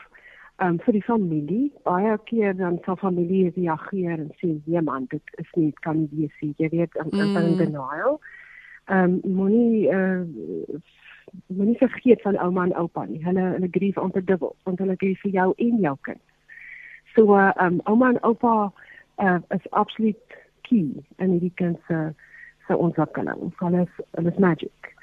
um, 0.59 0.79
vir 0.85 0.93
die 0.93 1.03
familie 1.03 1.71
baie 1.87 2.17
keer 2.29 2.55
dan 2.57 2.79
sal 2.85 2.97
familie 3.01 3.51
reageer 3.55 4.19
en 4.19 4.31
sê 4.41 4.53
ja 4.71 4.81
man 4.81 5.07
dit 5.11 5.39
is 5.41 5.49
nie 5.55 5.71
kan 5.85 5.99
nie 5.99 6.09
wees 6.11 6.35
nie. 6.41 6.53
Jy 6.57 6.69
weet 6.71 6.95
in 7.01 7.11
mm. 7.11 7.37
in 7.37 7.57
denial. 7.57 8.19
Ehm 8.85 9.19
um, 9.23 9.35
moenie 9.35 9.89
uh, 9.89 10.23
moenie 11.47 11.77
vergeet 11.77 12.21
van 12.21 12.37
ouma 12.37 12.63
en 12.63 12.75
oupa 12.75 13.05
nie. 13.05 13.23
Hulle 13.25 13.49
hulle 13.57 13.71
grief 13.71 13.97
onder 13.97 14.25
dubbel 14.25 14.55
want 14.63 14.79
hulle 14.79 14.95
grief 14.97 15.21
vir 15.21 15.31
jou 15.31 15.53
en 15.57 15.79
jou 15.87 15.95
kind. 16.01 16.21
So 17.15 17.35
ehm 17.35 17.65
um, 17.65 17.81
ouma 17.83 18.09
en 18.13 18.23
oupa 18.23 18.71
uh, 19.17 19.39
is 19.49 19.71
absoluut 19.71 20.39
key 20.61 21.03
in 21.17 21.39
die 21.39 21.53
kind 21.55 21.79
se 21.87 22.13
se 22.67 22.77
ontwikkeling. 22.77 23.53
Hulle 23.59 23.81
is 23.81 24.05
hulle 24.11 24.31
is 24.31 24.39
magic. 24.39 24.93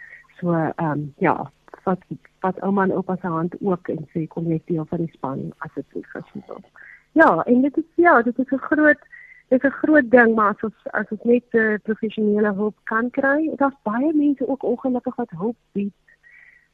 So 0.41 0.55
ehm 0.55 0.91
um, 0.91 1.15
ja 1.19 1.51
wat 1.85 2.05
wat 2.43 2.61
ouma 2.61 2.83
en 2.87 2.93
oupa 2.99 3.17
se 3.21 3.27
hand 3.27 3.55
ook 3.61 3.89
en 3.89 4.07
sê 4.13 4.27
kom 4.27 4.51
jy 4.51 4.61
deel 4.71 4.87
van 4.91 5.05
die 5.05 5.15
span 5.17 5.51
asseblief 5.67 6.17
asseblief. 6.19 6.89
Ja, 7.13 7.43
en 7.45 7.63
dit 7.63 7.77
is 7.77 7.89
ja, 7.95 8.23
dit 8.23 8.39
is 8.39 8.51
'n 8.51 8.65
groot 8.69 9.03
dit 9.49 9.65
is 9.65 9.71
'n 9.71 9.79
groot 9.83 10.11
ding 10.11 10.35
maar 10.35 10.55
as 10.55 10.63
ons 10.63 10.79
as 11.01 11.11
ons 11.11 11.23
net 11.23 11.45
uh, 11.51 11.75
professionele 11.83 12.53
hulp 12.55 12.77
kan 12.85 13.11
kry, 13.11 13.51
daar's 13.57 13.83
baie 13.83 14.13
mense 14.15 14.49
ook 14.49 14.63
ongelukkig 14.63 15.17
wat 15.17 15.31
hulp 15.31 15.57
bied 15.73 15.95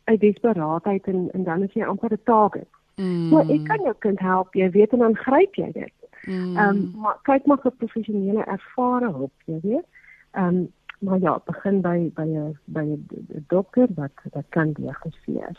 uit 0.04 0.20
desperaatheid 0.20 1.06
en 1.06 1.28
en 1.32 1.44
dan 1.44 1.62
is 1.62 1.72
jy 1.72 1.84
amper 1.84 2.12
'n 2.12 2.20
taak. 2.24 2.56
Mm. 2.96 3.28
Maar 3.28 3.50
ek 3.50 3.64
kan 3.64 3.82
jou 3.82 3.94
kind 3.98 4.18
help, 4.20 4.54
jy 4.54 4.70
weet 4.70 4.92
en 4.92 4.98
dan 4.98 5.16
gryp 5.16 5.54
jy 5.54 5.72
dit. 5.72 5.92
Mm. 6.26 6.56
Ehm 6.56 6.76
mm. 6.76 6.92
um, 6.94 7.00
maar 7.00 7.16
kyk 7.22 7.46
maar 7.46 7.60
vir 7.62 7.70
professionele 7.70 8.44
ervare 8.44 9.10
hulp, 9.12 9.32
jy 9.44 9.58
weet. 9.62 9.86
Ehm 10.30 10.56
um, 10.56 10.72
maar 10.98 11.20
ja, 11.20 11.40
begin 11.46 11.80
by 11.80 12.10
by 12.14 12.26
'n 12.26 12.58
by 12.64 12.80
'n 12.80 13.44
dokter 13.48 13.86
wat 13.94 14.12
wat 14.32 14.44
kan 14.48 14.72
diagnoseer. 14.72 15.56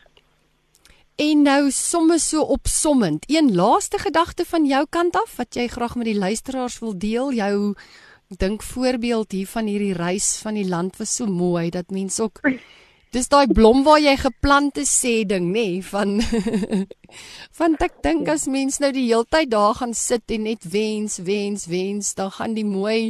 En 1.16 1.42
nou 1.42 1.72
somme 1.72 2.20
so 2.20 2.42
opsommend, 2.42 3.24
een 3.28 3.56
laaste 3.56 3.98
gedagte 3.98 4.46
van 4.46 4.66
jou 4.66 4.86
kant 4.90 5.16
af 5.16 5.36
wat 5.36 5.56
jy 5.56 5.68
graag 5.68 5.96
met 5.96 6.06
die 6.06 6.18
luisteraars 6.18 6.80
wil 6.80 6.98
deel, 6.98 7.34
jou 7.34 7.76
dink 8.38 8.64
voorbeeld 8.64 9.32
hier 9.32 9.48
van 9.48 9.66
hierdie 9.66 9.94
reis 9.94 10.38
van 10.38 10.54
die 10.54 10.68
land 10.68 10.98
was 10.98 11.16
so 11.16 11.26
mooi 11.26 11.70
dat 11.70 11.90
mense 11.90 12.22
ook 12.24 12.40
Dis 13.10 13.26
daai 13.26 13.48
blom 13.50 13.82
waar 13.84 13.98
jy 13.98 14.12
geplant 14.22 14.76
het 14.78 14.86
sê 14.86 15.24
ding 15.26 15.48
nê 15.50 15.64
nee, 15.66 15.78
van 15.82 16.20
van 17.58 17.78
ek 17.82 17.96
dink 18.06 18.30
as 18.30 18.46
mens 18.46 18.78
nou 18.78 18.92
die 18.94 19.08
heeltyd 19.08 19.50
daar 19.50 19.74
gaan 19.80 19.96
sit 19.98 20.30
en 20.30 20.46
net 20.46 20.68
wens 20.70 21.18
wens 21.26 21.66
wens 21.72 22.14
dan 22.14 22.30
gaan 22.38 22.54
die 22.54 22.68
mooi 22.70 23.10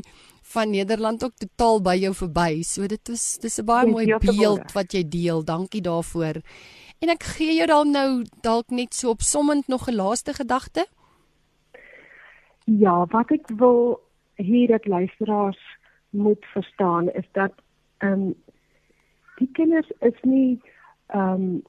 van 0.49 0.69
Nederland 0.69 1.23
ook 1.23 1.35
totaal 1.37 1.81
by 1.81 1.95
jou 2.01 2.13
verby. 2.13 2.61
So 2.61 2.87
dit 2.87 3.09
is 3.09 3.37
dis 3.41 3.59
'n 3.59 3.65
baie 3.65 3.87
mooi 3.87 4.05
beeld 4.17 4.71
wat 4.73 4.93
jy 4.93 5.03
deel. 5.07 5.43
Dankie 5.45 5.81
daarvoor. 5.81 6.41
En 6.99 7.09
ek 7.09 7.23
gee 7.23 7.55
jou 7.55 7.67
dan 7.67 7.91
nou 7.91 8.25
dalk 8.41 8.69
net 8.69 8.93
so 8.93 9.09
opsommend 9.09 9.67
nog 9.67 9.87
'n 9.87 9.95
laaste 9.95 10.33
gedagte. 10.33 10.87
Ja, 12.65 13.05
wat 13.05 13.31
ek 13.31 13.47
wil 13.47 14.01
hier 14.35 14.67
dat 14.67 14.85
luisteraars 14.85 15.77
moet 16.09 16.45
verstaan 16.45 17.09
is 17.11 17.27
dat 17.31 17.51
ehm 17.97 18.11
um, 18.11 18.35
die 19.35 19.49
kinders 19.51 19.91
is 19.99 20.19
nie 20.21 20.61
ehm 21.07 21.33
um, 21.33 21.63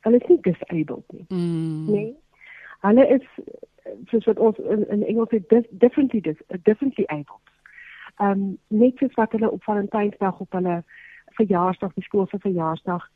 hulle 0.00 0.16
is 0.16 0.28
nie 0.28 0.40
disabled 0.40 1.04
nie. 1.12 1.24
Mm. 1.28 1.90
Nee. 1.90 2.16
Hulle 2.80 3.06
is 3.08 3.26
soos 4.10 4.24
wat 4.24 4.38
ons 4.38 4.58
in, 4.58 4.88
in 4.88 5.06
Engels 5.06 5.28
sê 5.30 5.40
differently 5.70 6.20
differently 6.62 7.04
able. 7.08 7.40
Ehm 8.20 8.30
um, 8.30 8.58
net 8.68 8.98
soos 8.98 9.14
wat 9.14 9.32
hulle 9.32 9.50
op 9.50 9.64
Valentynsdag 9.64 10.40
op 10.40 10.52
hulle 10.52 10.82
verjaarsdag, 11.38 11.92
die 11.94 12.04
skool 12.04 12.26
se 12.26 12.38
verjaarsdag, 12.38 13.08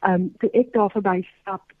ehm 0.00 0.12
um, 0.12 0.32
toe 0.38 0.50
ek 0.50 0.72
daar 0.72 0.90
verby 0.90 1.20
stap, 1.40 1.72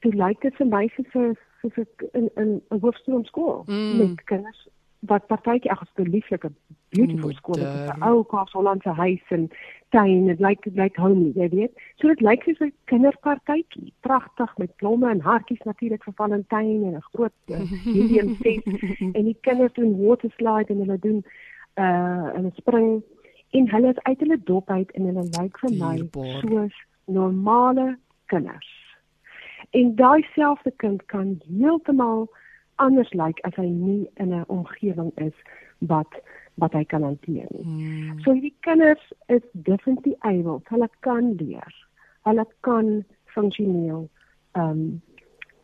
toe 0.00 0.12
lyk 0.14 0.40
dit 0.40 0.56
vir 0.56 0.66
my 0.66 0.86
soos 0.96 1.38
soos 1.60 1.78
'n 2.12 2.30
'n 2.36 2.60
'n 2.70 2.80
hoofstroom 2.80 3.24
skool 3.24 3.64
mm. 3.66 3.96
met 3.98 4.24
kinders 4.24 4.68
wat 5.06 5.26
partytjie 5.26 5.70
ag, 5.70 5.82
'n 5.96 6.10
lieflike 6.10 6.50
beautiful 6.90 7.32
skool, 7.32 7.60
'n 7.60 8.02
ou 8.02 8.24
Kaapse 8.24 8.88
huis 8.90 9.22
en 9.28 9.50
tuin, 9.88 10.26
dit 10.26 10.40
lyk 10.40 10.64
lyk 10.74 10.96
homely, 10.96 11.32
jy 11.34 11.48
weet. 11.48 11.72
So 11.96 12.08
dit 12.08 12.20
lyk 12.20 12.42
soos 12.42 12.60
'n 12.60 12.72
kinderpartytjie, 12.84 13.92
pragtig 14.00 14.58
met 14.58 14.76
blomme 14.76 15.10
en 15.10 15.20
hartjies 15.20 15.62
natuurlik 15.64 16.04
vir 16.04 16.14
Valentyn 16.14 16.84
en 16.84 16.96
'n 16.96 17.08
groot 17.12 17.32
helium 17.84 18.34
fees 18.34 18.64
en 19.16 19.24
die 19.24 19.38
kinders 19.40 19.72
doen 19.72 20.06
water 20.06 20.30
slide 20.36 20.72
en 20.72 20.78
hulle 20.78 20.98
doen 20.98 21.24
uh 21.76 22.34
hulle 22.34 22.50
spring 22.54 23.02
en 23.50 23.70
hulle 23.70 23.88
is 23.88 24.02
uit 24.02 24.20
hulle 24.20 24.40
dop 24.44 24.70
uit 24.70 24.90
en 24.90 25.04
hulle 25.04 25.24
lyk 25.40 25.58
vir 25.58 25.72
my 25.78 25.96
soos 26.40 26.74
normale 27.04 27.98
kinders. 28.26 28.96
En 29.70 29.94
daai 29.94 30.26
selfde 30.34 30.72
kind 30.76 31.04
kan 31.06 31.40
heeltemal 31.48 32.28
anders 32.78 33.12
lyk 33.12 33.40
as 33.48 33.56
hy 33.56 33.68
nie 33.68 34.10
in 34.16 34.34
'n 34.34 34.44
omgewing 34.48 35.12
is 35.16 35.34
wat 35.78 36.20
wat 36.58 36.72
hy 36.72 36.84
kan 36.84 37.02
hanteer 37.02 37.46
nie. 37.50 37.64
Hmm. 37.64 38.20
So 38.20 38.32
hierdie 38.32 38.54
kinders 38.66 39.12
is 39.28 39.42
definitely 39.52 40.16
able, 40.26 40.62
hulle 40.70 40.88
kan 41.06 41.36
leer. 41.38 41.74
Hulle 42.26 42.46
kan 42.60 43.04
funksioneel 43.34 44.08
ehm 44.52 44.70
um, 44.70 45.02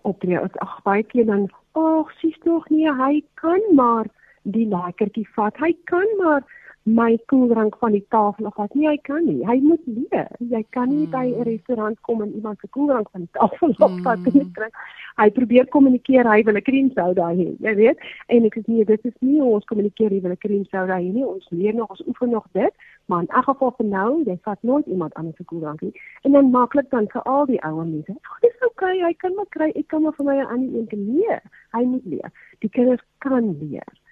optree. 0.02 0.38
Ag 0.38 0.82
baie 0.84 1.02
keer 1.02 1.26
dan, 1.26 1.48
ag, 1.72 2.12
sies 2.20 2.36
tog 2.44 2.68
nie, 2.70 2.86
hy 2.92 3.22
kan 3.40 3.60
maar 3.74 4.06
die 4.42 4.66
lekkertjie 4.68 5.26
vat. 5.34 5.56
Hy 5.56 5.72
kan 5.90 6.06
maar 6.20 6.44
my 6.84 7.18
koeldrank 7.26 7.76
van 7.80 7.92
die 7.92 8.04
tafel 8.08 8.46
af 8.46 8.54
vat. 8.54 8.74
Nee, 8.74 8.88
hy 8.88 8.98
kan 9.08 9.24
nie. 9.24 9.40
Hy 9.48 9.56
moet 9.64 9.80
leer. 9.88 10.28
Jy 10.38 10.60
kan 10.76 10.90
nie 10.90 11.06
mm. 11.06 11.12
by 11.14 11.24
'n 11.32 11.46
restaurant 11.48 12.00
kom 12.00 12.22
en 12.22 12.34
iemand 12.34 12.58
se 12.60 12.68
koeldrank 12.68 13.08
van 13.10 13.24
die 13.24 13.32
tafel 13.32 13.72
af 13.86 13.94
vat 14.04 14.18
mm. 14.18 14.40
en 14.40 14.50
drink. 14.52 14.76
Hy 15.16 15.30
probeer 15.30 15.66
kommunikeer, 15.72 16.28
hy 16.28 16.42
wil 16.42 16.60
'n 16.60 16.62
cream 16.62 16.90
soda 16.92 17.30
hê. 17.32 17.56
Jy 17.64 17.74
weet? 17.74 18.04
En 18.28 18.44
ek 18.44 18.56
is 18.60 18.66
nie 18.66 18.84
dit 18.84 19.04
is 19.04 19.16
nie 19.20 19.40
ons 19.40 19.64
kommunikeer 19.64 20.10
hy 20.10 20.20
wil 20.20 20.36
'n 20.36 20.42
cream 20.44 20.64
soda 20.64 21.00
hê 21.00 21.08
nie. 21.08 21.24
Ons 21.24 21.48
leer 21.50 21.74
nog, 21.74 21.90
ons 21.90 22.04
oefen 22.06 22.30
nog 22.30 22.46
dit, 22.52 22.72
maar 23.06 23.24
in 23.24 23.32
elk 23.32 23.48
geval 23.48 23.74
vir 23.80 23.86
nou, 23.86 24.22
jy 24.24 24.38
vat 24.44 24.62
nooit 24.62 24.86
iemand 24.86 25.14
anders 25.14 25.36
se 25.36 25.44
koeldrank 25.44 25.80
nie. 25.80 25.92
En 26.22 26.32
dan 26.32 26.50
maklik 26.50 26.90
dan 26.90 27.08
vir 27.08 27.22
al 27.22 27.46
die 27.46 27.62
ouer 27.64 27.86
mense. 27.86 28.12
Dit 28.40 28.52
is 28.52 28.68
okay, 28.68 29.00
hy 29.00 29.14
kan 29.16 29.34
maar 29.34 29.48
kry. 29.48 29.72
Ek 29.72 29.88
kan 29.88 30.02
maar 30.02 30.12
vir 30.20 30.24
my 30.24 30.36
'n 30.36 30.46
ander 30.46 30.92
een 30.92 31.14
nee. 31.14 31.40
Hy 31.72 31.84
moet 31.84 32.04
leer. 32.04 32.30
Die 32.60 32.68
kinders 32.68 33.02
kan 33.18 33.56
leer 33.58 34.03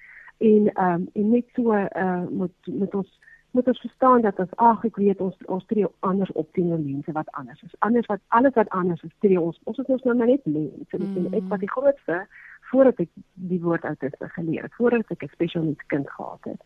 en 0.43 0.73
ehm 0.73 0.95
um, 0.95 1.09
en 1.13 1.31
net 1.31 1.47
so 1.55 1.75
uh 1.75 2.23
moet 2.31 2.55
moet 2.67 2.95
ons 2.95 3.19
moet 3.53 3.67
ons 3.67 3.81
verstaan 3.81 4.21
dat 4.21 4.39
ons 4.39 4.55
ag 4.57 4.85
ek 4.89 4.97
weet 4.97 5.21
ons 5.21 5.37
ons 5.55 5.67
tree 5.71 5.89
anders 6.09 6.33
op 6.33 6.49
teenoor 6.57 6.81
mense 6.81 7.13
wat 7.13 7.29
anders 7.41 7.63
is. 7.63 7.75
Anders 7.79 8.09
wat 8.09 8.21
alles 8.29 8.55
wat 8.55 8.71
anders 8.79 9.03
is 9.03 9.13
tree 9.25 9.41
ons. 9.41 9.61
Ons 9.65 9.79
is 9.83 9.93
ons 9.97 10.07
nou 10.09 10.17
net 10.17 10.47
mense. 10.47 10.97
Dit 10.97 11.21
is 11.21 11.37
ek 11.41 11.51
wat 11.53 11.61
die 11.61 11.71
grootste 11.75 12.23
voordat 12.71 13.05
ek 13.05 13.11
die 13.53 13.61
woord 13.61 13.85
autisme 13.85 14.29
geleer 14.39 14.65
het, 14.67 14.75
voordat 14.81 15.13
ek 15.15 15.25
'n 15.29 15.35
special 15.37 15.69
needs 15.69 15.87
kind 15.93 16.11
gehad 16.11 16.51
het. 16.51 16.61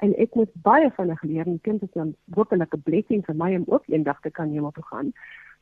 En 0.00 0.16
ek 0.16 0.34
moet 0.34 0.52
baie 0.64 0.90
vinnig 0.96 1.22
leer 1.22 1.46
en 1.46 1.60
kind 1.60 1.82
is 1.82 1.94
'n 1.94 2.16
wonderlike 2.24 2.78
blessing 2.88 3.24
vir 3.24 3.36
my 3.36 3.54
om 3.56 3.64
ook 3.66 3.84
eendag 3.86 4.20
te 4.20 4.30
kan 4.30 4.48
hemel 4.48 4.70
toe 4.70 4.84
gaan. 4.84 5.12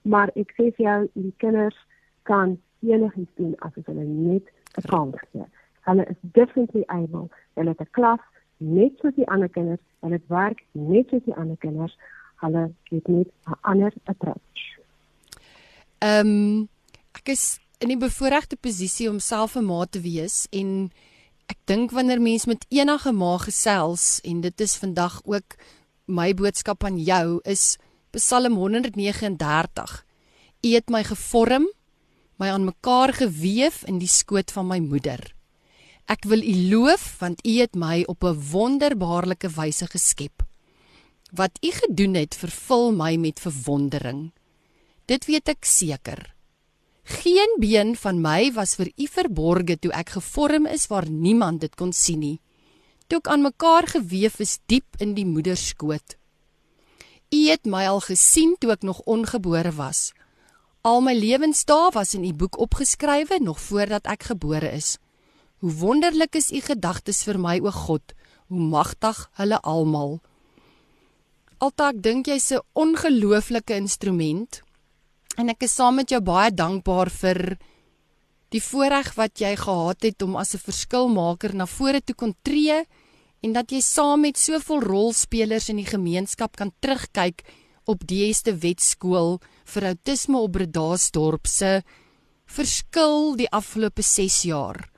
Maar 0.02 0.30
ek 0.34 0.54
sê 0.54 0.70
vir 0.76 0.84
jou 0.86 1.10
die 1.12 1.34
kinders 1.36 1.86
kan 2.22 2.58
enigiets 2.80 3.34
doen 3.34 3.54
as 3.58 3.72
hulle 3.74 4.04
net 4.04 4.46
'n 4.78 4.88
kans 4.88 5.18
gee. 5.32 5.44
Hulle 5.88 6.04
is 6.12 6.20
definitely 6.20 6.84
able. 6.92 7.28
Hulle 7.56 7.72
het 7.72 7.80
'n 7.80 7.90
klas 7.96 8.20
net 8.58 8.92
soos 9.00 9.14
die 9.14 9.28
ander 9.28 9.48
kinders 9.48 9.84
en 10.02 10.10
dit 10.10 10.26
werk 10.28 10.64
net 10.72 11.08
soos 11.08 11.24
die 11.24 11.34
ander 11.34 11.56
kinders. 11.56 11.94
Hulle 12.42 12.72
het 12.90 13.08
net 13.08 13.28
'n 13.46 13.58
ander 13.60 13.92
approach. 14.04 14.62
Ehm 15.98 16.26
um, 16.26 16.68
ek 17.12 17.28
is 17.28 17.58
in 17.78 17.88
die 17.88 17.98
bevoordeelde 17.98 18.56
posisie 18.60 19.10
om 19.10 19.18
self 19.18 19.56
'n 19.56 19.64
ma 19.64 19.86
te 19.86 20.00
wees 20.00 20.46
en 20.50 20.90
ek 21.46 21.58
dink 21.64 21.90
wanneer 21.90 22.20
mens 22.20 22.46
met 22.46 22.66
enige 22.68 23.12
ma 23.12 23.38
gesels 23.38 24.20
en 24.20 24.40
dit 24.40 24.60
is 24.60 24.76
vandag 24.76 25.20
ook 25.24 25.56
my 26.06 26.34
boodskap 26.34 26.84
aan 26.84 26.98
jou 26.98 27.40
is 27.44 27.78
Psalm 28.10 28.54
139. 28.56 30.04
U 30.62 30.68
het 30.68 30.88
my 30.88 31.04
gevorm, 31.04 31.68
my 32.36 32.48
aan 32.48 32.64
mekaar 32.64 33.12
gewewe 33.12 33.86
in 33.86 33.98
die 33.98 34.08
skoot 34.08 34.50
van 34.50 34.66
my 34.66 34.78
moeder. 34.78 35.37
Ek 36.08 36.24
wil 36.24 36.40
U 36.40 36.54
loof 36.72 37.18
want 37.20 37.42
U 37.44 37.52
het 37.60 37.74
my 37.76 38.00
op 38.08 38.24
'n 38.24 38.40
wonderbaarlike 38.52 39.48
wyse 39.48 39.86
geskep. 39.86 40.42
Wat 41.32 41.58
U 41.60 41.70
gedoen 41.70 42.14
het, 42.14 42.34
vervul 42.34 42.92
my 42.92 43.16
met 43.16 43.40
verwondering. 43.40 44.32
Dit 45.04 45.26
weet 45.26 45.48
ek 45.48 45.64
seker. 45.64 46.34
Geen 47.04 47.56
been 47.60 47.96
van 47.96 48.20
my 48.20 48.52
was 48.52 48.74
vir 48.74 48.88
U 48.96 49.06
verborge 49.06 49.78
toe 49.78 49.92
ek 49.92 50.08
gevorm 50.08 50.66
is 50.66 50.86
waar 50.86 51.10
niemand 51.10 51.60
dit 51.60 51.74
kon 51.74 51.92
sien 51.92 52.18
nie. 52.18 52.40
Toe 53.06 53.18
ek 53.18 53.28
aan 53.28 53.42
mekaar 53.42 53.86
gewewe 53.86 54.38
is 54.38 54.58
diep 54.66 54.96
in 54.98 55.14
die 55.14 55.26
moeder 55.26 55.56
skoot. 55.56 56.16
U 57.32 57.48
het 57.48 57.66
my 57.66 57.86
al 57.86 58.00
gesien 58.00 58.56
toe 58.58 58.72
ek 58.72 58.82
nog 58.82 59.00
ongebore 59.04 59.72
was. 59.72 60.12
Al 60.80 61.00
my 61.00 61.12
lewensdae 61.12 61.90
was 61.92 62.14
in 62.14 62.24
u 62.24 62.32
boek 62.32 62.58
opgeskrywe 62.58 63.38
nog 63.40 63.60
voordat 63.60 64.06
ek 64.06 64.22
gebore 64.22 64.72
is. 64.72 64.96
Hoe 65.58 65.72
wonderlik 65.72 66.36
is 66.38 66.52
u 66.54 66.60
gedagtes 66.62 67.24
vir 67.26 67.38
my 67.38 67.56
o 67.58 67.70
God, 67.74 68.14
hoe 68.48 68.60
magtig 68.60 69.24
hulle 69.40 69.58
almal. 69.66 70.20
Alta 71.58 71.88
ek 71.90 72.02
dink 72.02 72.28
jy's 72.30 72.52
'n 72.52 72.62
ongelooflike 72.74 73.74
instrument 73.74 74.62
en 75.36 75.48
ek 75.48 75.62
is 75.62 75.74
saam 75.74 75.96
met 75.96 76.10
jou 76.10 76.20
baie 76.20 76.50
dankbaar 76.50 77.10
vir 77.10 77.58
die 78.54 78.62
voorreg 78.62 79.14
wat 79.16 79.40
jy 79.40 79.56
gehad 79.56 80.02
het 80.02 80.22
om 80.22 80.36
as 80.36 80.54
'n 80.54 80.64
verskilmaker 80.68 81.54
na 81.54 81.66
vore 81.66 82.00
toe 82.00 82.14
kon 82.14 82.34
tree 82.42 82.86
en 83.42 83.52
dat 83.52 83.70
jy 83.70 83.80
saam 83.80 84.20
met 84.20 84.38
soveel 84.38 84.80
rolspelers 84.80 85.68
in 85.68 85.76
die 85.76 85.90
gemeenskap 85.90 86.56
kan 86.56 86.72
terugkyk 86.80 87.42
op 87.86 88.06
die 88.06 88.26
eerste 88.26 88.52
wetskool 88.52 89.40
vir 89.64 89.84
outisme 89.84 90.38
op 90.38 90.52
Bredasdorp 90.52 91.46
se 91.46 91.82
verskil 92.46 93.36
die 93.36 93.50
afgelope 93.50 94.02
6 94.02 94.42
jaar. 94.42 94.88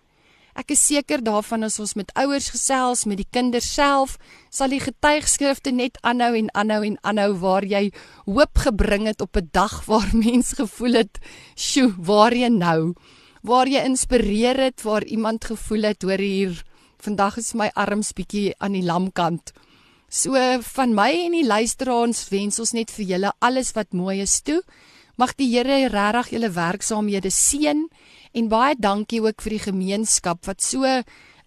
Ek 0.61 0.75
is 0.75 0.81
seker 0.85 1.23
daarvan 1.25 1.65
as 1.65 1.79
ons 1.81 1.95
met 1.97 2.11
ouers 2.21 2.51
gesels, 2.53 3.07
met 3.09 3.23
die 3.23 3.29
kinders 3.33 3.65
self, 3.73 4.19
sal 4.53 4.69
die 4.69 4.83
getuigskrifte 4.83 5.73
net 5.73 5.97
aanhou 6.05 6.35
en 6.37 6.51
aanhou 6.53 6.83
en 6.85 6.99
aanhou 7.09 7.31
waar 7.41 7.65
jy 7.65 7.87
hoop 8.27 8.61
gebring 8.67 9.07
het 9.09 9.25
op 9.25 9.41
'n 9.41 9.49
dag 9.57 9.87
waar 9.89 10.11
mens 10.25 10.53
gevoel 10.61 11.01
het, 11.01 11.19
"Sjoe, 11.57 11.95
waar 11.97 12.35
jy 12.37 12.49
nou?" 12.49 12.95
Waar 13.43 13.69
jy 13.69 13.81
inspireer 13.89 14.61
het, 14.61 14.83
waar 14.83 15.05
iemand 15.05 15.45
gevoel 15.45 15.83
het, 15.83 16.03
"Hoor 16.03 16.21
hier, 16.21 16.63
vandag 16.99 17.39
is 17.39 17.55
my 17.55 17.71
arms 17.75 18.13
bietjie 18.13 18.55
aan 18.59 18.73
die 18.73 18.85
lamkant. 18.85 19.53
So 20.09 20.37
van 20.61 20.95
my 20.95 21.11
en 21.25 21.33
die 21.33 21.47
luisteraars 21.47 22.29
wens 22.29 22.59
ons 22.59 22.73
net 22.73 22.91
vir 22.91 23.05
julle 23.05 23.33
alles 23.39 23.73
wat 23.73 23.93
mooi 23.93 24.21
is 24.21 24.41
toe. 24.43 24.63
Mag 25.21 25.35
die 25.37 25.51
Here 25.53 25.91
regtig 25.93 26.31
julle 26.33 26.49
werksaamhede 26.55 27.29
seën 27.29 27.81
en 28.33 28.47
baie 28.49 28.77
dankie 28.79 29.19
ook 29.21 29.43
vir 29.45 29.53
die 29.53 29.65
gemeenskap 29.67 30.47
wat 30.49 30.65
so 30.65 30.89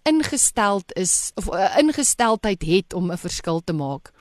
ingesteld 0.06 0.92
is 1.00 1.32
of 1.40 1.48
uh, 1.50 1.72
ingesteldheid 1.80 2.62
het 2.62 2.94
om 2.94 3.10
'n 3.10 3.18
verskil 3.18 3.58
te 3.64 3.74
maak. 3.74 4.12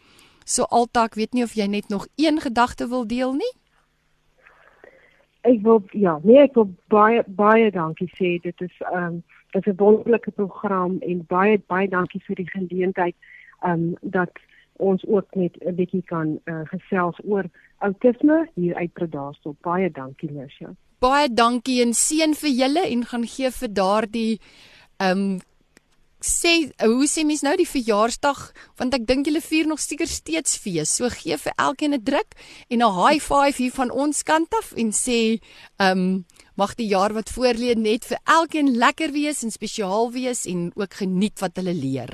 So 0.45 0.63
altak, 0.63 1.13
weet 1.13 1.33
nie 1.33 1.43
of 1.43 1.53
jy 1.53 1.67
net 1.67 1.89
nog 1.89 2.07
een 2.15 2.41
gedagte 2.41 2.87
wil 2.87 3.05
deel 3.07 3.33
nie? 3.33 3.53
Ek 5.41 5.61
wil 5.61 5.83
ja, 5.91 6.19
nee, 6.23 6.41
ek 6.41 6.55
wil 6.55 6.73
baie 6.87 7.23
baie 7.27 7.69
dankie 7.71 8.09
sê. 8.17 8.41
Dit 8.41 8.61
is 8.61 8.73
ehm 8.81 9.05
um, 9.05 9.23
is 9.51 9.65
'n 9.65 9.77
wonderlike 9.77 10.31
program 10.31 10.97
en 10.99 11.25
baie 11.27 11.61
baie 11.67 11.87
dankie 11.87 12.23
vir 12.25 12.35
die 12.35 12.49
geleentheid 12.49 13.15
um 13.61 13.93
dat 14.01 14.31
ons 14.77 15.05
ook 15.05 15.35
net 15.35 15.57
'n 15.61 15.75
bietjie 15.75 16.03
kan 16.05 16.39
uh, 16.45 16.61
gesels 16.65 17.17
oor 17.23 17.45
outisme 17.77 18.49
hier 18.55 18.75
uit 18.75 18.93
Predastel. 18.93 19.55
Baie 19.61 19.91
dankie 19.91 20.31
Lisha. 20.31 20.75
Baie 20.99 21.33
dankie 21.33 21.81
en 21.81 21.93
seën 21.93 22.33
vir 22.33 22.49
julle 22.49 22.87
en 22.87 23.05
gaan 23.05 23.27
gee 23.27 23.51
vir 23.51 23.73
daardie 23.73 24.39
um 24.99 25.39
sê 26.23 26.71
hoe 26.79 27.07
sê 27.07 27.25
mens 27.25 27.41
nou 27.43 27.55
die 27.59 27.67
verjaarsdag 27.67 28.53
want 28.79 28.93
ek 28.93 29.05
dink 29.05 29.25
julle 29.27 29.41
vier 29.41 29.67
nog 29.67 29.79
seker 29.79 30.07
steeds 30.07 30.57
fees. 30.57 30.95
So 30.95 31.09
gee 31.09 31.37
vir 31.37 31.53
elkeen 31.57 31.93
'n 31.93 32.03
druk 32.03 32.31
en 32.69 32.81
'n 32.81 32.95
high 33.03 33.19
five 33.19 33.57
hier 33.57 33.71
van 33.71 33.91
ons 33.91 34.23
kant 34.23 34.53
af 34.53 34.73
en 34.75 34.91
sê 34.91 35.39
um 35.79 36.25
Mag 36.53 36.75
die 36.77 36.85
jaar 36.85 37.15
wat 37.17 37.31
voorlê 37.33 37.73
net 37.73 38.05
vir 38.05 38.19
elkeen 38.29 38.75
lekker 38.77 39.09
wees 39.15 39.41
en 39.41 39.49
spesiaal 39.49 40.11
wees 40.13 40.45
en 40.45 40.67
ook 40.77 40.99
geniet 41.01 41.41
wat 41.41 41.57
hulle 41.57 41.73
leer. 41.73 42.13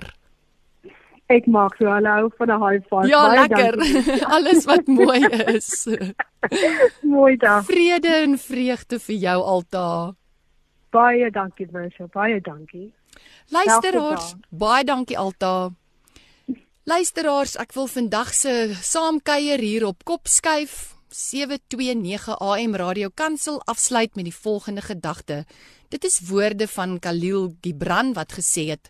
Ek 1.30 1.46
maak 1.46 1.76
so 1.78 1.86
hallo 1.86 2.32
van 2.38 2.50
'n 2.50 2.62
high 2.62 2.82
five. 2.90 3.08
Ja, 3.08 3.22
Baie 3.28 3.38
lekker. 3.38 3.74
Alles 4.36 4.66
wat 4.66 4.88
mooi 4.88 5.22
is. 5.54 5.86
mooi 7.16 7.36
dag. 7.38 7.66
Vrede 7.66 8.14
en 8.26 8.38
vreugde 8.38 8.98
vir 9.00 9.16
jou 9.16 9.42
alta. 9.44 10.16
Baie 10.90 11.30
dankie, 11.32 11.68
Marsha. 11.72 12.08
Baie 12.10 12.42
dankie. 12.42 12.94
Luisteraars, 13.54 14.34
baie 14.50 14.84
dankie 14.84 15.18
alta. 15.18 15.70
Luisteraars, 16.90 17.54
ek 17.62 17.74
wil 17.78 17.86
vandag 17.88 18.34
se 18.34 18.74
saamkuier 18.74 19.62
hier 19.62 19.86
op 19.86 20.02
Kopskuif 20.04 20.96
729 21.14 22.40
AM 22.42 22.74
Radio 22.76 23.10
Kansel 23.14 23.62
afsluit 23.70 24.16
met 24.16 24.26
die 24.26 24.34
volgende 24.34 24.82
gedagte. 24.82 25.46
Dit 25.94 26.04
is 26.04 26.20
woorde 26.26 26.68
van 26.68 26.98
Khalil 27.00 27.54
Gibran 27.62 28.14
wat 28.18 28.34
gesê 28.34 28.70
het: 28.74 28.90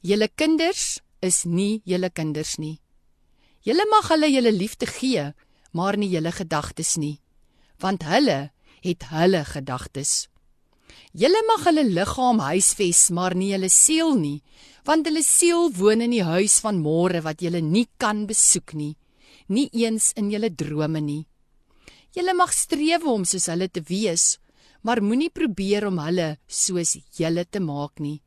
"Julle 0.00 0.28
kinders 0.28 1.03
is 1.24 1.44
nie 1.44 1.82
julle 1.88 2.10
kinders 2.10 2.58
nie. 2.58 2.78
Julle 3.64 3.86
mag 3.90 4.10
hulle 4.12 4.28
julle 4.28 4.52
liefde 4.52 4.86
gee, 4.86 5.32
maar 5.72 5.96
nie 5.96 6.10
julle 6.12 6.32
gedagtes 6.32 6.96
nie, 7.00 7.18
want 7.80 8.04
hulle 8.04 8.52
het 8.84 9.08
hulle 9.10 9.44
gedagtes. 9.48 10.28
Julle 11.16 11.40
mag 11.48 11.64
hulle 11.68 11.84
liggaam 11.88 12.42
huisves, 12.44 13.08
maar 13.10 13.34
nie 13.34 13.52
hulle 13.54 13.70
siel 13.72 14.14
nie, 14.20 14.42
want 14.84 15.08
hulle 15.08 15.22
siel 15.24 15.70
woon 15.78 16.04
in 16.04 16.12
die 16.12 16.26
huis 16.26 16.60
van 16.64 16.82
môre 16.84 17.22
wat 17.24 17.42
julle 17.42 17.62
nie 17.64 17.86
kan 17.98 18.26
besoek 18.28 18.74
nie, 18.76 18.94
nie 19.48 19.68
eens 19.72 20.12
in 20.16 20.30
julle 20.30 20.50
drome 20.50 21.00
nie." 21.00 21.24
Julle 22.14 22.34
mag 22.34 22.52
streef 22.54 23.02
om 23.10 23.24
soos 23.26 23.48
hulle 23.50 23.66
te 23.68 23.82
wees, 23.88 24.38
maar 24.84 25.00
moenie 25.02 25.32
probeer 25.34 25.88
om 25.88 25.98
hulle 25.98 26.36
soos 26.46 26.94
julle 27.18 27.42
te 27.44 27.58
maak 27.58 27.98
nie, 27.98 28.20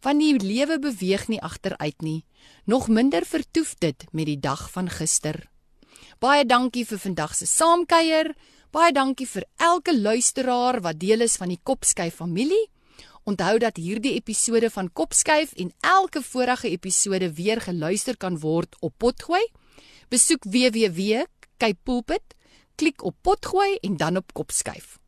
want 0.00 0.22
die 0.22 0.38
lewe 0.40 0.78
beweeg 0.80 1.26
nie 1.28 1.42
agteruit 1.44 2.00
nie, 2.00 2.24
nog 2.64 2.88
minder 2.88 3.24
vertoef 3.26 3.74
dit 3.78 4.04
met 4.12 4.26
die 4.26 4.40
dag 4.40 4.70
van 4.70 4.90
gister. 4.90 5.48
Baie 6.18 6.44
dankie 6.44 6.84
vir 6.86 6.98
vandag 6.98 7.34
se 7.34 7.46
saamkuier. 7.46 8.34
Baie 8.70 8.92
dankie 8.92 9.26
vir 9.26 9.44
elke 9.56 9.94
luisteraar 9.98 10.80
wat 10.80 10.98
deel 10.98 11.20
is 11.20 11.36
van 11.36 11.48
die 11.48 11.60
Kopskyf 11.62 12.14
familie. 12.14 12.68
Onthou 13.24 13.58
dat 13.58 13.76
hierdie 13.76 14.14
episode 14.14 14.70
van 14.70 14.92
Kopskyf 14.92 15.52
en 15.52 15.72
elke 15.80 16.22
vorige 16.22 16.70
episode 16.70 17.32
weer 17.32 17.60
geluister 17.60 18.16
kan 18.16 18.38
word 18.38 18.76
op 18.80 18.94
Potgooi. 18.98 19.44
Besoek 20.08 20.44
www.kypulpit.com 20.44 22.34
klik 22.74 23.02
op 23.02 23.16
potgooi 23.22 23.76
en 23.80 23.96
dan 23.96 24.16
op 24.16 24.32
kopskuif. 24.32 25.03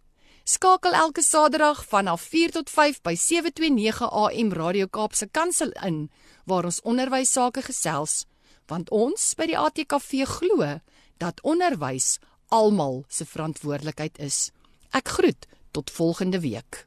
Skakel 0.48 0.92
elke 0.94 1.22
Saterdag 1.22 1.84
vanaf 1.84 2.22
4 2.22 2.50
tot 2.50 2.70
5 2.70 3.00
by 3.02 3.14
729 3.18 4.10
AM 4.10 4.52
Radio 4.52 4.86
Kaapse 4.86 5.26
Kansel 5.30 5.72
in 5.82 6.10
waar 6.44 6.68
ons 6.68 6.78
onderwys 6.86 7.32
sake 7.34 7.64
gesels, 7.66 8.28
want 8.70 8.92
ons 8.94 9.24
by 9.34 9.48
die 9.50 9.58
ATKV 9.58 10.22
glo 10.36 10.68
dat 11.18 11.42
onderwys 11.42 12.20
almal 12.54 13.02
se 13.10 13.26
verantwoordelikheid 13.26 14.22
is. 14.22 14.52
Ek 14.94 15.10
groet 15.18 15.50
tot 15.74 15.90
volgende 15.90 16.38
week. 16.38 16.86